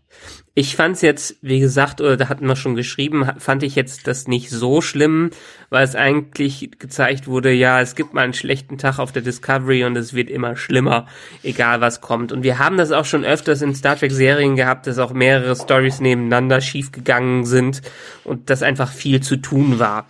Ich 0.60 0.76
fand's 0.76 1.04
jetzt, 1.04 1.36
wie 1.44 1.60
gesagt, 1.60 2.02
oder 2.02 2.18
da 2.18 2.30
hatten 2.30 2.48
wir 2.48 2.56
schon 2.56 2.74
geschrieben, 2.74 3.30
fand 3.38 3.62
ich 3.62 3.76
jetzt 3.76 4.08
das 4.08 4.28
nicht 4.28 4.50
so 4.50 4.82
schlimm, 4.82 5.30
weil 5.70 5.84
es 5.84 5.96
eigentlich 5.96 6.72
gezeigt 6.80 7.28
wurde, 7.28 7.54
ja, 7.54 7.80
es 7.80 7.94
gibt 7.94 8.16
mal 8.16 8.24
einen 8.24 8.34
schlechten 8.34 8.80
Tag 8.80 8.98
auf 8.98 9.12
der 9.12 9.22
Discovery 9.22 9.84
und 9.84 9.96
es 9.96 10.16
wird 10.16 10.32
immer 10.32 10.56
schlimmer, 10.56 11.06
egal 11.44 11.80
was 11.80 12.02
kommt. 12.02 12.32
Und 12.32 12.42
wir 12.42 12.58
haben 12.58 12.76
das 12.76 12.92
auch 12.92 13.06
schon 13.06 13.24
öfters 13.24 13.62
in 13.62 13.76
Star 13.76 13.98
Trek 13.98 14.12
Serien 14.12 14.56
gehabt, 14.56 14.88
dass 14.88 14.98
auch 14.98 15.14
mehrere 15.14 15.56
Stories 15.56 16.00
nebeneinander 16.00 16.60
schiefgegangen 16.60 17.46
sind 17.46 17.84
und 18.24 18.50
das 18.50 18.64
einfach 18.64 18.92
viel 18.92 19.22
zu 19.22 19.38
tun 19.38 19.78
war. 19.78 20.08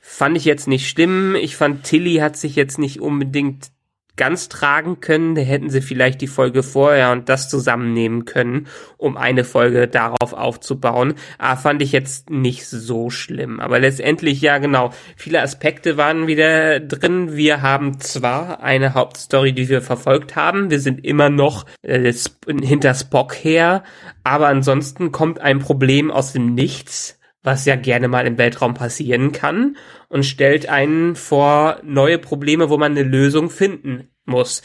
Fand 0.00 0.36
ich 0.36 0.44
jetzt 0.44 0.68
nicht 0.68 0.88
schlimm. 0.88 1.34
Ich 1.34 1.56
fand, 1.56 1.82
Tilly 1.82 2.18
hat 2.18 2.36
sich 2.36 2.54
jetzt 2.54 2.78
nicht 2.78 3.00
unbedingt 3.00 3.72
ganz 4.18 4.50
tragen 4.50 5.00
können, 5.00 5.34
da 5.34 5.40
hätten 5.40 5.70
sie 5.70 5.80
vielleicht 5.80 6.20
die 6.20 6.26
Folge 6.26 6.62
vorher 6.62 7.12
und 7.12 7.30
das 7.30 7.48
zusammennehmen 7.48 8.26
können, 8.26 8.66
um 8.98 9.16
eine 9.16 9.44
Folge 9.44 9.88
darauf 9.88 10.34
aufzubauen. 10.34 11.14
Aber 11.38 11.58
fand 11.58 11.80
ich 11.80 11.92
jetzt 11.92 12.28
nicht 12.28 12.66
so 12.66 13.08
schlimm. 13.08 13.60
Aber 13.60 13.78
letztendlich, 13.78 14.42
ja 14.42 14.58
genau, 14.58 14.90
viele 15.16 15.40
Aspekte 15.40 15.96
waren 15.96 16.26
wieder 16.26 16.80
drin. 16.80 17.34
Wir 17.34 17.62
haben 17.62 17.98
zwar 18.00 18.62
eine 18.62 18.92
Hauptstory, 18.92 19.54
die 19.54 19.70
wir 19.70 19.80
verfolgt 19.80 20.36
haben, 20.36 20.70
wir 20.70 20.80
sind 20.80 21.04
immer 21.04 21.30
noch 21.30 21.64
äh, 21.80 22.12
hinter 22.60 22.92
Spock 22.92 23.34
her, 23.34 23.84
aber 24.24 24.48
ansonsten 24.48 25.12
kommt 25.12 25.40
ein 25.40 25.60
Problem 25.60 26.10
aus 26.10 26.34
dem 26.34 26.54
Nichts 26.54 27.17
was 27.42 27.64
ja 27.64 27.76
gerne 27.76 28.08
mal 28.08 28.26
im 28.26 28.38
Weltraum 28.38 28.74
passieren 28.74 29.32
kann, 29.32 29.76
und 30.08 30.24
stellt 30.24 30.68
einen 30.68 31.16
vor 31.16 31.80
neue 31.84 32.18
Probleme, 32.18 32.70
wo 32.70 32.78
man 32.78 32.92
eine 32.92 33.02
Lösung 33.02 33.50
finden 33.50 34.08
muss. 34.24 34.62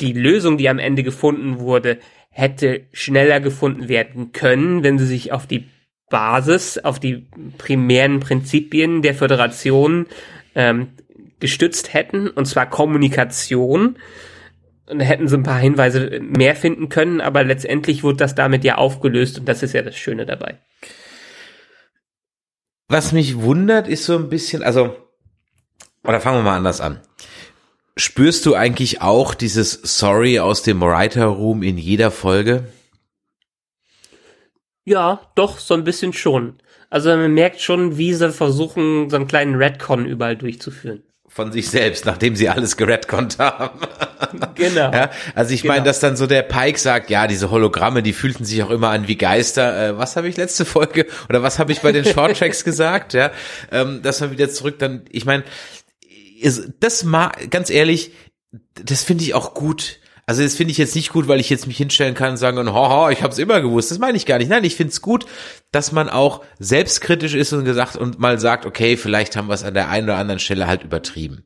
Die 0.00 0.12
Lösung, 0.12 0.58
die 0.58 0.68
am 0.68 0.78
Ende 0.78 1.02
gefunden 1.02 1.58
wurde, 1.58 1.98
hätte 2.30 2.86
schneller 2.92 3.40
gefunden 3.40 3.88
werden 3.88 4.32
können, 4.32 4.82
wenn 4.82 4.98
sie 4.98 5.06
sich 5.06 5.32
auf 5.32 5.46
die 5.46 5.68
Basis, 6.10 6.78
auf 6.78 7.00
die 7.00 7.26
primären 7.58 8.20
Prinzipien 8.20 9.02
der 9.02 9.14
Föderation 9.14 10.06
ähm, 10.54 10.88
gestützt 11.40 11.94
hätten, 11.94 12.28
und 12.28 12.46
zwar 12.46 12.68
Kommunikation. 12.68 13.96
Und 14.86 15.00
hätten 15.00 15.28
sie 15.28 15.36
ein 15.38 15.44
paar 15.44 15.58
Hinweise 15.58 16.20
mehr 16.20 16.54
finden 16.54 16.90
können, 16.90 17.22
aber 17.22 17.42
letztendlich 17.42 18.02
wurde 18.02 18.18
das 18.18 18.34
damit 18.34 18.64
ja 18.64 18.74
aufgelöst 18.74 19.38
und 19.38 19.48
das 19.48 19.62
ist 19.62 19.72
ja 19.72 19.80
das 19.80 19.96
Schöne 19.96 20.26
dabei. 20.26 20.58
Was 22.88 23.12
mich 23.12 23.40
wundert, 23.40 23.88
ist 23.88 24.04
so 24.04 24.16
ein 24.16 24.28
bisschen, 24.28 24.62
also, 24.62 24.96
oder 26.02 26.20
fangen 26.20 26.38
wir 26.38 26.42
mal 26.42 26.56
anders 26.56 26.80
an. 26.80 27.00
Spürst 27.96 28.44
du 28.44 28.54
eigentlich 28.54 29.00
auch 29.00 29.34
dieses 29.34 29.72
Sorry 29.72 30.40
aus 30.40 30.62
dem 30.62 30.80
Writer 30.80 31.26
Room 31.26 31.62
in 31.62 31.78
jeder 31.78 32.10
Folge? 32.10 32.72
Ja, 34.84 35.30
doch, 35.34 35.58
so 35.58 35.74
ein 35.74 35.84
bisschen 35.84 36.12
schon. 36.12 36.58
Also 36.90 37.08
man 37.10 37.32
merkt 37.32 37.60
schon, 37.60 37.96
wie 37.96 38.12
sie 38.12 38.30
versuchen, 38.30 39.08
so 39.08 39.16
einen 39.16 39.26
kleinen 39.26 39.54
Redcon 39.54 40.06
überall 40.06 40.36
durchzuführen. 40.36 41.02
Von 41.34 41.50
sich 41.50 41.68
selbst, 41.68 42.04
nachdem 42.06 42.36
sie 42.36 42.48
alles 42.48 42.76
geredconnt 42.76 43.38
haben. 43.38 43.80
Genau. 44.54 44.92
Ja, 44.92 45.10
also 45.34 45.52
ich 45.52 45.62
Genau. 45.62 45.74
meine, 45.74 45.84
dass 45.84 46.00
dann 46.00 46.16
so 46.16 46.26
der 46.26 46.42
Pike 46.42 46.78
sagt, 46.78 47.10
ja, 47.10 47.26
diese 47.26 47.50
Hologramme, 47.50 48.02
die 48.02 48.12
fühlten 48.12 48.44
sich 48.44 48.62
auch 48.62 48.70
immer 48.70 48.90
an 48.90 49.06
wie 49.08 49.16
Geister. 49.16 49.88
Äh, 49.90 49.98
was 49.98 50.16
habe 50.16 50.28
ich 50.28 50.36
letzte 50.36 50.64
Folge 50.64 51.06
oder 51.28 51.42
was 51.42 51.58
habe 51.58 51.72
ich 51.72 51.80
bei 51.80 51.92
den 51.92 52.04
Shorttracks 52.04 52.64
gesagt? 52.64 53.14
Ja, 53.14 53.30
ähm, 53.70 54.00
dass 54.02 54.20
man 54.20 54.30
wieder 54.30 54.48
zurück 54.48 54.78
dann, 54.78 55.04
ich 55.10 55.24
meine, 55.24 55.44
das 56.80 57.04
mal 57.04 57.32
ganz 57.50 57.70
ehrlich, 57.70 58.12
das 58.74 59.02
finde 59.02 59.24
ich 59.24 59.34
auch 59.34 59.54
gut. 59.54 59.98
Also 60.26 60.42
das 60.42 60.54
finde 60.54 60.72
ich 60.72 60.78
jetzt 60.78 60.94
nicht 60.94 61.10
gut, 61.10 61.28
weil 61.28 61.40
ich 61.40 61.50
jetzt 61.50 61.66
mich 61.66 61.76
hinstellen 61.76 62.14
kann 62.14 62.32
und 62.32 62.36
sagen, 62.38 62.58
und, 62.58 62.72
haha, 62.72 63.10
ich 63.10 63.22
habe 63.22 63.32
es 63.32 63.38
immer 63.38 63.60
gewusst. 63.60 63.90
Das 63.90 63.98
meine 63.98 64.16
ich 64.16 64.26
gar 64.26 64.38
nicht. 64.38 64.48
Nein, 64.48 64.64
ich 64.64 64.76
finde 64.76 64.90
es 64.90 65.02
gut, 65.02 65.26
dass 65.70 65.92
man 65.92 66.08
auch 66.08 66.42
selbstkritisch 66.58 67.34
ist 67.34 67.52
und 67.52 67.64
gesagt 67.64 67.96
und 67.96 68.18
mal 68.18 68.38
sagt, 68.38 68.64
okay, 68.64 68.96
vielleicht 68.96 69.36
haben 69.36 69.48
wir 69.48 69.54
es 69.54 69.64
an 69.64 69.74
der 69.74 69.90
einen 69.90 70.08
oder 70.08 70.16
anderen 70.16 70.40
Stelle 70.40 70.66
halt 70.66 70.82
übertrieben. 70.82 71.44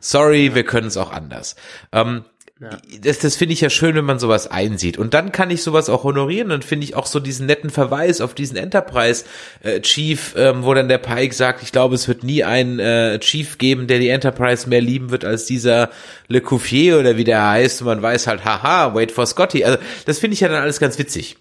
Sorry, 0.00 0.54
wir 0.54 0.64
können 0.64 0.88
es 0.88 0.96
auch 0.96 1.10
anders. 1.10 1.56
Ähm, 1.92 2.24
ja. 2.60 2.70
das, 3.02 3.20
das 3.20 3.36
finde 3.36 3.52
ich 3.52 3.60
ja 3.60 3.70
schön, 3.70 3.94
wenn 3.94 4.04
man 4.04 4.18
sowas 4.18 4.50
einsieht. 4.50 4.98
Und 4.98 5.14
dann 5.14 5.30
kann 5.30 5.50
ich 5.50 5.62
sowas 5.62 5.88
auch 5.88 6.04
honorieren. 6.04 6.48
Dann 6.48 6.62
finde 6.62 6.84
ich 6.84 6.96
auch 6.96 7.06
so 7.06 7.20
diesen 7.20 7.46
netten 7.46 7.70
Verweis 7.70 8.20
auf 8.20 8.34
diesen 8.34 8.56
Enterprise 8.56 9.24
äh, 9.62 9.80
Chief, 9.80 10.34
ähm, 10.36 10.64
wo 10.64 10.74
dann 10.74 10.88
der 10.88 10.98
Pike 10.98 11.34
sagt, 11.34 11.62
ich 11.62 11.70
glaube, 11.70 11.94
es 11.94 12.08
wird 12.08 12.24
nie 12.24 12.42
einen 12.42 12.80
äh, 12.80 13.18
Chief 13.20 13.58
geben, 13.58 13.86
der 13.86 14.00
die 14.00 14.08
Enterprise 14.08 14.68
mehr 14.68 14.80
lieben 14.80 15.10
wird 15.10 15.24
als 15.24 15.44
dieser 15.44 15.90
Le 16.26 16.40
Couffier 16.40 16.98
oder 16.98 17.16
wie 17.16 17.24
der 17.24 17.48
heißt. 17.48 17.82
Und 17.82 17.86
man 17.86 18.02
weiß 18.02 18.26
halt, 18.26 18.44
haha, 18.44 18.94
wait 18.94 19.12
for 19.12 19.26
Scotty. 19.26 19.64
Also 19.64 19.78
das 20.06 20.18
finde 20.18 20.34
ich 20.34 20.40
ja 20.40 20.48
dann 20.48 20.62
alles 20.62 20.80
ganz 20.80 20.98
witzig. 20.98 21.36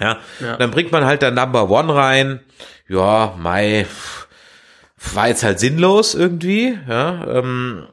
Ja, 0.00 0.18
ja. 0.40 0.56
dann 0.56 0.70
bringt 0.70 0.90
man 0.90 1.04
halt 1.04 1.22
dann 1.22 1.34
Number 1.34 1.70
One 1.70 1.94
rein. 1.94 2.40
Ja, 2.88 3.34
Mai 3.38 3.86
war 5.14 5.28
jetzt 5.28 5.42
halt 5.42 5.60
sinnlos 5.60 6.14
irgendwie. 6.14 6.78
Ja, 6.88 7.38
ähm, 7.38 7.86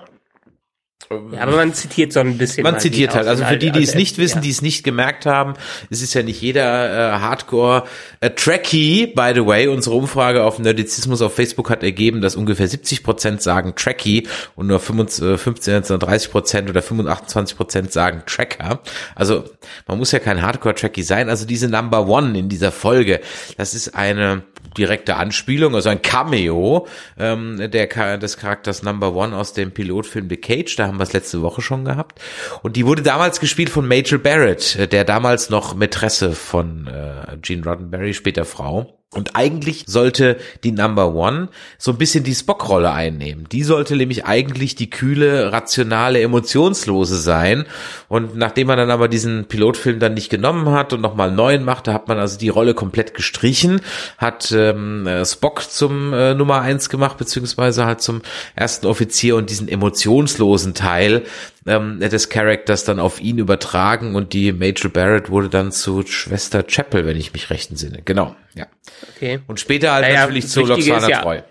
ja, 1.32 1.42
aber 1.42 1.56
man 1.56 1.74
zitiert 1.74 2.14
so 2.14 2.20
ein 2.20 2.38
bisschen. 2.38 2.62
Man 2.64 2.80
zitiert 2.80 3.16
halt. 3.16 3.28
Also 3.28 3.44
für 3.44 3.58
die, 3.58 3.72
die 3.72 3.82
es 3.82 3.96
nicht 3.96 4.20
wissen, 4.20 4.38
ja. 4.38 4.42
die 4.42 4.52
es 4.52 4.62
nicht 4.62 4.84
gemerkt 4.84 5.26
haben, 5.26 5.56
es 5.90 6.04
ist 6.04 6.14
ja 6.14 6.22
nicht 6.22 6.40
jeder 6.40 7.16
äh, 7.16 7.20
Hardcore 7.20 7.86
äh, 8.20 8.30
Tracky, 8.30 9.08
by 9.08 9.32
the 9.34 9.44
way. 9.44 9.68
Unsere 9.68 9.96
Umfrage 9.96 10.44
auf 10.44 10.60
Nerdizismus 10.60 11.24
auf 11.24 11.34
Facebook 11.34 11.72
hat 11.72 11.82
ergeben, 11.82 12.22
dass 12.22 12.36
ungefähr 12.36 12.68
70 12.68 13.04
Prozent 13.04 13.42
sagen 13.42 13.74
Tracky 13.76 14.28
und 14.56 14.68
nur 14.68 14.80
15, 14.80 15.40
30 15.40 16.32
Prozent 16.32 16.70
oder 16.70 16.84
25 16.84 17.58
Prozent 17.58 17.92
sagen 17.92 18.22
Tracker. 18.28 18.82
Also 19.16 19.46
man 19.88 19.98
muss 19.98 20.12
ja 20.12 20.20
kein 20.20 20.44
Hardcore 20.44 20.76
Tracky 20.76 21.02
sein. 21.02 21.28
Also 21.28 21.48
diese 21.48 21.70
Number 21.70 22.08
One 22.08 22.38
in 22.38 22.50
dieser 22.50 22.72
Folge, 22.72 23.20
das 23.58 23.74
ist 23.74 23.96
eine 23.96 24.44
direkte 24.78 25.16
Anspielung, 25.16 25.76
also 25.76 25.90
ein 25.90 26.02
Cameo 26.02 26.88
ähm, 27.18 27.70
der, 27.72 28.18
des 28.18 28.38
Charakters 28.38 28.84
Number 28.84 29.14
One 29.14 29.36
aus 29.36 29.54
dem 29.54 29.72
Pilotfilm 29.72 30.30
The 30.30 30.38
Cage, 30.38 30.76
da 30.76 30.88
haben 30.88 30.99
wir 31.00 31.04
es 31.04 31.14
letzte 31.14 31.42
Woche 31.42 31.62
schon 31.62 31.86
gehabt. 31.86 32.20
Und 32.62 32.76
die 32.76 32.86
wurde 32.86 33.02
damals 33.02 33.40
gespielt 33.40 33.70
von 33.70 33.88
Major 33.88 34.20
Barrett, 34.20 34.76
äh, 34.76 34.88
der 34.88 35.06
damals 35.06 35.50
noch 35.50 35.76
Mätresse 35.76 36.34
von 36.34 36.88
äh, 36.88 37.38
Gene 37.42 37.64
Roddenberry, 37.64 38.14
später 38.14 38.46
Frau. 38.46 38.99
Und 39.12 39.36
eigentlich 39.36 39.86
sollte 39.88 40.38
die 40.64 40.72
Number 40.72 41.16
One 41.16 41.50
so 41.80 41.90
ein 41.90 41.98
bisschen 41.98 42.24
die 42.24 42.36
Spock-Rolle 42.36 42.92
einnehmen. 42.92 43.50
Die 43.52 43.64
sollte 43.64 43.96
nämlich 43.96 44.26
eigentlich 44.26 44.76
die 44.76 44.92
kühle, 44.92 45.52
rationale, 45.52 46.22
emotionslose 46.22 47.18
sein. 47.18 47.66
Und 48.08 48.36
nachdem 48.36 48.68
man 48.68 48.78
dann 48.78 48.92
aber 48.92 49.08
diesen 49.08 49.46
Pilotfilm 49.46 50.00
dann 50.00 50.14
nicht 50.14 50.30
genommen 50.30 50.70
hat 50.70 50.94
und 50.94 51.02
nochmal 51.02 51.30
einen 51.30 51.38
neuen 51.38 51.64
machte, 51.64 51.92
hat 51.92 52.08
man 52.08 52.20
also 52.20 52.38
die 52.38 52.50
Rolle 52.50 52.76
komplett 52.76 53.16
gestrichen, 53.16 53.82
hat 54.20 54.52
ähm, 54.52 55.08
äh, 55.08 55.26
Spock 55.26 55.64
zum 55.64 56.14
äh, 56.14 56.36
Nummer 56.36 56.62
eins 56.62 56.88
gemacht, 56.88 57.18
beziehungsweise 57.18 57.88
halt 57.88 58.02
zum 58.02 58.22
ersten 58.56 58.86
Offizier 58.86 59.38
und 59.38 59.50
diesen 59.50 59.68
emotionslosen 59.68 60.76
Teil 60.76 61.24
ähm, 61.70 62.00
des 62.00 62.30
Charakters 62.30 62.84
dann 62.84 63.00
auf 63.00 63.22
ihn 63.22 63.38
übertragen 63.38 64.16
und 64.16 64.34
die 64.34 64.52
Major 64.52 64.92
Barrett 64.92 65.30
wurde 65.30 65.50
dann 65.50 65.72
zu 65.72 66.06
Schwester 66.06 66.64
Chapel, 66.64 67.06
wenn 67.06 67.16
ich 67.16 67.32
mich 67.34 67.50
recht 67.50 67.70
entsinne. 67.70 68.02
Genau, 68.04 68.36
ja. 68.56 68.68
Okay. 69.16 69.40
Und 69.48 69.60
später 69.60 69.94
halt 69.94 70.06
naja, 70.06 70.22
natürlich 70.22 70.48
zu 70.48 70.66
Loxana 70.66 71.10
ja, 71.10 71.22
Treu. 71.22 71.42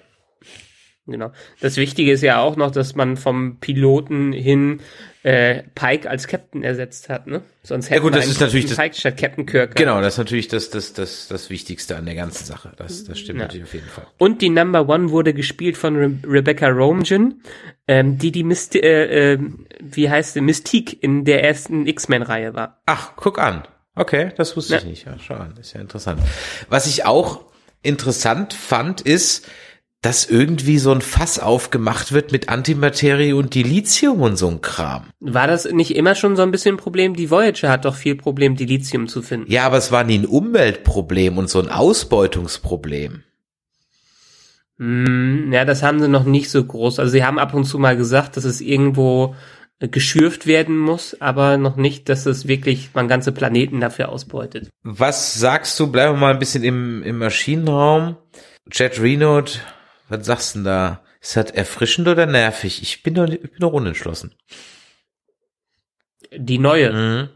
Genau. 1.07 1.33
Das 1.61 1.77
Wichtige 1.77 2.13
ist 2.13 2.23
ja 2.23 2.41
auch 2.41 2.57
noch, 2.57 2.71
dass 2.71 2.95
man 2.95 3.17
vom 3.17 3.59
Piloten 3.61 4.33
hin 4.33 4.81
äh, 5.29 5.63
Pike 5.75 6.09
als 6.09 6.27
Captain 6.27 6.63
ersetzt 6.63 7.11
hat, 7.11 7.27
ne? 7.27 7.43
Sonst 7.63 7.91
hätte 7.91 7.97
ja 7.97 8.01
gut, 8.01 8.15
das 8.15 8.27
ist 8.27 8.41
natürlich 8.41 8.75
Pike 8.75 8.89
das, 8.89 8.99
statt 8.99 9.19
Captain 9.19 9.45
Kirk. 9.45 9.77
Genau, 9.77 10.01
das 10.01 10.15
ist 10.15 10.19
natürlich 10.19 10.49
das, 10.49 10.71
das, 10.71 10.95
das, 10.95 11.29
das 11.29 11.51
Wichtigste 11.51 11.97
an 11.97 12.07
der 12.07 12.15
ganzen 12.15 12.47
Sache. 12.47 12.73
Das, 12.79 13.05
das 13.05 13.19
stimmt 13.19 13.39
ja. 13.39 13.45
natürlich 13.45 13.67
auf 13.67 13.75
jeden 13.75 13.89
Fall. 13.89 14.07
Und 14.17 14.41
die 14.41 14.49
Number 14.49 14.89
One 14.89 15.11
wurde 15.11 15.35
gespielt 15.35 15.77
von 15.77 15.97
Re 15.97 16.11
Rebecca 16.27 16.69
Romijn, 16.69 17.43
ähm, 17.87 18.17
die 18.17 18.33
die 18.33 18.43
Myst 18.43 18.75
äh, 18.75 19.35
äh, 19.35 19.39
wie 19.81 20.09
heißt 20.09 20.33
sie, 20.33 20.41
Mystique 20.41 20.97
in 20.99 21.27
der 21.27 21.45
ersten 21.45 21.87
X-Men-Reihe 21.87 22.55
war. 22.55 22.81
Ach, 22.87 23.13
guck 23.17 23.39
an. 23.39 23.65
Okay, 23.95 24.33
das 24.35 24.57
wusste 24.57 24.75
ja. 24.75 24.79
ich 24.79 24.87
nicht. 24.87 25.05
Ja, 25.05 25.17
schau 25.19 25.35
an, 25.35 25.59
ist 25.61 25.75
ja 25.75 25.83
interessant. 25.83 26.23
Was 26.71 26.87
ich 26.87 27.05
auch 27.05 27.45
interessant 27.83 28.55
fand, 28.55 29.03
ist, 29.03 29.47
dass 30.01 30.31
irgendwie 30.31 30.79
so 30.79 30.93
ein 30.93 31.01
Fass 31.01 31.41
aufgemacht 31.41 32.13
wird 32.13 32.31
mit 32.31 32.49
Antimaterie 32.49 33.33
und 33.33 33.55
Dilithium 33.55 34.21
und 34.21 34.37
so 34.37 34.49
ein 34.49 34.61
Kram. 34.61 35.09
War 35.19 35.49
das 35.49 35.65
nicht 35.65 35.97
immer 35.97 36.15
schon 36.15 36.37
so 36.37 36.43
ein 36.43 36.53
bisschen 36.53 36.77
ein 36.77 36.79
Problem? 36.79 37.15
Die 37.15 37.31
Voyager 37.31 37.69
hat 37.69 37.85
doch 37.85 37.97
viel 37.97 38.15
Problem, 38.15 38.55
Dilithium 38.55 39.09
zu 39.09 39.23
finden. 39.23 39.51
Ja, 39.51 39.67
aber 39.67 39.77
es 39.77 39.91
war 39.91 40.05
nie 40.05 40.19
ein 40.19 40.27
Umweltproblem 40.27 41.37
und 41.37 41.51
so 41.51 41.59
ein 41.59 41.69
Ausbeutungsproblem. 41.69 43.25
Mm, 44.77 45.53
ja, 45.53 45.65
das 45.65 45.83
haben 45.83 46.01
sie 46.01 46.09
noch 46.09 46.25
nicht 46.25 46.51
so 46.51 46.65
groß. 46.65 47.01
Also 47.01 47.11
sie 47.11 47.25
haben 47.25 47.41
ab 47.41 47.53
und 47.53 47.65
zu 47.65 47.81
mal 47.81 47.97
gesagt, 47.97 48.37
dass 48.37 48.45
es 48.45 48.61
irgendwo 48.61 49.35
geschürft 49.81 50.47
werden 50.47 50.77
muss, 50.77 51.21
aber 51.21 51.57
noch 51.57 51.77
nicht, 51.77 52.09
dass 52.09 52.27
es 52.27 52.49
wirklich 52.49 52.91
man 52.95 53.07
ganze 53.07 53.31
Planeten 53.31 53.81
dafür 53.81 54.09
ausbeutet. 54.09 54.71
Was 54.83 55.35
sagst 55.35 55.79
du? 55.79 55.89
Bleiben 55.89 56.15
wir 56.15 56.21
mal 56.21 56.33
ein 56.33 56.41
bisschen 56.41 56.65
im, 56.65 57.03
im 57.03 57.19
Maschinenraum. 57.19 58.17
Jet 58.73 59.01
Renoed 59.01 59.61
was 60.09 60.27
sagst 60.27 60.55
du 60.55 60.59
denn 60.59 60.65
da? 60.65 61.05
Ist 61.21 61.37
das 61.37 61.51
erfrischend 61.51 62.09
oder 62.09 62.27
nervig? 62.27 62.83
Ich 62.83 63.03
bin 63.03 63.15
noch, 63.15 63.29
ich 63.29 63.41
bin 63.41 63.59
noch 63.59 63.73
unentschlossen. 63.73 64.35
Die 66.37 66.59
neue. 66.59 66.93
Mhm. 66.93 67.29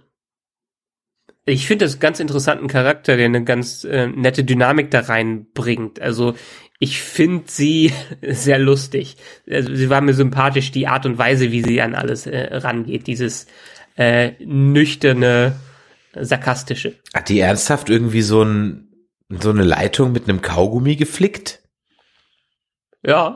Ich 1.45 1.67
finde 1.67 1.85
das 1.85 1.99
ganz 1.99 2.21
interessanten 2.21 2.69
Charakter, 2.69 3.17
der 3.17 3.27
eine 3.27 3.43
ganz 3.43 3.83
äh, 3.83 4.07
nette 4.07 4.45
Dynamik 4.45 4.91
da 4.93 5.01
reinbringt. 5.01 6.01
Also 6.01 6.35
ich 6.79 7.01
finde 7.01 7.45
sie 7.49 7.93
sehr 8.23 8.59
lustig. 8.59 9.17
Also 9.51 9.75
sie 9.75 9.91
war 9.91 10.01
mir 10.01 10.15
sympathisch, 10.15 10.71
die 10.71 10.87
Art 10.87 11.05
und 11.05 11.19
Weise, 11.19 11.51
wie 11.51 11.63
sie 11.63 11.83
an 11.83 11.95
alles 11.95 12.27
äh, 12.27 12.55
rangeht. 12.57 13.09
Dieses 13.09 13.47
äh, 13.97 14.33
nüchterne, 14.45 15.57
sarkastische. 16.15 16.95
Hat 17.13 17.29
die 17.29 17.41
ernsthaft 17.41 17.91
irgendwie 17.91 18.23
so, 18.23 18.43
ein, 18.43 18.89
so 19.29 19.51
eine 19.51 19.65
Leitung 19.65 20.13
mit 20.13 20.29
einem 20.29 20.43
Kaugummi 20.43 20.97
geflickt? 20.97 21.62
Ja. 23.05 23.35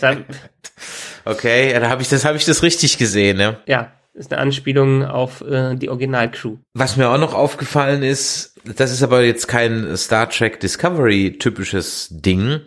okay, 1.24 1.72
da 1.78 1.88
habe 1.88 2.02
ich 2.02 2.08
das 2.08 2.24
habe 2.24 2.36
ich 2.36 2.44
das 2.44 2.62
richtig 2.62 2.98
gesehen, 2.98 3.36
ne? 3.36 3.58
Ja, 3.66 3.92
ist 4.14 4.32
eine 4.32 4.40
Anspielung 4.40 5.04
auf 5.04 5.40
äh, 5.40 5.74
die 5.76 5.88
Originalcrew. 5.88 6.56
Was 6.74 6.96
mir 6.96 7.08
auch 7.08 7.18
noch 7.18 7.34
aufgefallen 7.34 8.02
ist, 8.02 8.54
das 8.64 8.92
ist 8.92 9.02
aber 9.02 9.22
jetzt 9.22 9.48
kein 9.48 9.96
Star 9.96 10.28
Trek 10.28 10.60
Discovery 10.60 11.38
typisches 11.38 12.08
Ding. 12.10 12.60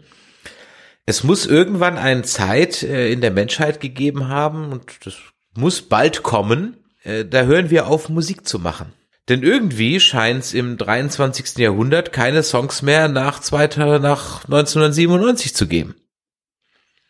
Es 1.06 1.24
muss 1.24 1.46
irgendwann 1.46 1.98
eine 1.98 2.24
Zeit 2.24 2.84
äh, 2.84 3.12
in 3.12 3.22
der 3.22 3.32
Menschheit 3.32 3.80
gegeben 3.80 4.30
haben 4.30 4.72
und 4.72 5.06
das 5.06 5.16
muss 5.56 5.82
bald 5.82 6.24
kommen. 6.24 6.78
Äh, 7.04 7.26
da 7.26 7.44
hören 7.44 7.70
wir 7.70 7.88
auf, 7.88 8.10
Musik 8.10 8.48
zu 8.48 8.60
machen. 8.60 8.94
Denn 9.30 9.42
irgendwie 9.42 10.00
scheint 10.00 10.44
es 10.44 10.54
im 10.54 10.78
23. 10.78 11.58
Jahrhundert 11.58 12.12
keine 12.12 12.44
Songs 12.44 12.82
mehr 12.82 13.08
nach, 13.08 13.40
zweiter, 13.40 14.00
nach 14.00 14.44
1997 14.44 15.56
zu 15.56 15.68
geben. 15.68 15.96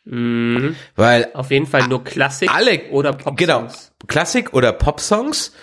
Mhm. 0.05 0.75
Weil 0.95 1.31
auf 1.33 1.49
jeden 1.49 1.65
Fall 1.65 1.87
nur 1.87 2.03
Klassik 2.03 2.53
alle, 2.53 2.89
oder 2.91 3.13
Pop-Songs. 3.13 3.37
Genau, 3.37 3.67
Klassik 4.07 4.53
oder 4.53 4.73
Pop-Songs. 4.73 5.53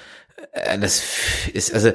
Äh, 0.52 0.78
das 0.78 1.04
ist 1.52 1.72
also 1.72 1.92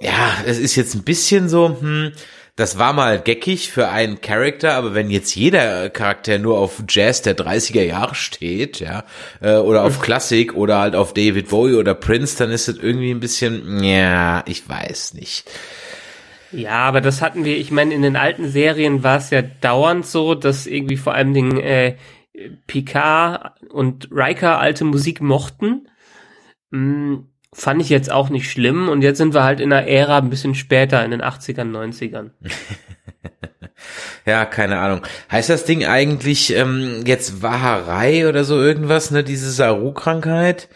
ja, 0.00 0.34
es 0.46 0.58
ist 0.58 0.76
jetzt 0.76 0.94
ein 0.94 1.02
bisschen 1.04 1.48
so, 1.48 1.76
hm, 1.78 2.12
das 2.60 2.78
war 2.78 2.92
mal 2.92 3.18
geckig 3.18 3.70
für 3.70 3.88
einen 3.88 4.20
Charakter, 4.20 4.74
aber 4.74 4.94
wenn 4.94 5.08
jetzt 5.08 5.34
jeder 5.34 5.88
Charakter 5.88 6.38
nur 6.38 6.58
auf 6.58 6.82
Jazz 6.86 7.22
der 7.22 7.34
30er 7.34 7.82
Jahre 7.82 8.14
steht, 8.14 8.80
ja, 8.80 9.04
äh, 9.40 9.56
oder 9.56 9.82
auf 9.82 10.00
Klassik 10.00 10.54
oder 10.54 10.78
halt 10.78 10.94
auf 10.94 11.14
David 11.14 11.48
Bowie 11.48 11.76
oder 11.76 11.94
Prince, 11.94 12.36
dann 12.36 12.50
ist 12.50 12.68
es 12.68 12.76
irgendwie 12.76 13.12
ein 13.12 13.20
bisschen, 13.20 13.82
ja, 13.82 14.44
ich 14.46 14.68
weiß 14.68 15.14
nicht. 15.14 15.50
Ja, 16.52 16.80
aber 16.80 17.00
das 17.00 17.22
hatten 17.22 17.46
wir, 17.46 17.56
ich 17.56 17.70
meine, 17.70 17.94
in 17.94 18.02
den 18.02 18.16
alten 18.16 18.50
Serien 18.50 19.02
war 19.02 19.16
es 19.16 19.30
ja 19.30 19.40
dauernd 19.40 20.04
so, 20.04 20.34
dass 20.34 20.66
irgendwie 20.66 20.98
vor 20.98 21.14
allem 21.14 21.32
den 21.32 21.58
äh, 21.58 21.96
Picard 22.66 23.54
und 23.70 24.08
Riker 24.12 24.58
alte 24.58 24.84
Musik 24.84 25.22
mochten. 25.22 25.88
Hm, 26.72 27.29
Fand 27.52 27.82
ich 27.82 27.88
jetzt 27.88 28.12
auch 28.12 28.28
nicht 28.28 28.48
schlimm 28.48 28.88
und 28.88 29.02
jetzt 29.02 29.18
sind 29.18 29.34
wir 29.34 29.42
halt 29.42 29.60
in 29.60 29.72
einer 29.72 29.86
Ära 29.86 30.18
ein 30.18 30.30
bisschen 30.30 30.54
später, 30.54 31.04
in 31.04 31.10
den 31.10 31.22
80ern, 31.22 31.70
90ern. 31.72 32.30
ja, 34.26 34.44
keine 34.44 34.78
Ahnung. 34.78 35.02
Heißt 35.30 35.50
das 35.50 35.64
Ding 35.64 35.84
eigentlich 35.84 36.54
ähm, 36.54 37.02
jetzt 37.06 37.42
Waharei 37.42 38.28
oder 38.28 38.44
so 38.44 38.60
irgendwas, 38.60 39.10
ne, 39.10 39.24
diese 39.24 39.50
Saru-Krankheit? 39.50 40.68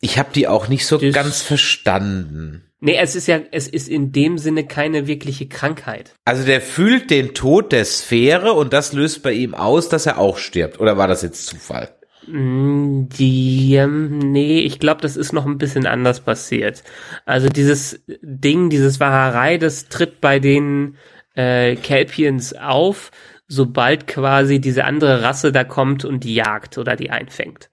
Ich 0.00 0.18
habe 0.18 0.30
die 0.34 0.48
auch 0.48 0.66
nicht 0.66 0.84
so 0.84 0.98
das, 0.98 1.14
ganz 1.14 1.42
verstanden. 1.42 2.64
Nee, 2.80 2.96
es 3.00 3.14
ist 3.14 3.28
ja, 3.28 3.38
es 3.52 3.68
ist 3.68 3.88
in 3.88 4.10
dem 4.10 4.38
Sinne 4.38 4.66
keine 4.66 5.06
wirkliche 5.06 5.46
Krankheit. 5.46 6.14
Also 6.24 6.44
der 6.44 6.60
fühlt 6.60 7.10
den 7.10 7.34
Tod 7.34 7.70
der 7.70 7.84
Sphäre 7.84 8.54
und 8.54 8.72
das 8.72 8.92
löst 8.92 9.22
bei 9.22 9.32
ihm 9.32 9.54
aus, 9.54 9.88
dass 9.88 10.06
er 10.06 10.18
auch 10.18 10.38
stirbt. 10.38 10.80
Oder 10.80 10.98
war 10.98 11.06
das 11.06 11.22
jetzt 11.22 11.46
Zufall? 11.46 11.94
Mm, 12.26 13.08
die, 13.08 13.74
ähm, 13.74 14.18
nee, 14.18 14.60
ich 14.60 14.78
glaube, 14.78 15.00
das 15.00 15.16
ist 15.16 15.32
noch 15.32 15.46
ein 15.46 15.58
bisschen 15.58 15.86
anders 15.86 16.20
passiert. 16.20 16.84
Also 17.24 17.48
dieses 17.48 18.02
Ding, 18.22 18.70
dieses 18.70 19.00
Wahrerei, 19.00 19.58
das 19.58 19.88
tritt 19.88 20.20
bei 20.20 20.38
den 20.38 20.96
äh, 21.34 21.76
Kelpiens 21.76 22.54
auf, 22.54 23.10
sobald 23.48 24.06
quasi 24.06 24.60
diese 24.60 24.84
andere 24.84 25.22
Rasse 25.22 25.52
da 25.52 25.64
kommt 25.64 26.04
und 26.04 26.24
die 26.24 26.34
jagt 26.34 26.78
oder 26.78 26.96
die 26.96 27.10
einfängt. 27.10 27.70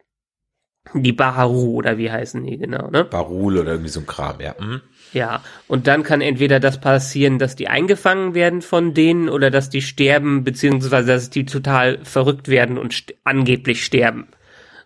Die 0.93 1.13
Baharu 1.13 1.75
oder 1.75 1.97
wie 1.97 2.11
heißen 2.11 2.43
die 2.43 2.57
genau, 2.57 2.89
ne? 2.89 3.03
Barul 3.05 3.59
oder 3.59 3.71
irgendwie 3.73 3.91
so 3.91 3.99
ein 3.99 4.07
Kram, 4.07 4.39
ja. 4.39 4.55
Mhm. 4.59 4.81
Ja, 5.13 5.43
und 5.67 5.87
dann 5.87 6.03
kann 6.03 6.21
entweder 6.21 6.59
das 6.59 6.79
passieren, 6.79 7.39
dass 7.39 7.55
die 7.55 7.67
eingefangen 7.67 8.35
werden 8.35 8.61
von 8.61 8.93
denen 8.93 9.29
oder 9.29 9.49
dass 9.51 9.69
die 9.69 9.81
sterben, 9.81 10.43
beziehungsweise 10.43 11.07
dass 11.13 11.29
die 11.29 11.45
total 11.45 11.99
verrückt 12.03 12.47
werden 12.47 12.77
und 12.77 12.93
st 12.93 13.13
angeblich 13.23 13.83
sterben. 13.83 14.27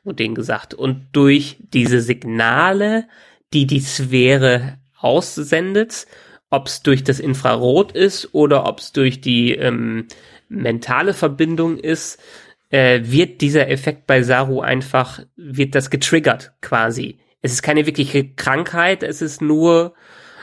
Und 0.03 0.19
gesagt. 0.35 0.73
Und 0.73 1.07
durch 1.13 1.57
diese 1.59 2.01
Signale, 2.01 3.07
die 3.53 3.65
die 3.65 3.79
Sphäre 3.79 4.77
aussendet, 4.97 6.07
ob 6.49 6.67
es 6.67 6.83
durch 6.83 7.03
das 7.03 7.19
Infrarot 7.19 7.93
ist 7.93 8.33
oder 8.33 8.65
ob 8.67 8.79
es 8.79 8.91
durch 8.91 9.21
die 9.21 9.53
ähm, 9.55 10.07
mentale 10.49 11.13
Verbindung 11.13 11.77
ist, 11.77 12.21
äh, 12.69 13.01
wird 13.03 13.41
dieser 13.41 13.69
Effekt 13.69 14.07
bei 14.07 14.23
Saru 14.23 14.61
einfach, 14.61 15.19
wird 15.35 15.75
das 15.75 15.89
getriggert 15.89 16.53
quasi. 16.61 17.19
Es 17.41 17.53
ist 17.53 17.61
keine 17.61 17.85
wirkliche 17.85 18.29
Krankheit, 18.33 19.03
es 19.03 19.21
ist 19.21 19.41
nur, 19.41 19.93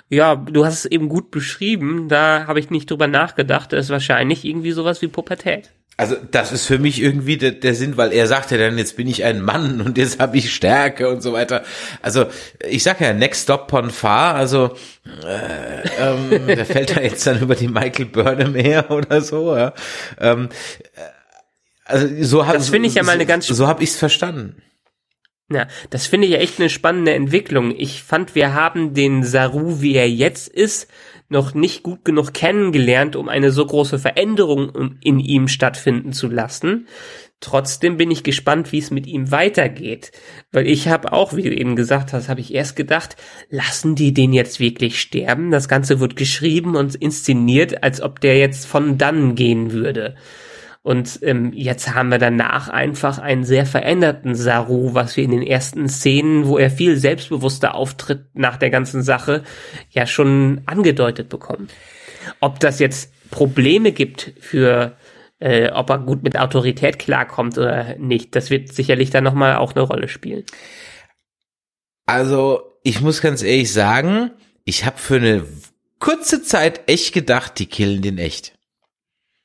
ja, 0.08 0.36
du 0.36 0.64
hast 0.64 0.80
es 0.80 0.84
eben 0.86 1.08
gut 1.08 1.30
beschrieben, 1.30 2.08
da 2.08 2.46
habe 2.46 2.60
ich 2.60 2.70
nicht 2.70 2.90
drüber 2.90 3.06
nachgedacht, 3.06 3.72
es 3.72 3.86
ist 3.86 3.90
wahrscheinlich 3.90 4.44
irgendwie 4.44 4.72
sowas 4.72 5.02
wie 5.02 5.08
Pubertät. 5.08 5.72
Also 6.00 6.16
das 6.30 6.50
ist 6.50 6.64
für 6.64 6.78
mich 6.78 7.02
irgendwie 7.02 7.36
der, 7.36 7.50
der 7.50 7.74
Sinn, 7.74 7.98
weil 7.98 8.14
er 8.14 8.26
sagt 8.26 8.50
ja 8.52 8.56
dann, 8.56 8.78
jetzt 8.78 8.96
bin 8.96 9.06
ich 9.06 9.22
ein 9.22 9.42
Mann 9.42 9.80
und 9.84 9.98
jetzt 9.98 10.18
habe 10.18 10.38
ich 10.38 10.54
Stärke 10.54 11.10
und 11.10 11.20
so 11.20 11.34
weiter. 11.34 11.62
Also 12.00 12.24
ich 12.66 12.82
sag 12.82 13.02
ja, 13.02 13.12
Next 13.12 13.42
Stop 13.42 13.68
Ponfar, 13.68 14.34
also 14.34 14.74
äh, 15.26 15.82
ähm, 16.00 16.46
der 16.46 16.64
fällt 16.64 16.96
da 16.96 17.02
jetzt 17.02 17.26
dann 17.26 17.42
über 17.42 17.54
die 17.54 17.68
Michael 17.68 18.06
Burnham 18.06 18.54
her 18.54 18.90
oder 18.90 19.20
so. 19.20 19.54
Ja. 19.54 19.74
Ähm, 20.18 20.48
äh, 20.94 21.00
also 21.84 22.08
so 22.22 22.46
hab, 22.46 22.54
Das 22.54 22.70
finde 22.70 22.88
ich 22.88 22.94
ja 22.94 23.02
mal 23.02 23.12
eine 23.12 23.26
ganz 23.26 23.46
so, 23.46 23.52
so 23.52 23.66
habe 23.66 23.82
ich 23.82 23.90
es 23.90 23.96
verstanden. 23.96 24.62
Ja, 25.52 25.66
das 25.90 26.06
finde 26.06 26.28
ich 26.28 26.32
ja 26.32 26.38
echt 26.38 26.60
eine 26.60 26.70
spannende 26.70 27.12
Entwicklung. 27.12 27.74
Ich 27.76 28.02
fand, 28.02 28.34
wir 28.34 28.54
haben 28.54 28.94
den 28.94 29.22
Saru, 29.22 29.82
wie 29.82 29.96
er 29.96 30.08
jetzt 30.08 30.48
ist, 30.48 30.88
noch 31.30 31.54
nicht 31.54 31.82
gut 31.82 32.04
genug 32.04 32.34
kennengelernt, 32.34 33.16
um 33.16 33.28
eine 33.28 33.52
so 33.52 33.64
große 33.64 33.98
Veränderung 33.98 34.96
in 35.02 35.20
ihm 35.20 35.48
stattfinden 35.48 36.12
zu 36.12 36.28
lassen. 36.28 36.86
Trotzdem 37.38 37.96
bin 37.96 38.10
ich 38.10 38.22
gespannt, 38.22 38.70
wie 38.72 38.78
es 38.78 38.90
mit 38.90 39.06
ihm 39.06 39.30
weitergeht. 39.30 40.12
Weil 40.52 40.66
ich 40.66 40.88
habe 40.88 41.12
auch, 41.12 41.34
wie 41.34 41.42
du 41.42 41.54
eben 41.54 41.74
gesagt 41.74 42.12
hast, 42.12 42.28
habe 42.28 42.40
ich 42.40 42.52
erst 42.52 42.76
gedacht, 42.76 43.16
lassen 43.48 43.94
die 43.94 44.12
den 44.12 44.34
jetzt 44.34 44.60
wirklich 44.60 45.00
sterben? 45.00 45.50
Das 45.50 45.68
Ganze 45.68 46.00
wird 46.00 46.16
geschrieben 46.16 46.76
und 46.76 46.96
inszeniert, 46.96 47.82
als 47.82 48.02
ob 48.02 48.20
der 48.20 48.36
jetzt 48.36 48.66
von 48.66 48.98
dann 48.98 49.36
gehen 49.36 49.72
würde. 49.72 50.16
Und 50.82 51.18
ähm, 51.22 51.52
jetzt 51.52 51.94
haben 51.94 52.08
wir 52.08 52.18
danach 52.18 52.68
einfach 52.68 53.18
einen 53.18 53.44
sehr 53.44 53.66
veränderten 53.66 54.34
Saru, 54.34 54.94
was 54.94 55.16
wir 55.16 55.24
in 55.24 55.32
den 55.32 55.42
ersten 55.42 55.88
Szenen, 55.88 56.46
wo 56.46 56.56
er 56.56 56.70
viel 56.70 56.96
selbstbewusster 56.96 57.74
auftritt 57.74 58.26
nach 58.32 58.56
der 58.56 58.70
ganzen 58.70 59.02
Sache, 59.02 59.42
ja 59.90 60.06
schon 60.06 60.62
angedeutet 60.64 61.28
bekommen. 61.28 61.68
Ob 62.40 62.60
das 62.60 62.78
jetzt 62.78 63.12
Probleme 63.30 63.92
gibt 63.92 64.32
für 64.40 64.96
äh, 65.40 65.70
ob 65.70 65.90
er 65.90 65.98
gut 65.98 66.22
mit 66.22 66.38
Autorität 66.38 66.98
klarkommt 66.98 67.58
oder 67.58 67.96
nicht, 67.96 68.36
das 68.36 68.50
wird 68.50 68.72
sicherlich 68.72 69.10
dann 69.10 69.24
nochmal 69.24 69.56
auch 69.56 69.74
eine 69.74 69.82
Rolle 69.82 70.08
spielen. 70.08 70.44
Also, 72.06 72.62
ich 72.82 73.00
muss 73.00 73.22
ganz 73.22 73.42
ehrlich 73.42 73.72
sagen, 73.72 74.32
ich 74.64 74.84
habe 74.84 74.98
für 74.98 75.16
eine 75.16 75.44
kurze 75.98 76.42
Zeit 76.42 76.88
echt 76.88 77.14
gedacht, 77.14 77.58
die 77.58 77.66
killen 77.66 78.02
den 78.02 78.18
echt. 78.18 78.52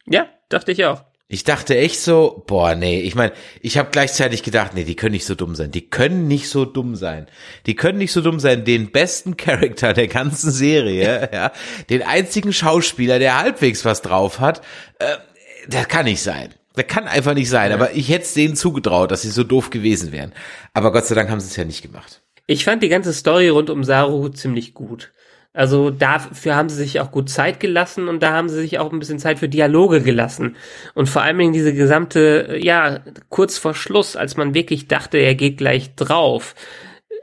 Ja, 0.05 0.27
dachte 0.49 0.71
ich 0.71 0.85
auch. 0.85 1.03
Ich 1.27 1.43
dachte 1.43 1.75
echt 1.75 1.99
so, 2.01 2.43
boah, 2.45 2.75
nee, 2.75 2.99
ich 3.01 3.15
meine, 3.15 3.33
ich 3.59 3.79
habe 3.79 3.89
gleichzeitig 3.91 4.43
gedacht, 4.43 4.75
nee, 4.75 4.83
die 4.83 4.95
können 4.95 5.13
nicht 5.13 5.25
so 5.25 5.33
dumm 5.33 5.55
sein. 5.55 5.71
Die 5.71 5.89
können 5.89 6.27
nicht 6.27 6.49
so 6.49 6.65
dumm 6.65 6.95
sein. 6.95 7.25
Die 7.65 7.75
können 7.75 7.97
nicht 7.97 8.11
so 8.11 8.21
dumm 8.21 8.39
sein, 8.39 8.63
den 8.63 8.91
besten 8.91 9.35
Charakter 9.37 9.93
der 9.93 10.07
ganzen 10.07 10.51
Serie, 10.51 11.29
ja, 11.33 11.51
den 11.89 12.03
einzigen 12.03 12.53
Schauspieler, 12.53 13.17
der 13.17 13.39
halbwegs 13.39 13.85
was 13.85 14.03
drauf 14.03 14.39
hat, 14.39 14.61
äh, 14.99 15.17
das 15.67 15.87
kann 15.87 16.05
nicht 16.05 16.21
sein. 16.21 16.53
Das 16.75 16.85
kann 16.87 17.07
einfach 17.07 17.33
nicht 17.33 17.49
sein, 17.49 17.71
ja. 17.71 17.77
aber 17.77 17.93
ich 17.93 18.09
hätte 18.09 18.25
es 18.25 18.33
denen 18.33 18.55
zugetraut, 18.55 19.09
dass 19.09 19.23
sie 19.23 19.29
so 19.29 19.43
doof 19.43 19.71
gewesen 19.71 20.11
wären. 20.11 20.33
Aber 20.73 20.91
Gott 20.91 21.05
sei 21.05 21.15
Dank 21.15 21.31
haben 21.31 21.39
sie 21.39 21.47
es 21.47 21.55
ja 21.55 21.65
nicht 21.65 21.81
gemacht. 21.81 22.21
Ich 22.45 22.65
fand 22.65 22.83
die 22.83 22.89
ganze 22.89 23.13
Story 23.13 23.49
rund 23.49 23.71
um 23.71 23.83
Saru 23.83 24.29
ziemlich 24.29 24.75
gut. 24.75 25.11
Also 25.55 25.89
dafür 25.89 26.55
haben 26.55 26.67
sie 26.67 26.75
sich 26.75 26.99
auch 26.99 27.11
gut 27.11 27.29
Zeit 27.29 27.61
gelassen 27.61 28.09
und 28.09 28.21
da 28.21 28.33
haben 28.33 28.49
sie 28.49 28.57
sich 28.57 28.77
auch 28.77 28.91
ein 28.91 28.99
bisschen 28.99 29.19
Zeit 29.19 29.39
für 29.39 29.47
Dialoge 29.47 30.01
gelassen. 30.01 30.57
Und 30.93 31.09
vor 31.09 31.21
allem 31.21 31.39
in 31.39 31.53
diese 31.53 31.73
gesamte, 31.73 32.59
ja, 32.61 32.99
kurz 33.29 33.57
vor 33.57 33.73
Schluss, 33.73 34.17
als 34.17 34.35
man 34.35 34.53
wirklich 34.53 34.89
dachte, 34.89 35.17
er 35.17 35.33
geht 35.33 35.57
gleich 35.57 35.95
drauf, 35.95 36.55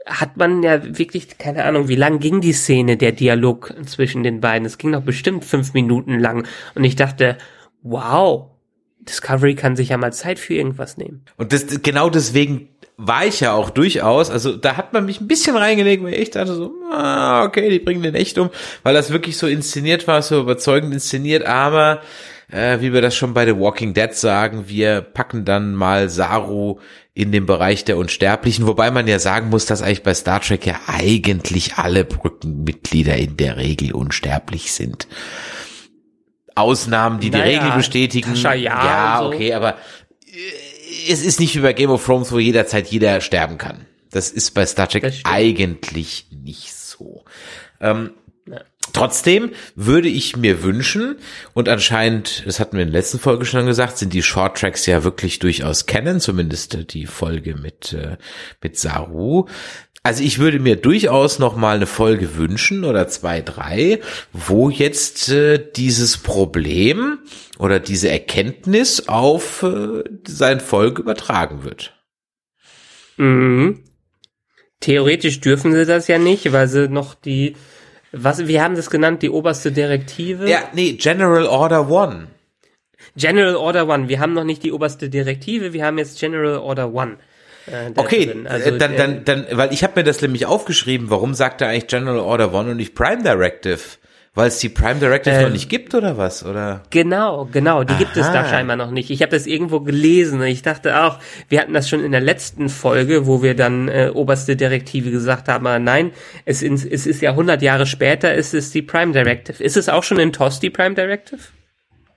hat 0.07 0.35
man 0.35 0.63
ja 0.63 0.97
wirklich, 0.97 1.37
keine 1.37 1.63
Ahnung, 1.63 1.87
wie 1.87 1.95
lang 1.95 2.19
ging 2.19 2.41
die 2.41 2.53
Szene, 2.53 2.97
der 2.97 3.11
Dialog 3.11 3.73
zwischen 3.85 4.23
den 4.23 4.41
beiden. 4.41 4.65
Es 4.65 4.79
ging 4.79 4.89
noch 4.89 5.03
bestimmt 5.03 5.45
fünf 5.45 5.73
Minuten 5.73 6.19
lang. 6.19 6.47
Und 6.73 6.83
ich 6.83 6.95
dachte, 6.95 7.37
wow, 7.83 8.49
Discovery 9.01 9.55
kann 9.55 9.75
sich 9.75 9.89
ja 9.89 9.97
mal 9.97 10.11
Zeit 10.11 10.39
für 10.39 10.55
irgendwas 10.55 10.97
nehmen. 10.97 11.23
Und 11.37 11.53
das, 11.53 11.83
genau 11.83 12.09
deswegen 12.09 12.69
war 12.97 13.25
ich 13.25 13.39
ja 13.39 13.53
auch 13.53 13.69
durchaus, 13.69 14.29
also 14.29 14.55
da 14.55 14.77
hat 14.77 14.93
man 14.93 15.05
mich 15.05 15.19
ein 15.19 15.27
bisschen 15.27 15.55
reingelegt, 15.55 16.03
weil 16.03 16.13
ich 16.13 16.31
dachte 16.31 16.53
so, 16.53 16.73
ah, 16.91 17.43
okay, 17.43 17.69
die 17.69 17.79
bringen 17.79 18.03
den 18.03 18.15
echt 18.15 18.37
um, 18.37 18.49
weil 18.83 18.93
das 18.93 19.11
wirklich 19.11 19.37
so 19.37 19.47
inszeniert 19.47 20.07
war, 20.07 20.21
so 20.21 20.39
überzeugend 20.39 20.93
inszeniert, 20.93 21.45
aber 21.45 22.01
äh, 22.51 22.79
wie 22.81 22.93
wir 22.93 23.01
das 23.01 23.15
schon 23.15 23.33
bei 23.33 23.45
The 23.45 23.57
Walking 23.57 23.93
Dead 23.93 24.13
sagen, 24.13 24.65
wir 24.67 25.01
packen 25.01 25.43
dann 25.43 25.73
mal 25.73 26.09
Saru 26.09 26.79
in 27.15 27.31
den 27.31 27.45
Bereich 27.45 27.83
der 27.85 27.97
Unsterblichen, 27.97 28.67
wobei 28.67 28.91
man 28.91 29.07
ja 29.07 29.19
sagen 29.19 29.49
muss, 29.49 29.65
dass 29.65 29.81
eigentlich 29.81 30.03
bei 30.03 30.13
Star 30.13 30.41
Trek 30.41 30.65
ja 30.65 30.79
eigentlich 30.87 31.75
alle 31.75 32.05
Brückenmitglieder 32.05 33.15
in 33.15 33.37
der 33.37 33.57
Regel 33.57 33.93
unsterblich 33.93 34.71
sind. 34.71 35.07
Ausnahmen, 36.55 37.19
die 37.19 37.31
naja, 37.31 37.45
die 37.45 37.57
Regel 37.57 37.71
bestätigen. 37.71 38.35
Tascha, 38.35 38.53
ja, 38.53 38.85
ja 38.85 39.19
so. 39.19 39.27
okay, 39.27 39.53
aber 39.53 39.75
äh, 40.27 40.62
es 41.09 41.23
ist 41.23 41.39
nicht 41.39 41.55
wie 41.55 41.61
bei 41.61 41.73
Game 41.73 41.89
of 41.89 42.05
Thrones, 42.05 42.31
wo 42.31 42.39
jederzeit 42.39 42.87
jeder 42.87 43.21
sterben 43.21 43.57
kann. 43.57 43.85
Das 44.11 44.29
ist 44.29 44.51
bei 44.51 44.65
Star 44.65 44.87
Trek 44.87 45.11
eigentlich 45.23 46.27
nicht 46.31 46.73
so. 46.73 47.23
Ähm. 47.81 48.11
Trotzdem 48.93 49.51
würde 49.75 50.07
ich 50.07 50.37
mir 50.37 50.63
wünschen, 50.63 51.17
und 51.53 51.67
anscheinend, 51.67 52.43
das 52.45 52.59
hatten 52.59 52.77
wir 52.77 52.83
in 52.83 52.91
der 52.91 53.01
letzten 53.01 53.19
Folge 53.19 53.45
schon 53.45 53.65
gesagt, 53.65 53.97
sind 53.97 54.13
die 54.13 54.23
Short 54.23 54.57
Tracks 54.57 54.85
ja 54.85 55.03
wirklich 55.03 55.39
durchaus 55.39 55.85
kennen, 55.87 56.19
zumindest 56.19 56.93
die 56.93 57.07
Folge 57.07 57.55
mit, 57.55 57.93
äh, 57.93 58.17
mit 58.61 58.77
Saru, 58.77 59.47
also 60.05 60.21
ich 60.21 60.37
würde 60.37 60.59
mir 60.59 60.75
durchaus 60.75 61.39
noch 61.39 61.55
mal 61.55 61.77
eine 61.77 61.87
Folge 61.87 62.35
wünschen 62.35 62.83
oder 62.83 63.07
zwei, 63.07 63.41
drei, 63.41 64.01
wo 64.33 64.69
jetzt 64.69 65.29
äh, 65.29 65.65
dieses 65.75 66.17
Problem 66.17 67.19
oder 67.57 67.79
diese 67.79 68.09
Erkenntnis 68.09 69.07
auf 69.07 69.63
äh, 69.63 70.03
sein 70.27 70.59
Volk 70.59 70.99
übertragen 70.99 71.63
wird. 71.63 71.93
Mhm. 73.15 73.85
Theoretisch 74.81 75.39
dürfen 75.39 75.71
sie 75.71 75.85
das 75.85 76.09
ja 76.09 76.17
nicht, 76.17 76.51
weil 76.51 76.67
sie 76.67 76.89
noch 76.89 77.15
die, 77.15 77.55
was, 78.13 78.47
wir 78.47 78.63
haben 78.63 78.75
das 78.75 78.89
genannt, 78.89 79.23
die 79.23 79.29
oberste 79.29 79.71
Direktive. 79.71 80.47
Ja, 80.49 80.69
nee, 80.73 80.93
General 80.93 81.45
Order 81.45 81.89
One. 81.89 82.27
General 83.15 83.55
Order 83.55 83.89
One. 83.89 84.07
Wir 84.07 84.19
haben 84.19 84.33
noch 84.33 84.43
nicht 84.43 84.63
die 84.63 84.71
oberste 84.71 85.09
Direktive, 85.09 85.73
wir 85.73 85.83
haben 85.85 85.97
jetzt 85.97 86.19
General 86.19 86.57
Order 86.57 86.93
One. 86.93 87.17
Äh, 87.65 87.91
okay, 87.95 88.33
also, 88.45 88.69
äh, 88.69 88.77
dann, 88.77 88.95
dann, 88.97 89.25
dann, 89.25 89.47
weil 89.51 89.73
ich 89.73 89.83
habe 89.83 89.93
mir 89.99 90.03
das 90.03 90.21
nämlich 90.21 90.45
aufgeschrieben, 90.45 91.09
warum 91.09 91.33
sagt 91.33 91.61
er 91.61 91.69
eigentlich 91.69 91.87
General 91.87 92.19
Order 92.19 92.53
One 92.53 92.71
und 92.71 92.77
nicht 92.77 92.93
Prime 92.93 93.23
Directive? 93.23 93.79
Weil 94.35 94.47
es 94.47 94.57
die 94.57 94.69
Prime 94.69 94.99
Directive 94.99 95.35
ähm, 95.35 95.43
noch 95.43 95.49
nicht 95.51 95.69
gibt 95.69 95.93
oder 95.93 96.17
was? 96.17 96.43
Oder? 96.43 96.81
Genau, 96.89 97.47
genau, 97.51 97.83
die 97.83 97.93
Aha. 97.93 97.99
gibt 97.99 98.17
es 98.17 98.31
da 98.31 98.49
scheinbar 98.49 98.75
noch 98.75 98.89
nicht. 98.89 99.11
Ich 99.11 99.21
habe 99.21 99.31
das 99.31 99.45
irgendwo 99.45 99.81
gelesen 99.81 100.41
und 100.41 100.47
ich 100.47 100.63
dachte 100.63 101.03
auch, 101.03 101.19
wir 101.49 101.61
hatten 101.61 101.73
das 101.73 101.87
schon 101.87 102.03
in 102.03 102.11
der 102.11 102.21
letzten 102.21 102.69
Folge, 102.69 103.27
wo 103.27 103.43
wir 103.43 103.55
dann 103.55 103.89
äh, 103.89 104.09
oberste 104.11 104.55
Direktive 104.55 105.11
gesagt 105.11 105.49
haben, 105.49 105.67
aber 105.67 105.77
nein, 105.77 106.13
es, 106.45 106.63
in, 106.63 106.73
es 106.73 107.05
ist 107.05 107.21
ja 107.21 107.31
100 107.31 107.61
Jahre 107.61 107.85
später, 107.85 108.33
es 108.33 108.55
ist 108.55 108.73
die 108.73 108.81
Prime 108.81 109.11
Directive. 109.11 109.63
Ist 109.63 109.77
es 109.77 109.87
auch 109.87 110.01
schon 110.01 110.17
in 110.17 110.33
TOS 110.33 110.59
die 110.59 110.71
Prime 110.71 110.95
Directive? 110.95 111.41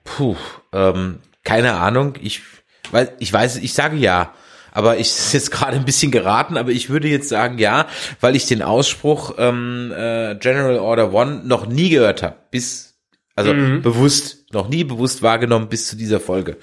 Puh, 0.03 0.35
ähm, 0.73 1.19
keine 1.43 1.73
Ahnung. 1.73 2.15
Ich, 2.19 2.41
weil 2.89 3.11
ich 3.19 3.31
weiß, 3.31 3.57
ich 3.57 3.73
sage 3.73 3.95
ja 3.95 4.33
aber 4.77 4.99
ich 4.99 5.07
ist 5.07 5.33
jetzt 5.33 5.49
gerade 5.49 5.75
ein 5.75 5.85
bisschen 5.85 6.11
geraten, 6.11 6.55
aber 6.55 6.69
ich 6.69 6.91
würde 6.91 7.07
jetzt 7.07 7.29
sagen 7.29 7.57
ja, 7.57 7.87
weil 8.21 8.35
ich 8.35 8.45
den 8.45 8.61
Ausspruch 8.61 9.33
ähm, 9.39 9.91
äh, 9.91 10.35
General 10.35 10.77
Order 10.77 11.11
One 11.13 11.41
noch 11.45 11.65
nie 11.65 11.89
gehört 11.89 12.21
habe, 12.21 12.35
bis 12.51 12.95
also 13.35 13.55
mhm. 13.55 13.81
bewusst, 13.81 14.53
noch 14.53 14.69
nie 14.69 14.83
bewusst 14.83 15.23
wahrgenommen 15.23 15.67
bis 15.67 15.87
zu 15.87 15.95
dieser 15.95 16.19
Folge. 16.19 16.57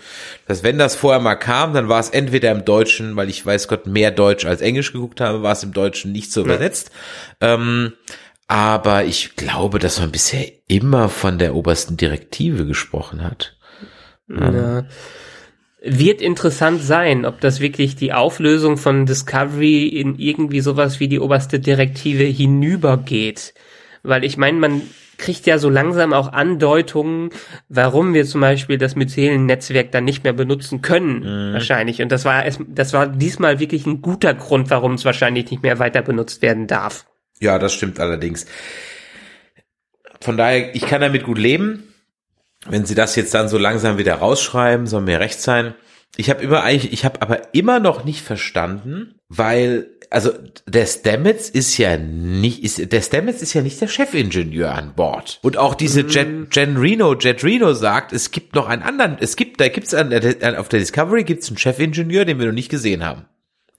Dass 0.47 0.63
wenn 0.63 0.79
das 0.79 0.95
vorher 0.95 1.21
mal 1.21 1.35
kam, 1.35 1.75
dann 1.75 1.89
war 1.89 1.99
es 1.99 2.11
entweder 2.11 2.53
im 2.53 2.65
Deutschen, 2.65 3.17
weil 3.17 3.29
ich 3.29 3.45
weiß 3.45 3.67
Gott 3.67 3.89
mehr 3.89 4.13
Deutsch 4.13 4.45
als 4.45 4.61
Englisch 4.61 4.93
geguckt 4.93 5.21
habe, 5.21 5.43
war 5.43 5.53
es 5.53 5.65
im 5.65 5.73
Deutschen 5.73 6.13
nicht 6.13 6.31
so 6.31 6.43
übersetzt. 6.43 6.93
Ja. 7.43 7.55
Ähm, 7.55 7.95
aber 8.47 9.07
ich 9.07 9.35
glaube, 9.35 9.81
dass 9.81 9.99
man 9.99 10.13
bisher 10.13 10.47
immer 10.69 11.09
von 11.09 11.39
der 11.39 11.57
obersten 11.57 11.97
Direktive 11.97 12.65
gesprochen 12.65 13.25
hat. 13.25 13.57
Ja. 14.29 14.85
Wird 15.87 16.23
interessant 16.23 16.83
sein, 16.83 17.27
ob 17.27 17.41
das 17.41 17.61
wirklich 17.61 17.95
die 17.95 18.13
Auflösung 18.13 18.79
von 18.79 19.05
Discovery 19.05 19.87
in 19.87 20.19
irgendwie 20.19 20.61
sowas 20.61 20.99
wie 20.99 21.09
die 21.09 21.21
oberste 21.21 21.61
Direktive 21.61 22.25
hinübergeht. 22.25 23.53
Weil 24.03 24.25
ich 24.25 24.39
meine, 24.39 24.59
man 24.59 24.83
kriegt 25.19 25.47
ja 25.47 25.59
so 25.59 25.69
langsam 25.69 26.13
auch 26.13 26.33
Andeutungen, 26.33 27.31
warum 27.69 28.15
wir 28.15 28.25
zum 28.25 28.41
Beispiel 28.41 28.79
das 28.79 28.97
Mycelen-Netzwerk 28.97 29.93
dann 29.93 30.05
nicht 30.05 30.25
mehr 30.25 30.33
benutzen 30.33 30.83
können, 30.83 31.21
mhm. 31.21 31.53
wahrscheinlich. 31.55 32.03
Und 32.03 32.11
das 32.11 32.25
war 32.25 32.47
es, 32.47 32.59
das 32.67 32.93
war 32.93 33.07
diesmal 33.07 33.61
wirklich 33.61 33.87
ein 33.87 34.03
guter 34.03 34.35
Grund, 34.35 34.71
warum 34.71 34.95
es 34.95 35.05
wahrscheinlich 35.05 35.51
nicht 35.51 35.63
mehr 35.63 35.79
weiter 35.79 36.03
benutzt 36.03 36.43
werden 36.43 36.67
darf. 36.67 37.07
Ja, 37.41 37.59
das 37.59 37.75
stimmt 37.75 38.01
allerdings. 38.01 38.47
Von 40.21 40.37
daher, 40.37 40.75
ich 40.75 40.87
kann 40.87 41.01
damit 41.01 41.25
gut 41.25 41.39
leben. 41.39 41.94
Wenn 42.69 42.87
sie 42.87 42.95
das 42.95 43.17
jetzt 43.17 43.35
dann 43.35 43.49
so 43.49 43.59
langsam 43.59 43.99
wieder 43.99 44.15
rausschreiben, 44.15 44.87
soll 44.87 45.03
mir 45.03 45.21
recht 45.21 45.41
sein. 45.41 45.75
Ich 46.17 46.31
habe 46.31 46.43
immer 46.43 46.63
eigentlich, 46.63 46.93
ich 46.93 47.05
habe 47.05 47.21
aber 47.23 47.55
immer 47.55 47.81
noch 47.81 48.05
nicht 48.05 48.23
verstanden, 48.23 49.17
weil 49.29 49.89
also 50.11 50.31
der 50.67 50.87
Stamets 50.87 51.51
ist 51.51 51.77
ja 51.77 51.97
nicht, 51.97 52.63
ist, 52.63 52.93
der 52.93 53.03
Stamets 53.03 53.43
ist 53.43 53.53
ja 53.53 53.63
nicht 53.63 53.81
der 53.81 53.89
Chefingenieur 53.89 54.73
an 54.73 54.95
Bord. 54.95 55.41
Und 55.43 55.57
auch 55.57 55.75
diese 55.75 56.03
Jet, 56.03 56.29
mhm. 56.29 56.47
Jen 56.53 56.77
Reno, 56.77 57.15
Jet 57.19 57.43
Reno 57.43 57.73
sagt, 57.73 58.13
es 58.13 58.31
gibt 58.31 58.55
noch 58.55 58.69
einen 58.69 58.83
anderen, 58.83 59.17
es 59.19 59.35
gibt, 59.35 59.61
da 59.61 59.69
gibt's 59.69 59.93
an, 59.93 60.15
auf 60.57 60.69
der 60.69 60.79
Discovery 60.79 61.25
gibt's 61.25 61.49
einen 61.49 61.59
Chefingenieur, 61.59 62.25
den 62.25 62.39
wir 62.39 62.47
noch 62.47 62.53
nicht 62.53 62.71
gesehen 62.71 63.05
haben. 63.05 63.25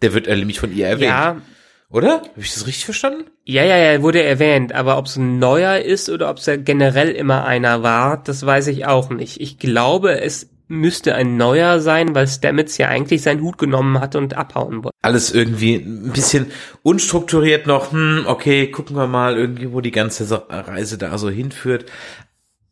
Der 0.01 0.13
wird 0.13 0.27
nämlich 0.27 0.59
von 0.59 0.75
ihr 0.75 0.87
erwähnt. 0.87 1.09
Ja. 1.09 1.41
Oder? 1.89 2.17
Habe 2.17 2.31
ich 2.41 2.53
das 2.53 2.67
richtig 2.67 2.83
verstanden? 2.83 3.25
Ja, 3.47 3.63
ja, 3.63 3.77
ja, 3.77 4.01
wurde 4.01 4.23
erwähnt, 4.23 4.73
aber 4.73 4.97
ob 4.97 5.05
es 5.05 5.17
ein 5.17 5.37
neuer 5.37 5.77
ist 5.77 6.09
oder 6.09 6.31
ob 6.31 6.37
es 6.37 6.47
ja 6.47 6.55
generell 6.55 7.11
immer 7.11 7.45
einer 7.45 7.83
war, 7.83 8.23
das 8.23 8.43
weiß 8.43 8.67
ich 8.67 8.87
auch 8.87 9.11
nicht. 9.11 9.39
Ich 9.39 9.59
glaube, 9.59 10.19
es 10.19 10.49
müsste 10.67 11.13
ein 11.13 11.37
neuer 11.37 11.79
sein, 11.79 12.15
weil 12.15 12.27
Stamets 12.27 12.79
ja 12.79 12.87
eigentlich 12.87 13.21
seinen 13.21 13.41
Hut 13.41 13.59
genommen 13.59 13.99
hat 13.99 14.15
und 14.15 14.35
abhauen 14.35 14.83
wollte. 14.83 14.97
Alles 15.03 15.31
irgendwie 15.31 15.75
ein 15.75 16.11
bisschen 16.11 16.47
unstrukturiert 16.81 17.67
noch, 17.67 17.91
hm, 17.91 18.23
okay, 18.25 18.71
gucken 18.71 18.95
wir 18.95 19.05
mal 19.05 19.37
irgendwie, 19.37 19.71
wo 19.71 19.79
die 19.79 19.91
ganze 19.91 20.27
Reise 20.49 20.97
da 20.97 21.15
so 21.19 21.29
hinführt. 21.29 21.85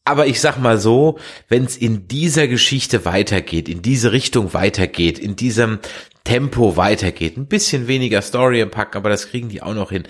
Aber 0.05 0.25
ich 0.25 0.41
sag 0.41 0.57
mal 0.57 0.79
so, 0.79 1.19
wenn 1.49 1.65
es 1.65 1.77
in 1.77 2.07
dieser 2.07 2.47
Geschichte 2.47 3.05
weitergeht, 3.05 3.69
in 3.69 3.81
diese 3.81 4.11
Richtung 4.11 4.53
weitergeht, 4.53 5.19
in 5.19 5.35
diesem 5.35 5.79
Tempo 6.25 6.77
weitergeht, 6.77 7.37
ein 7.37 7.47
bisschen 7.47 7.87
weniger 7.87 8.21
Story 8.21 8.61
im 8.61 8.71
Pack, 8.71 8.95
aber 8.95 9.09
das 9.09 9.29
kriegen 9.29 9.49
die 9.49 9.61
auch 9.61 9.73
noch 9.73 9.91
hin, 9.91 10.03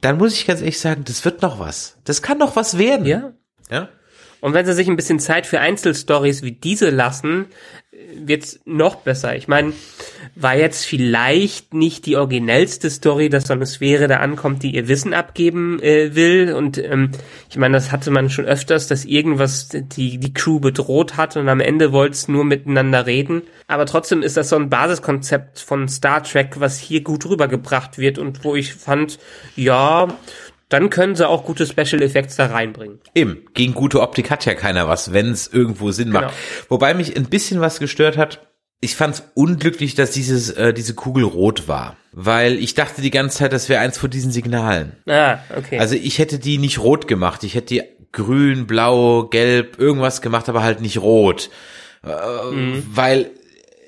dann 0.00 0.18
muss 0.18 0.34
ich 0.34 0.46
ganz 0.46 0.60
ehrlich 0.60 0.80
sagen, 0.80 1.04
das 1.04 1.24
wird 1.24 1.42
noch 1.42 1.58
was. 1.58 1.98
Das 2.04 2.22
kann 2.22 2.38
noch 2.38 2.56
was 2.56 2.78
werden. 2.78 3.06
Ja. 3.06 3.32
Ja. 3.70 3.88
Und 4.40 4.54
wenn 4.54 4.66
sie 4.66 4.74
sich 4.74 4.88
ein 4.88 4.96
bisschen 4.96 5.18
Zeit 5.18 5.46
für 5.46 5.60
Einzelstories 5.60 6.42
wie 6.42 6.52
diese 6.52 6.90
lassen, 6.90 7.46
wird's 8.14 8.60
noch 8.64 8.96
besser. 8.96 9.34
Ich 9.34 9.48
meine, 9.48 9.72
war 10.40 10.56
jetzt 10.56 10.86
vielleicht 10.86 11.74
nicht 11.74 12.06
die 12.06 12.16
originellste 12.16 12.90
Story, 12.90 13.28
dass 13.28 13.48
so 13.48 13.54
eine 13.54 13.66
Sphäre 13.66 14.06
da 14.06 14.18
ankommt, 14.18 14.62
die 14.62 14.74
ihr 14.74 14.86
Wissen 14.86 15.12
abgeben 15.12 15.82
äh, 15.82 16.14
will. 16.14 16.54
Und 16.54 16.78
ähm, 16.78 17.10
ich 17.50 17.56
meine, 17.56 17.76
das 17.76 17.90
hatte 17.90 18.10
man 18.10 18.30
schon 18.30 18.44
öfters, 18.44 18.86
dass 18.86 19.04
irgendwas 19.04 19.68
die, 19.68 20.18
die 20.18 20.32
Crew 20.32 20.60
bedroht 20.60 21.16
hat 21.16 21.36
und 21.36 21.48
am 21.48 21.60
Ende 21.60 21.92
wollte 21.92 22.14
es 22.14 22.28
nur 22.28 22.44
miteinander 22.44 23.06
reden. 23.06 23.42
Aber 23.66 23.84
trotzdem 23.84 24.22
ist 24.22 24.36
das 24.36 24.50
so 24.50 24.56
ein 24.56 24.70
Basiskonzept 24.70 25.58
von 25.58 25.88
Star 25.88 26.22
Trek, 26.22 26.60
was 26.60 26.78
hier 26.78 27.02
gut 27.02 27.26
rübergebracht 27.26 27.98
wird 27.98 28.18
und 28.18 28.44
wo 28.44 28.54
ich 28.54 28.74
fand, 28.74 29.18
ja, 29.56 30.08
dann 30.68 30.90
können 30.90 31.16
sie 31.16 31.26
auch 31.26 31.44
gute 31.44 31.66
Special 31.66 32.02
Effects 32.02 32.36
da 32.36 32.46
reinbringen. 32.46 33.00
Eben, 33.14 33.46
gegen 33.54 33.74
gute 33.74 34.00
Optik 34.00 34.30
hat 34.30 34.44
ja 34.44 34.54
keiner 34.54 34.86
was, 34.86 35.12
wenn 35.12 35.30
es 35.30 35.48
irgendwo 35.48 35.90
Sinn 35.90 36.10
macht. 36.10 36.28
Genau. 36.28 36.34
Wobei 36.68 36.94
mich 36.94 37.16
ein 37.16 37.26
bisschen 37.26 37.60
was 37.60 37.80
gestört 37.80 38.16
hat, 38.18 38.47
ich 38.80 38.94
fand 38.94 39.16
es 39.16 39.22
unglücklich, 39.34 39.94
dass 39.94 40.12
dieses, 40.12 40.50
äh, 40.50 40.72
diese 40.72 40.94
Kugel 40.94 41.24
rot 41.24 41.66
war. 41.66 41.96
Weil 42.12 42.58
ich 42.58 42.74
dachte 42.74 43.02
die 43.02 43.10
ganze 43.10 43.38
Zeit, 43.38 43.52
das 43.52 43.68
wäre 43.68 43.80
eins 43.80 43.98
von 43.98 44.10
diesen 44.10 44.30
Signalen. 44.30 44.92
Ah, 45.06 45.38
okay. 45.56 45.78
Also 45.78 45.94
ich 45.94 46.18
hätte 46.18 46.38
die 46.38 46.58
nicht 46.58 46.78
rot 46.78 47.08
gemacht. 47.08 47.44
Ich 47.44 47.54
hätte 47.54 47.74
die 47.74 47.82
grün, 48.12 48.66
blau, 48.66 49.24
gelb, 49.24 49.78
irgendwas 49.78 50.22
gemacht, 50.22 50.48
aber 50.48 50.62
halt 50.62 50.80
nicht 50.80 50.98
rot. 50.98 51.50
Äh, 52.04 52.54
mhm. 52.54 52.86
Weil 52.90 53.30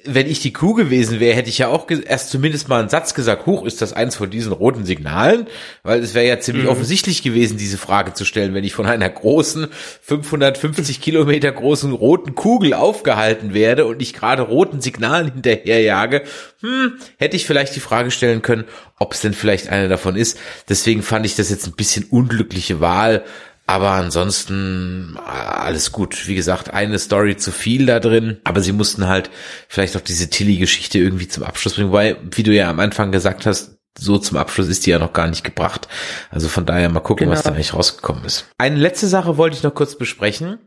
wenn 0.05 0.27
ich 0.27 0.41
die 0.41 0.53
Kuh 0.53 0.75
gewesen 0.75 1.21
wäre, 1.21 1.37
hätte 1.37 1.49
ich 1.49 1.59
ja 1.59 1.69
auch 1.69 1.87
erst 1.91 2.31
zumindest 2.31 2.69
mal 2.69 2.81
einen 2.81 2.89
Satz 2.89 3.15
gesagt, 3.15 3.47
hoch, 3.47 3.65
ist 3.65 3.83
das 3.83 3.93
eins 3.93 4.17
von 4.17 4.31
diesen 4.31 4.53
roten 4.53 4.85
Signalen? 4.85 5.47
Weil 5.83 6.03
es 6.03 6.15
wäre 6.15 6.27
ja 6.27 6.41
ziemlich 6.41 6.65
mhm. 6.65 6.71
offensichtlich 6.71 7.23
gewesen, 7.23 7.57
diese 7.57 7.79
Frage 7.79 8.15
zu 8.15 8.25
stellen, 8.25 8.55
wenn 8.55 8.65
ich 8.65 8.75
von 8.75 8.87
einer 8.87 9.09
großen, 9.09 9.69
550 10.03 11.01
Kilometer 11.01 11.53
großen 11.53 11.93
roten 11.93 12.35
Kugel 12.35 12.75
aufgehalten 12.75 13.55
werde 13.55 13.87
und 13.87 14.01
ich 14.03 14.15
gerade 14.15 14.43
roten 14.43 14.81
Signalen 14.81 15.33
hinterherjage, 15.33 16.23
hm, 16.61 16.95
hätte 17.17 17.37
ich 17.37 17.47
vielleicht 17.47 17.75
die 17.77 17.81
Frage 17.81 18.11
stellen 18.11 18.43
können, 18.43 18.65
ob 18.99 19.15
es 19.15 19.21
denn 19.21 19.33
vielleicht 19.33 19.69
einer 19.69 19.89
davon 19.89 20.17
ist. 20.17 20.39
Deswegen 20.69 21.03
fand 21.03 21.27
ich 21.27 21.37
das 21.37 21.51
jetzt 21.51 21.67
ein 21.67 21.73
bisschen 21.73 22.05
unglückliche 22.05 22.81
Wahl, 22.81 23.25
aber 23.71 23.93
ansonsten 23.93 25.17
äh, 25.17 25.31
alles 25.31 25.93
gut. 25.93 26.27
Wie 26.27 26.35
gesagt, 26.35 26.75
eine 26.75 26.99
Story 26.99 27.37
zu 27.37 27.53
viel 27.53 27.87
da 27.87 28.01
drin. 28.01 28.41
Aber 28.43 28.63
sie 28.63 28.73
mussten 28.73 29.07
halt 29.07 29.31
vielleicht 29.69 29.97
auch 29.97 30.01
diese 30.01 30.29
Tilly-Geschichte 30.29 30.99
irgendwie 30.99 31.29
zum 31.29 31.45
Abschluss 31.45 31.75
bringen. 31.75 31.93
Weil, 31.93 32.17
wie 32.33 32.43
du 32.43 32.53
ja 32.53 32.69
am 32.69 32.81
Anfang 32.81 33.13
gesagt 33.13 33.47
hast, 33.47 33.79
so 33.97 34.19
zum 34.19 34.39
Abschluss 34.39 34.67
ist 34.67 34.87
die 34.87 34.91
ja 34.91 34.99
noch 34.99 35.13
gar 35.13 35.29
nicht 35.29 35.45
gebracht. 35.45 35.87
Also 36.31 36.49
von 36.49 36.67
daher 36.67 36.89
mal 36.89 36.99
gucken, 36.99 37.27
genau. 37.27 37.37
was 37.37 37.45
da 37.45 37.51
eigentlich 37.51 37.73
rausgekommen 37.73 38.25
ist. 38.25 38.47
Eine 38.59 38.75
letzte 38.75 39.07
Sache 39.07 39.37
wollte 39.37 39.57
ich 39.57 39.63
noch 39.63 39.75
kurz 39.75 39.97
besprechen. 39.97 40.59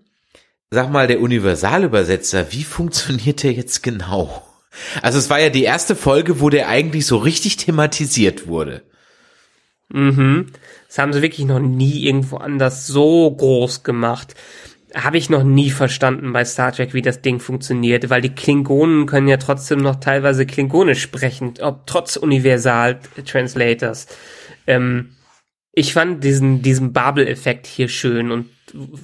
Sag 0.71 0.89
mal, 0.89 1.07
der 1.07 1.19
Universalübersetzer, 1.19 2.53
wie 2.53 2.63
funktioniert 2.63 3.43
der 3.43 3.51
jetzt 3.51 3.83
genau? 3.83 4.47
Also 5.01 5.19
es 5.19 5.29
war 5.29 5.41
ja 5.41 5.49
die 5.49 5.63
erste 5.63 5.97
Folge, 5.97 6.39
wo 6.39 6.49
der 6.49 6.69
eigentlich 6.69 7.05
so 7.05 7.17
richtig 7.17 7.57
thematisiert 7.57 8.47
wurde. 8.47 8.81
Mhm. 9.89 10.53
Das 10.93 10.99
haben 10.99 11.11
sie 11.11 11.23
wirklich 11.23 11.47
noch 11.47 11.59
nie 11.59 12.05
irgendwo 12.05 12.37
anders 12.37 12.85
so 12.85 13.31
groß 13.31 13.81
gemacht. 13.81 14.35
Habe 14.93 15.17
ich 15.17 15.27
noch 15.27 15.43
nie 15.43 15.71
verstanden 15.71 16.33
bei 16.33 16.45
Star 16.45 16.71
Trek, 16.71 16.93
wie 16.93 17.01
das 17.01 17.23
Ding 17.23 17.39
funktioniert, 17.39 18.11
weil 18.11 18.21
die 18.21 18.35
Klingonen 18.35 19.07
können 19.07 19.27
ja 19.27 19.37
trotzdem 19.37 19.79
noch 19.79 19.95
teilweise 19.95 20.45
Klingonisch 20.45 21.01
sprechen, 21.01 21.55
ob 21.61 21.87
trotz 21.87 22.15
Universal-Translators. 22.15 24.05
Ähm, 24.67 25.15
ich 25.71 25.93
fand 25.93 26.23
diesen, 26.23 26.61
diesen 26.61 26.93
Babel-Effekt 26.93 27.65
hier 27.65 27.87
schön 27.87 28.29
und 28.29 28.49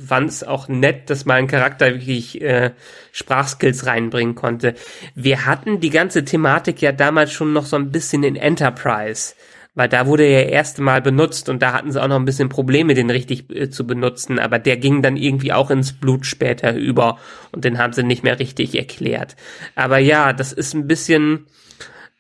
fand 0.08 0.30
es 0.30 0.44
auch 0.44 0.68
nett, 0.68 1.10
dass 1.10 1.26
mein 1.26 1.48
Charakter 1.48 1.92
wirklich 1.92 2.40
äh, 2.40 2.70
Sprachskills 3.12 3.88
reinbringen 3.88 4.36
konnte. 4.36 4.76
Wir 5.16 5.48
hatten 5.48 5.80
die 5.80 5.90
ganze 5.90 6.24
Thematik 6.24 6.84
ja 6.84 6.92
damals 6.92 7.32
schon 7.32 7.52
noch 7.52 7.66
so 7.66 7.78
ein 7.78 7.90
bisschen 7.90 8.22
in 8.22 8.36
Enterprise 8.36 9.34
weil 9.80 9.88
da 9.88 10.08
wurde 10.08 10.26
er 10.26 10.50
erste 10.50 10.82
Mal 10.82 11.02
benutzt 11.02 11.48
und 11.48 11.62
da 11.62 11.72
hatten 11.72 11.90
sie 11.94 12.04
auch 12.04 12.10
noch 12.10 12.18
ein 12.18 12.26
bisschen 12.26 12.50
Probleme, 12.50 12.96
den 12.96 13.10
richtig 13.10 13.50
äh, 13.50 13.70
zu 13.70 13.88
benutzen, 13.88 14.38
aber 14.38 14.60
der 14.60 14.76
ging 14.76 15.02
dann 15.02 15.16
irgendwie 15.16 15.54
auch 15.54 15.72
ins 15.72 15.94
Blut 15.94 16.26
später 16.26 16.76
über 16.76 17.18
und 17.54 17.64
den 17.64 17.78
haben 17.78 17.94
sie 17.94 18.04
nicht 18.04 18.22
mehr 18.22 18.40
richtig 18.40 18.76
erklärt. 18.76 19.38
Aber 19.76 19.98
ja, 19.98 20.34
das 20.34 20.52
ist 20.52 20.74
ein 20.74 20.86
bisschen, 20.86 21.48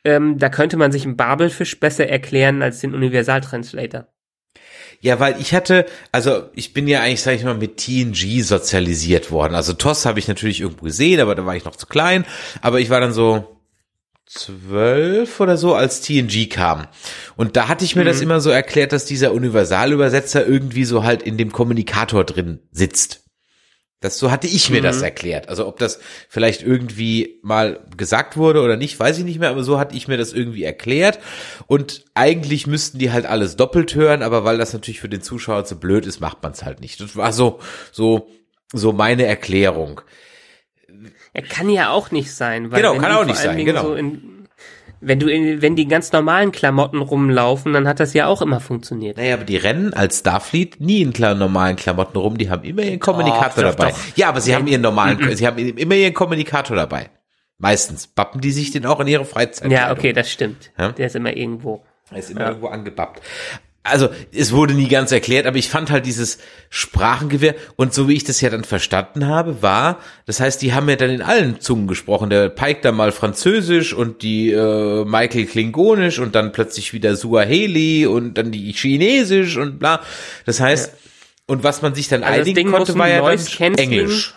ähm, 0.05 0.37
da 0.37 0.47
könnte 0.47 0.77
man 0.77 0.93
sich 0.93 1.03
einen 1.03 1.17
Babelfisch 1.17 1.81
besser 1.81 2.07
erklären 2.07 2.61
als 2.61 2.79
den 2.79 2.95
Universaltranslator. 2.95 4.07
Ja, 5.01 5.19
weil 5.19 5.35
ich 5.41 5.53
hatte, 5.53 5.85
also 6.13 6.43
ich 6.53 6.71
bin 6.71 6.87
ja 6.87 7.01
eigentlich, 7.01 7.23
sag 7.23 7.35
ich 7.35 7.43
mal, 7.43 7.55
mit 7.55 7.75
TNG 7.75 8.41
sozialisiert 8.41 9.31
worden. 9.31 9.55
Also 9.55 9.73
TOS 9.73 10.05
habe 10.05 10.19
ich 10.19 10.29
natürlich 10.29 10.61
irgendwo 10.61 10.85
gesehen, 10.85 11.19
aber 11.19 11.35
da 11.35 11.45
war 11.45 11.57
ich 11.57 11.65
noch 11.65 11.75
zu 11.75 11.87
klein. 11.87 12.23
Aber 12.61 12.79
ich 12.79 12.89
war 12.89 13.01
dann 13.01 13.11
so, 13.11 13.58
zwölf 14.29 15.39
oder 15.39 15.57
so, 15.57 15.73
als 15.73 16.01
TNG 16.01 16.49
kam. 16.49 16.87
Und 17.35 17.57
da 17.57 17.67
hatte 17.67 17.83
ich 17.83 17.95
mir 17.95 18.03
mhm. 18.03 18.07
das 18.07 18.21
immer 18.21 18.39
so 18.39 18.51
erklärt, 18.51 18.93
dass 18.93 19.05
dieser 19.05 19.33
Universalübersetzer 19.33 20.45
irgendwie 20.45 20.85
so 20.85 21.03
halt 21.03 21.23
in 21.23 21.37
dem 21.37 21.51
Kommunikator 21.51 22.23
drin 22.23 22.59
sitzt. 22.71 23.23
Das, 24.01 24.17
so 24.17 24.31
hatte 24.31 24.47
ich 24.47 24.69
mir 24.69 24.79
mhm. 24.79 24.85
das 24.85 25.01
erklärt. 25.01 25.49
Also 25.49 25.67
ob 25.67 25.77
das 25.77 25.99
vielleicht 26.29 26.61
irgendwie 26.61 27.39
mal 27.41 27.85
gesagt 27.97 28.37
wurde 28.37 28.61
oder 28.61 28.77
nicht, 28.77 28.97
weiß 28.97 29.17
ich 29.17 29.25
nicht 29.25 29.39
mehr, 29.39 29.49
aber 29.49 29.63
so 29.63 29.77
hatte 29.77 29.97
ich 29.97 30.07
mir 30.07 30.15
das 30.15 30.31
irgendwie 30.31 30.63
erklärt. 30.63 31.19
Und 31.67 32.05
eigentlich 32.13 32.67
müssten 32.67 32.99
die 32.99 33.11
halt 33.11 33.25
alles 33.25 33.57
doppelt 33.57 33.95
hören, 33.95 34.21
aber 34.21 34.45
weil 34.45 34.57
das 34.57 34.73
natürlich 34.73 35.01
für 35.01 35.09
den 35.09 35.21
Zuschauer 35.21 35.65
zu 35.65 35.79
blöd 35.79 36.05
ist, 36.05 36.21
macht 36.21 36.41
man 36.43 36.53
es 36.53 36.63
halt 36.63 36.79
nicht. 36.79 37.01
Das 37.01 37.17
war 37.17 37.33
so, 37.33 37.59
so, 37.91 38.29
so 38.71 38.93
meine 38.93 39.25
Erklärung. 39.25 40.01
Er 41.33 41.41
kann 41.41 41.69
ja 41.69 41.91
auch 41.91 42.11
nicht 42.11 42.33
sein, 42.33 42.71
weil 42.71 42.81
genau, 42.81 42.95
kann 42.95 43.11
auch 43.11 43.25
nicht 43.25 43.37
sein, 43.37 43.63
genau. 43.65 43.83
So 43.83 43.95
in, 43.95 44.39
wenn 45.01 45.19
du 45.19 45.27
in, 45.27 45.61
wenn 45.61 45.75
die 45.75 45.87
ganz 45.87 46.11
normalen 46.11 46.51
Klamotten 46.51 47.01
rumlaufen, 47.01 47.71
dann 47.73 47.87
hat 47.87 47.99
das 47.99 48.13
ja 48.13 48.27
auch 48.27 48.41
immer 48.41 48.59
funktioniert. 48.59 49.17
Naja, 49.17 49.35
aber 49.35 49.45
die 49.45 49.55
rennen 49.55 49.93
als 49.93 50.19
Starfleet 50.19 50.81
nie 50.81 51.01
in 51.01 51.13
normalen 51.37 51.75
Klamotten 51.75 52.17
rum, 52.17 52.37
die 52.37 52.49
haben 52.49 52.63
immer 52.63 52.81
ihren 52.81 52.99
Kommunikator 52.99 53.63
doch, 53.63 53.75
dabei. 53.75 53.91
Doch. 53.91 53.97
Ja, 54.15 54.29
aber 54.29 54.41
sie 54.41 54.53
haben 54.55 54.67
ihren 54.67 54.81
normalen, 54.81 55.19
sie 55.35 55.47
haben 55.47 55.57
immer 55.57 55.95
ihren 55.95 56.13
Kommunikator 56.13 56.75
dabei. 56.75 57.09
Meistens. 57.57 58.07
Bappen 58.07 58.41
die 58.41 58.51
sich 58.51 58.71
den 58.71 58.85
auch 58.85 58.99
in 58.99 59.07
ihre 59.07 59.25
Freizeit. 59.25 59.71
Ja, 59.71 59.91
okay, 59.91 60.13
das 60.13 60.31
stimmt. 60.31 60.71
Ja? 60.77 60.93
Der 60.93 61.07
ist 61.07 61.15
immer 61.15 61.35
irgendwo. 61.35 61.83
Er 62.09 62.17
ist 62.17 62.31
immer 62.31 62.41
ja. 62.41 62.47
irgendwo 62.49 62.67
angebappt. 62.67 63.21
Also 63.83 64.09
es 64.31 64.51
wurde 64.51 64.73
nie 64.73 64.87
ganz 64.87 65.11
erklärt, 65.11 65.45
aber 65.45 65.57
ich 65.57 65.69
fand 65.69 65.89
halt 65.89 66.05
dieses 66.05 66.37
Sprachengewehr 66.69 67.55
und 67.75 67.93
so 67.93 68.07
wie 68.07 68.15
ich 68.15 68.23
das 68.23 68.41
ja 68.41 68.49
dann 68.49 68.63
verstanden 68.63 69.25
habe, 69.25 69.61
war, 69.61 69.99
das 70.25 70.39
heißt, 70.39 70.61
die 70.61 70.73
haben 70.73 70.89
ja 70.89 70.95
dann 70.95 71.09
in 71.09 71.21
allen 71.21 71.61
Zungen 71.61 71.87
gesprochen. 71.87 72.29
Der 72.29 72.49
Pike 72.49 72.81
da 72.81 72.91
mal 72.91 73.11
Französisch 73.11 73.93
und 73.93 74.21
die 74.21 74.51
äh, 74.51 75.05
Michael 75.05 75.45
Klingonisch 75.45 76.19
und 76.19 76.35
dann 76.35 76.51
plötzlich 76.51 76.93
wieder 76.93 77.15
Suaheli 77.15 78.05
und 78.05 78.37
dann 78.37 78.51
die 78.51 78.71
Chinesisch 78.73 79.57
und 79.57 79.79
bla. 79.79 80.01
Das 80.45 80.59
heißt, 80.59 80.91
ja. 80.91 81.11
und 81.47 81.63
was 81.63 81.81
man 81.81 81.95
sich 81.95 82.09
dann 82.09 82.23
also 82.23 82.41
einigen 82.41 82.71
konnte, 82.71 82.97
war 82.97 83.07
ja 83.07 83.21
dann 83.21 83.75
Englisch. 83.75 84.33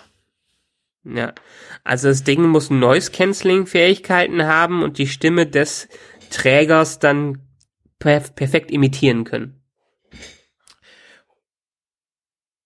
Ja, 1.04 1.34
also 1.82 2.08
das 2.08 2.22
Ding 2.22 2.42
muss 2.42 2.70
Noise-Canceling-Fähigkeiten 2.70 4.44
haben 4.44 4.84
und 4.84 4.98
die 4.98 5.08
Stimme 5.08 5.46
des 5.46 5.88
Trägers 6.30 7.00
dann 7.00 7.38
perf 8.02 8.34
perfekt 8.34 8.70
imitieren 8.72 9.24
können. 9.24 9.62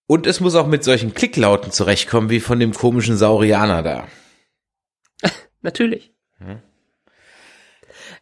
Und 0.06 0.26
es 0.26 0.40
muss 0.40 0.54
auch 0.54 0.66
mit 0.66 0.82
solchen 0.82 1.14
Klicklauten 1.14 1.72
zurechtkommen, 1.72 2.30
wie 2.30 2.40
von 2.40 2.58
dem 2.58 2.72
komischen 2.72 3.16
Saurianer 3.16 3.82
da. 3.82 4.08
Natürlich. 5.62 6.12
Hm. 6.38 6.62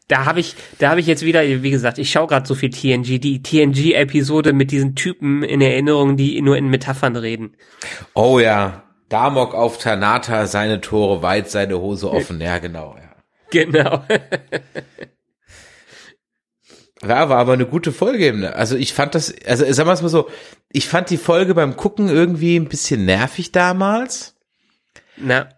Da 0.09 0.25
habe 0.25 0.41
ich, 0.41 0.57
da 0.79 0.91
habe 0.91 1.01
ich 1.01 1.07
jetzt 1.07 1.25
wieder, 1.25 1.43
wie 1.43 1.71
gesagt, 1.71 1.99
ich 1.99 2.11
schaue 2.11 2.27
gerade 2.27 2.47
so 2.47 2.55
viel 2.55 2.71
TNG, 2.71 3.21
die 3.21 3.43
TNG-Episode 3.43 4.53
mit 4.53 4.71
diesen 4.71 4.97
Typen 4.97 5.43
in 5.43 5.61
Erinnerung, 5.61 6.17
die 6.17 6.41
nur 6.43 6.57
in 6.57 6.69
Metaphern 6.69 7.17
reden. 7.17 7.57
Oh 8.15 8.39
ja, 8.39 8.83
Damok 9.09 9.55
auf 9.55 9.79
Tanata, 9.79 10.47
seine 10.47 10.81
Tore 10.81 11.23
weit, 11.23 11.49
seine 11.49 11.81
Hose 11.81 12.11
offen. 12.11 12.41
Ja, 12.41 12.59
genau. 12.59 12.97
Ja. 12.97 13.15
Genau. 13.51 14.05
Ja, 17.07 17.29
war 17.29 17.39
aber 17.39 17.53
eine 17.53 17.67
gute 17.67 17.93
Folge. 17.93 18.55
Also 18.55 18.77
ich 18.77 18.95
fand 18.95 19.15
das, 19.15 19.35
also 19.47 19.71
sagen 19.71 19.89
wir 19.89 19.93
es 19.93 20.03
mal 20.03 20.09
so, 20.09 20.29
ich 20.71 20.89
fand 20.89 21.11
die 21.11 21.19
Folge 21.19 21.55
beim 21.55 21.77
Gucken 21.77 22.09
irgendwie 22.09 22.57
ein 22.57 22.69
bisschen 22.69 23.05
nervig 23.05 23.53
damals. 23.53 24.35
Na. 25.17 25.49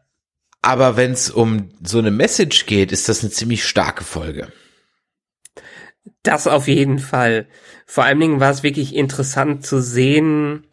Aber 0.62 0.96
wenn 0.96 1.12
es 1.12 1.30
um 1.30 1.70
so 1.82 1.98
eine 1.98 2.10
Message 2.10 2.66
geht, 2.66 2.90
ist 2.90 3.08
das 3.08 3.22
eine 3.22 3.30
ziemlich 3.30 3.64
starke 3.64 4.04
Folge. 4.04 4.52
Das 6.22 6.46
auf 6.48 6.66
jeden 6.66 6.98
Fall. 6.98 7.46
Vor 7.86 8.04
allen 8.04 8.18
Dingen 8.20 8.40
war 8.40 8.50
es 8.50 8.62
wirklich 8.62 8.94
interessant 8.94 9.64
zu 9.64 9.80
sehen, 9.80 10.66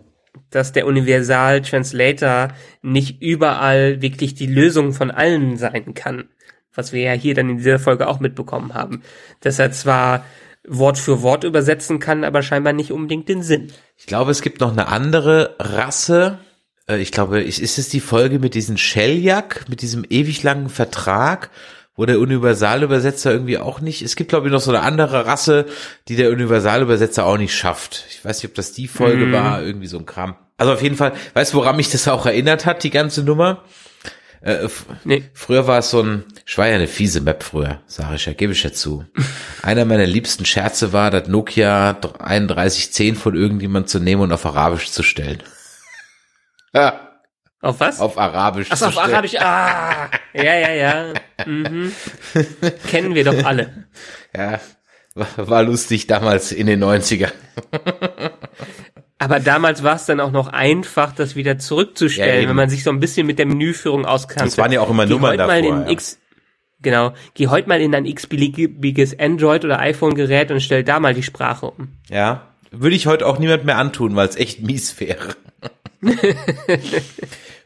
dass 0.50 0.72
der 0.72 0.88
Universal 0.88 1.62
Translator 1.62 2.50
nicht 2.82 3.22
überall 3.22 4.02
wirklich 4.02 4.34
die 4.34 4.48
Lösung 4.48 4.94
von 4.94 5.12
allen 5.12 5.58
sein 5.58 5.94
kann. 5.94 6.30
Was 6.74 6.92
wir 6.92 7.02
ja 7.02 7.14
hier 7.14 7.36
dann 7.36 7.50
in 7.50 7.58
dieser 7.58 7.78
Folge 7.78 8.08
auch 8.08 8.20
mitbekommen 8.20 8.74
haben. 8.74 9.04
Dass 9.42 9.60
er 9.60 9.72
zwar 9.72 10.26
Wort 10.68 10.98
für 10.98 11.22
Wort 11.22 11.44
übersetzen 11.44 12.00
kann, 12.00 12.24
aber 12.24 12.42
scheinbar 12.42 12.74
nicht 12.74 12.92
unbedingt 12.92 13.28
den 13.30 13.44
Sinn. 13.44 13.72
Ich 13.98 14.06
glaube, 14.06 14.32
es 14.32 14.42
gibt 14.42 14.62
noch 14.62 14.72
eine 14.72 14.88
andere 14.88 15.56
Rasse. 15.60 16.40
Äh, 16.88 17.00
ich 17.00 17.12
glaube, 17.12 17.42
ist 17.42 17.78
es 17.78 17.90
die 17.90 18.00
Folge 18.00 18.40
mit 18.40 18.54
diesem 18.54 18.78
Sheljak, 18.78 19.66
mit 19.70 19.82
diesem 19.82 20.06
ewig 20.10 20.42
langen 20.44 20.70
Vertrag, 20.70 21.50
wo 21.96 22.06
der 22.06 22.20
Universalübersetzer 22.20 23.32
irgendwie 23.32 23.58
auch 23.58 23.82
nicht. 23.82 24.02
Es 24.02 24.16
gibt, 24.16 24.30
glaube 24.30 24.48
ich, 24.48 24.54
noch 24.54 24.62
so 24.62 24.72
eine 24.72 24.82
andere 24.82 25.26
Rasse, 25.26 25.66
die 26.08 26.16
der 26.16 26.32
Universalübersetzer 26.32 27.26
auch 27.26 27.38
nicht 27.38 27.56
schafft. 27.56 28.06
Ich 28.10 28.24
weiß 28.26 28.38
nicht, 28.42 28.50
ob 28.50 28.56
das 28.56 28.72
die 28.72 28.88
Folge 28.88 29.28
mm. 29.28 29.32
war, 29.32 29.62
irgendwie 29.62 29.88
so 29.88 30.00
ein 30.00 30.06
Kram. 30.06 30.36
Also 30.58 30.74
auf 30.74 30.82
jeden 30.82 30.96
Fall, 30.96 31.14
weißt 31.34 31.54
du, 31.54 31.58
woran 31.58 31.76
mich 31.76 31.90
das 31.90 32.08
auch 32.08 32.26
erinnert 32.26 32.66
hat, 32.66 32.84
die 32.84 32.90
ganze 32.90 33.24
Nummer? 33.24 33.64
Äh, 34.44 34.68
nee. 35.06 35.24
Früher 35.34 35.68
war 35.68 35.80
es 35.80 35.90
so 35.90 36.02
ein, 36.02 36.26
ich 36.46 36.58
war 36.58 36.68
ja 36.68 36.76
eine 36.76 36.88
fiese 36.88 37.22
Map 37.22 37.44
früher, 37.44 37.80
sage 37.88 38.16
ich 38.16 38.26
ja, 38.26 38.34
gebe 38.34 38.52
ich 38.52 38.62
ja 38.64 38.74
zu. 38.74 39.06
Einer 39.62 39.86
meiner 39.86 40.06
liebsten 40.06 40.44
Scherze 40.44 40.92
war, 40.92 41.12
das 41.12 41.30
Nokia 41.30 41.94
3110 41.94 43.16
von 43.16 43.36
irgendjemand 43.36 43.88
zu 43.88 44.00
nehmen 44.00 44.22
und 44.22 44.34
auf 44.34 44.46
Arabisch 44.46 44.92
zu 44.92 45.02
stellen. 45.02 45.42
ja. 46.74 47.10
Auf 47.62 47.80
was? 47.80 48.02
Auf 48.02 48.18
Arabisch. 48.18 48.68
Ach, 48.72 48.82
auf 48.82 48.92
stellen. 48.92 49.14
Arabisch. 49.14 49.36
Ah, 49.40 50.10
ja, 50.34 50.54
ja, 50.54 50.74
ja. 50.74 51.14
Mhm. 51.46 51.94
Kennen 52.90 53.16
wir 53.16 53.24
doch 53.24 53.46
alle. 53.46 53.86
Ja, 54.36 54.60
war, 55.16 55.28
war 55.38 55.64
lustig 55.64 56.08
damals 56.08 56.52
in 56.52 56.68
den 56.68 56.84
90ern. 56.84 57.32
Aber 59.24 59.40
damals 59.40 59.84
war 59.84 59.96
es 59.96 60.06
dann 60.06 60.20
auch 60.20 60.32
noch 60.32 60.50
einfach, 60.50 61.14
das 61.14 61.38
wieder 61.38 61.58
zurückzustellen, 61.58 62.44
ja, 62.44 62.50
wenn 62.50 62.58
man 62.58 62.70
sich 62.70 62.84
so 62.84 62.90
ein 62.90 63.00
bisschen 63.00 63.26
mit 63.26 63.40
der 63.40 63.46
Menüführung 63.46 64.06
auskannte. 64.06 64.44
Das 64.44 64.58
waren 64.58 64.74
ja 64.74 64.82
auch 64.82 64.90
immer 64.90 65.06
Geh 65.06 65.14
Nummern 65.14 65.38
davor. 65.38 65.56
Ja. 65.56 65.90
X, 65.90 66.20
genau. 66.82 67.14
Geh 67.34 67.48
heute 67.48 67.70
mal 67.70 67.80
in 67.80 67.96
ein 67.96 68.06
x-beliebiges 68.06 69.18
Android- 69.18 69.64
oder 69.64 69.80
iPhone-Gerät 69.80 70.52
und 70.52 70.60
stell 70.60 70.84
da 70.84 71.00
mal 71.00 71.14
die 71.14 71.24
Sprache 71.24 71.68
um. 71.68 71.88
Ja, 72.10 72.50
würde 72.72 72.98
ich 72.98 73.08
heute 73.08 73.26
auch 73.26 73.40
niemand 73.40 73.64
mehr 73.64 73.78
antun, 73.78 74.18
weil 74.18 74.28
es 74.28 74.36
echt 74.36 74.62
mies 74.62 75.00
wäre. 75.00 75.36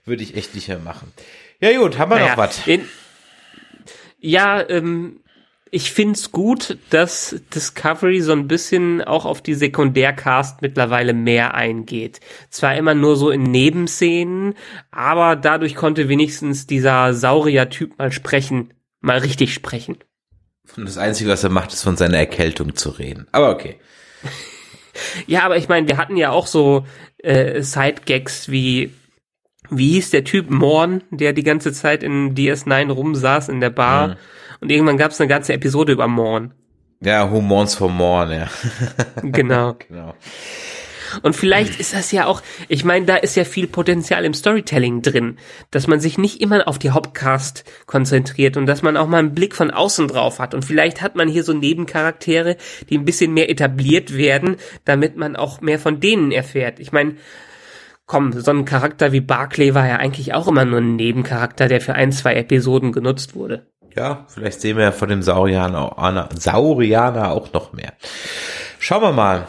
würde 0.06 0.22
ich 0.22 0.38
echt 0.38 0.54
nicht 0.54 0.68
mehr 0.68 0.78
machen. 0.78 1.12
Ja 1.60 1.76
gut, 1.76 1.98
haben 1.98 2.12
wir 2.12 2.18
naja, 2.18 2.32
noch 2.32 2.38
was? 2.38 2.62
Ja, 4.20 4.70
ähm, 4.70 5.22
ich 5.72 5.92
find's 5.92 6.32
gut, 6.32 6.78
dass 6.90 7.36
Discovery 7.54 8.22
so 8.22 8.32
ein 8.32 8.48
bisschen 8.48 9.02
auch 9.02 9.26
auf 9.26 9.42
die 9.42 9.54
Sekundärcast 9.54 10.62
mittlerweile 10.62 11.14
mehr 11.14 11.54
eingeht. 11.54 12.20
Zwar 12.50 12.76
immer 12.76 12.94
nur 12.94 13.16
so 13.16 13.30
in 13.30 13.44
Nebenszenen, 13.44 14.56
aber 14.92 15.36
dadurch 15.36 15.76
konnte 15.76 16.10
wenigstens 16.10 16.68
dieser 16.68 17.14
Saurier-Typ 17.14 17.98
mal 17.98 18.12
sprechen, 18.12 18.74
mal 19.02 19.20
richtig 19.20 19.54
sprechen. 19.54 19.98
Und 20.76 20.88
das 20.88 20.98
Einzige, 20.98 21.30
was 21.30 21.44
er 21.44 21.50
macht, 21.50 21.74
ist 21.74 21.84
von 21.84 21.98
seiner 21.98 22.18
Erkältung 22.18 22.76
zu 22.76 22.90
reden. 22.90 23.28
Aber 23.32 23.52
okay. 23.52 23.80
ja, 25.28 25.44
aber 25.44 25.58
ich 25.58 25.70
meine, 25.70 25.88
wir 25.88 25.98
hatten 25.98 26.18
ja 26.18 26.32
auch 26.32 26.48
so 26.48 26.86
äh, 27.20 27.62
Side-Gags 27.62 28.50
wie 28.50 28.94
wie 29.70 29.94
hieß 29.94 30.12
der 30.12 30.24
Typ 30.24 30.50
Morn, 30.50 31.04
der 31.10 31.34
die 31.34 31.44
ganze 31.44 31.74
Zeit 31.74 32.02
in 32.02 32.36
DS9 32.36 32.90
rumsaß 32.90 33.50
in 33.50 33.60
der 33.60 33.70
Bar. 33.70 34.08
Mhm 34.10 34.16
und 34.62 34.72
irgendwann 34.72 34.98
gab 34.98 35.12
es 35.12 35.20
eine 35.20 35.28
ganze 35.28 35.54
Episode 35.54 35.94
über 35.94 36.08
Morn. 36.08 36.54
Ja, 37.02 37.32
Who 37.32 37.42
Mourns 37.42 37.76
for 37.76 37.90
Morn, 37.90 38.32
ja. 38.32 38.50
genau. 39.22 39.76
genau. 39.88 40.14
Und 41.22 41.36
vielleicht 41.36 41.80
ist 41.80 41.94
das 41.94 42.12
ja 42.12 42.26
auch, 42.26 42.42
ich 42.68 42.84
meine, 42.84 43.06
da 43.06 43.16
ist 43.16 43.36
ja 43.36 43.44
viel 43.44 43.68
Potenzial 43.68 44.26
im 44.26 44.34
Storytelling 44.34 45.02
drin, 45.02 45.38
dass 45.72 45.88
man 45.88 46.00
sich 46.00 46.18
nicht 46.18 46.42
immer 46.42 46.68
auf 46.68 46.80
die 46.80 46.92
Hauptcast 46.92 47.64
konzentriert 47.86 48.58
und 48.58 48.66
dass 48.66 48.82
man 48.82 48.98
auch 48.98 49.08
mal 49.08 49.20
einen 49.20 49.34
Blick 49.34 49.56
von 49.56 49.72
außen 49.72 50.08
drauf 50.08 50.40
hat. 50.40 50.54
Und 50.54 50.66
vielleicht 50.66 51.02
hat 51.02 51.16
man 51.16 51.28
hier 51.28 51.44
so 51.44 51.54
Nebencharaktere, 51.54 52.58
die 52.90 52.98
ein 52.98 53.06
bisschen 53.06 53.34
mehr 53.34 53.50
etabliert 53.50 54.16
werden, 54.16 54.58
damit 54.86 55.16
man 55.16 55.36
auch 55.36 55.62
mehr 55.62 55.80
von 55.80 56.00
denen 56.00 56.32
erfährt. 56.32 56.80
Ich 56.80 56.92
meine, 56.92 57.16
komm, 58.06 58.34
so 58.34 58.52
ein 58.52 58.66
Charakter 58.66 59.12
wie 59.12 59.22
Barclay 59.22 59.74
war 59.74 59.88
ja 59.88 59.98
eigentlich 59.98 60.34
auch 60.34 60.48
immer 60.48 60.66
nur 60.66 60.80
ein 60.80 60.96
Nebencharakter, 60.96 61.68
der 61.68 61.82
für 61.82 61.94
ein, 61.94 62.12
zwei 62.12 62.36
Episoden 62.36 62.92
genutzt 62.92 63.36
wurde. 63.36 63.68
Ja, 63.98 64.26
vielleicht 64.28 64.62
sehen 64.62 64.78
wir 64.78 64.84
ja 64.84 64.92
von 64.92 65.10
dem 65.10 65.24
Saurianer, 65.24 66.30
Saurianer 66.38 67.32
auch 67.32 67.52
noch 67.52 67.74
mehr. 67.74 67.94
Schauen 68.78 69.02
wir 69.02 69.12
mal. 69.12 69.48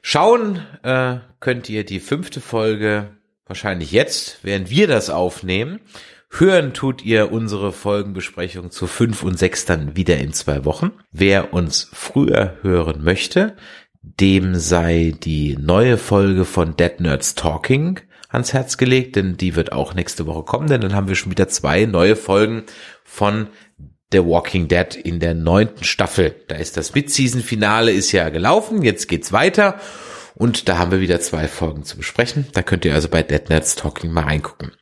Schauen 0.00 0.62
äh, 0.82 1.16
könnt 1.40 1.68
ihr 1.68 1.84
die 1.84 2.00
fünfte 2.00 2.40
Folge 2.40 3.10
wahrscheinlich 3.46 3.92
jetzt, 3.92 4.38
während 4.44 4.70
wir 4.70 4.88
das 4.88 5.10
aufnehmen. 5.10 5.80
Hören 6.30 6.72
tut 6.72 7.04
ihr 7.04 7.32
unsere 7.32 7.70
Folgenbesprechung 7.70 8.70
zu 8.70 8.86
fünf 8.86 9.22
und 9.22 9.38
sechs 9.38 9.66
dann 9.66 9.94
wieder 9.94 10.16
in 10.16 10.32
zwei 10.32 10.64
Wochen. 10.64 10.92
Wer 11.10 11.52
uns 11.52 11.90
früher 11.92 12.56
hören 12.62 13.04
möchte, 13.04 13.56
dem 14.00 14.54
sei 14.54 15.12
die 15.22 15.58
neue 15.58 15.98
Folge 15.98 16.46
von 16.46 16.76
Dead 16.76 16.98
Nerds 16.98 17.34
Talking 17.34 18.00
ans 18.30 18.54
Herz 18.54 18.78
gelegt, 18.78 19.16
denn 19.16 19.36
die 19.36 19.54
wird 19.54 19.72
auch 19.72 19.94
nächste 19.94 20.26
Woche 20.26 20.44
kommen, 20.44 20.68
denn 20.68 20.80
dann 20.80 20.94
haben 20.94 21.08
wir 21.08 21.14
schon 21.14 21.30
wieder 21.30 21.48
zwei 21.48 21.84
neue 21.84 22.16
Folgen 22.16 22.64
von 23.04 23.48
The 24.12 24.24
Walking 24.24 24.68
Dead 24.68 24.94
in 24.94 25.18
der 25.20 25.34
neunten 25.34 25.84
Staffel. 25.84 26.34
Da 26.48 26.56
ist 26.56 26.76
das 26.76 26.94
Mid-Season-Finale 26.94 27.90
ist 27.92 28.12
ja 28.12 28.28
gelaufen, 28.28 28.82
jetzt 28.82 29.08
geht's 29.08 29.32
weiter 29.32 29.80
und 30.34 30.68
da 30.68 30.78
haben 30.78 30.90
wir 30.90 31.00
wieder 31.00 31.20
zwei 31.20 31.48
Folgen 31.48 31.84
zu 31.84 31.96
besprechen. 31.96 32.46
Da 32.52 32.62
könnt 32.62 32.84
ihr 32.84 32.94
also 32.94 33.08
bei 33.08 33.22
Dead 33.22 33.48
Nets 33.48 33.76
Talking 33.76 34.12
mal 34.12 34.24
reingucken. 34.24 34.72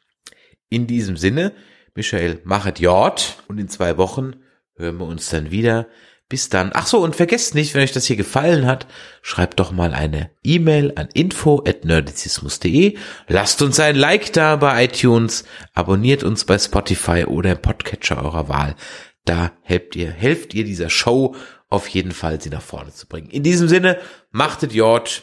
In 0.68 0.86
diesem 0.86 1.16
Sinne, 1.16 1.52
Michael, 1.94 2.40
machet 2.44 2.78
Jord 2.78 3.42
und 3.48 3.58
in 3.58 3.68
zwei 3.68 3.96
Wochen 3.96 4.36
hören 4.76 4.98
wir 4.98 5.06
uns 5.06 5.28
dann 5.28 5.50
wieder. 5.50 5.88
Bis 6.28 6.48
dann. 6.48 6.70
Ach 6.74 6.86
so, 6.86 7.00
und 7.00 7.16
vergesst 7.16 7.56
nicht, 7.56 7.74
wenn 7.74 7.82
euch 7.82 7.90
das 7.90 8.06
hier 8.06 8.14
gefallen 8.14 8.64
hat, 8.64 8.86
schreibt 9.20 9.58
doch 9.58 9.72
mal 9.72 9.92
eine 9.92 10.30
E-Mail 10.44 10.92
an 10.94 11.08
info@nerdizismus.de. 11.12 12.96
Lasst 13.26 13.62
uns 13.62 13.80
ein 13.80 13.96
Like 13.96 14.32
da 14.32 14.54
bei 14.54 14.84
iTunes, 14.84 15.42
abonniert 15.74 16.22
uns 16.22 16.44
bei 16.44 16.56
Spotify 16.56 17.24
oder 17.24 17.50
im 17.50 17.60
Podcatcher 17.60 18.22
eurer 18.22 18.48
Wahl. 18.48 18.76
Da 19.24 19.52
helft 19.62 19.96
ihr, 19.96 20.10
helft 20.10 20.54
ihr 20.54 20.64
dieser 20.64 20.90
Show 20.90 21.34
auf 21.68 21.86
jeden 21.88 22.12
Fall, 22.12 22.40
sie 22.40 22.50
nach 22.50 22.62
vorne 22.62 22.92
zu 22.92 23.06
bringen. 23.06 23.30
In 23.30 23.42
diesem 23.42 23.68
Sinne, 23.68 23.98
machtet 24.30 24.72
Jord. 24.72 25.22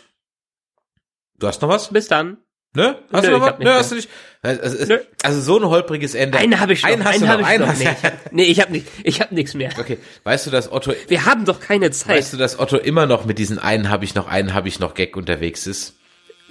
Du 1.39 1.47
hast 1.47 1.61
noch 1.61 1.69
was? 1.69 1.89
Bis 1.89 2.07
dann. 2.07 2.37
Ne? 2.75 2.97
Hast 3.11 3.23
Nö, 3.25 3.31
du 3.31 3.37
noch 3.37 3.47
was? 3.47 3.59
Nö, 3.59 3.69
hast 3.71 3.91
du 3.91 3.95
nicht. 3.95 4.09
Also, 4.43 4.85
Nö. 4.85 4.99
also 5.23 5.41
so 5.41 5.57
ein 5.59 5.65
holpriges 5.65 6.13
Ende. 6.13 6.37
Einen 6.37 6.59
habe 6.59 6.73
ich 6.73 6.83
noch. 6.83 6.89
Einen 6.89 7.03
hast 7.05 7.21
du 7.21 7.27
hab 7.27 7.39
noch. 7.39 7.47
ich 7.47 7.53
Einen 7.53 7.61
noch. 7.63 7.69
hast 7.69 7.79
Nee, 7.79 7.85
du 7.85 7.91
ich 7.91 8.03
hab, 8.03 8.31
nee, 8.31 8.43
ich 8.43 8.61
habe 8.61 8.71
nicht, 8.71 8.87
ich 9.03 9.21
habe 9.21 9.35
nichts 9.35 9.53
mehr. 9.55 9.71
Okay, 9.79 9.97
weißt 10.23 10.45
du, 10.47 10.51
dass 10.51 10.71
Otto, 10.71 10.93
Wir 11.07 11.25
haben 11.25 11.45
doch 11.45 11.59
keine 11.59 11.91
Zeit. 11.91 12.17
weißt 12.17 12.33
du, 12.33 12.37
dass 12.37 12.59
Otto 12.59 12.77
immer 12.77 13.05
noch 13.07 13.25
mit 13.25 13.39
diesen 13.39 13.57
einen 13.57 13.89
habe 13.89 14.05
ich 14.05 14.13
noch, 14.15 14.27
einen 14.27 14.53
habe 14.53 14.67
ich 14.67 14.79
noch 14.79 14.93
Gag 14.93 15.17
unterwegs 15.17 15.65
ist? 15.65 15.95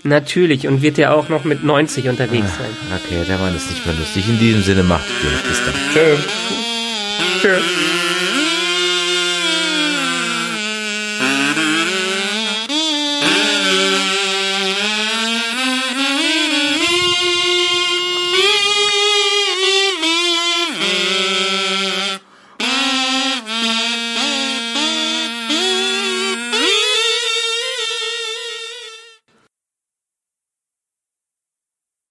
Natürlich 0.03 0.67
und 0.69 0.83
wird 0.83 0.99
ja 0.99 1.13
auch 1.15 1.29
noch 1.29 1.45
mit 1.45 1.65
90 1.65 2.09
unterwegs 2.09 2.49
sein. 2.59 3.01
Okay, 3.05 3.25
der 3.27 3.39
Mann 3.39 3.55
ist 3.57 3.71
nicht 3.71 3.85
mehr 3.87 3.95
lustig. 3.95 4.29
In 4.29 4.39
diesem 4.39 4.63
Sinne 4.63 4.83
macht 4.83 5.07
gut. 5.23 5.49
Bis 5.49 5.61
dann. 5.65 5.75
Tschö. 5.93 6.17
Tschö. 7.47 7.96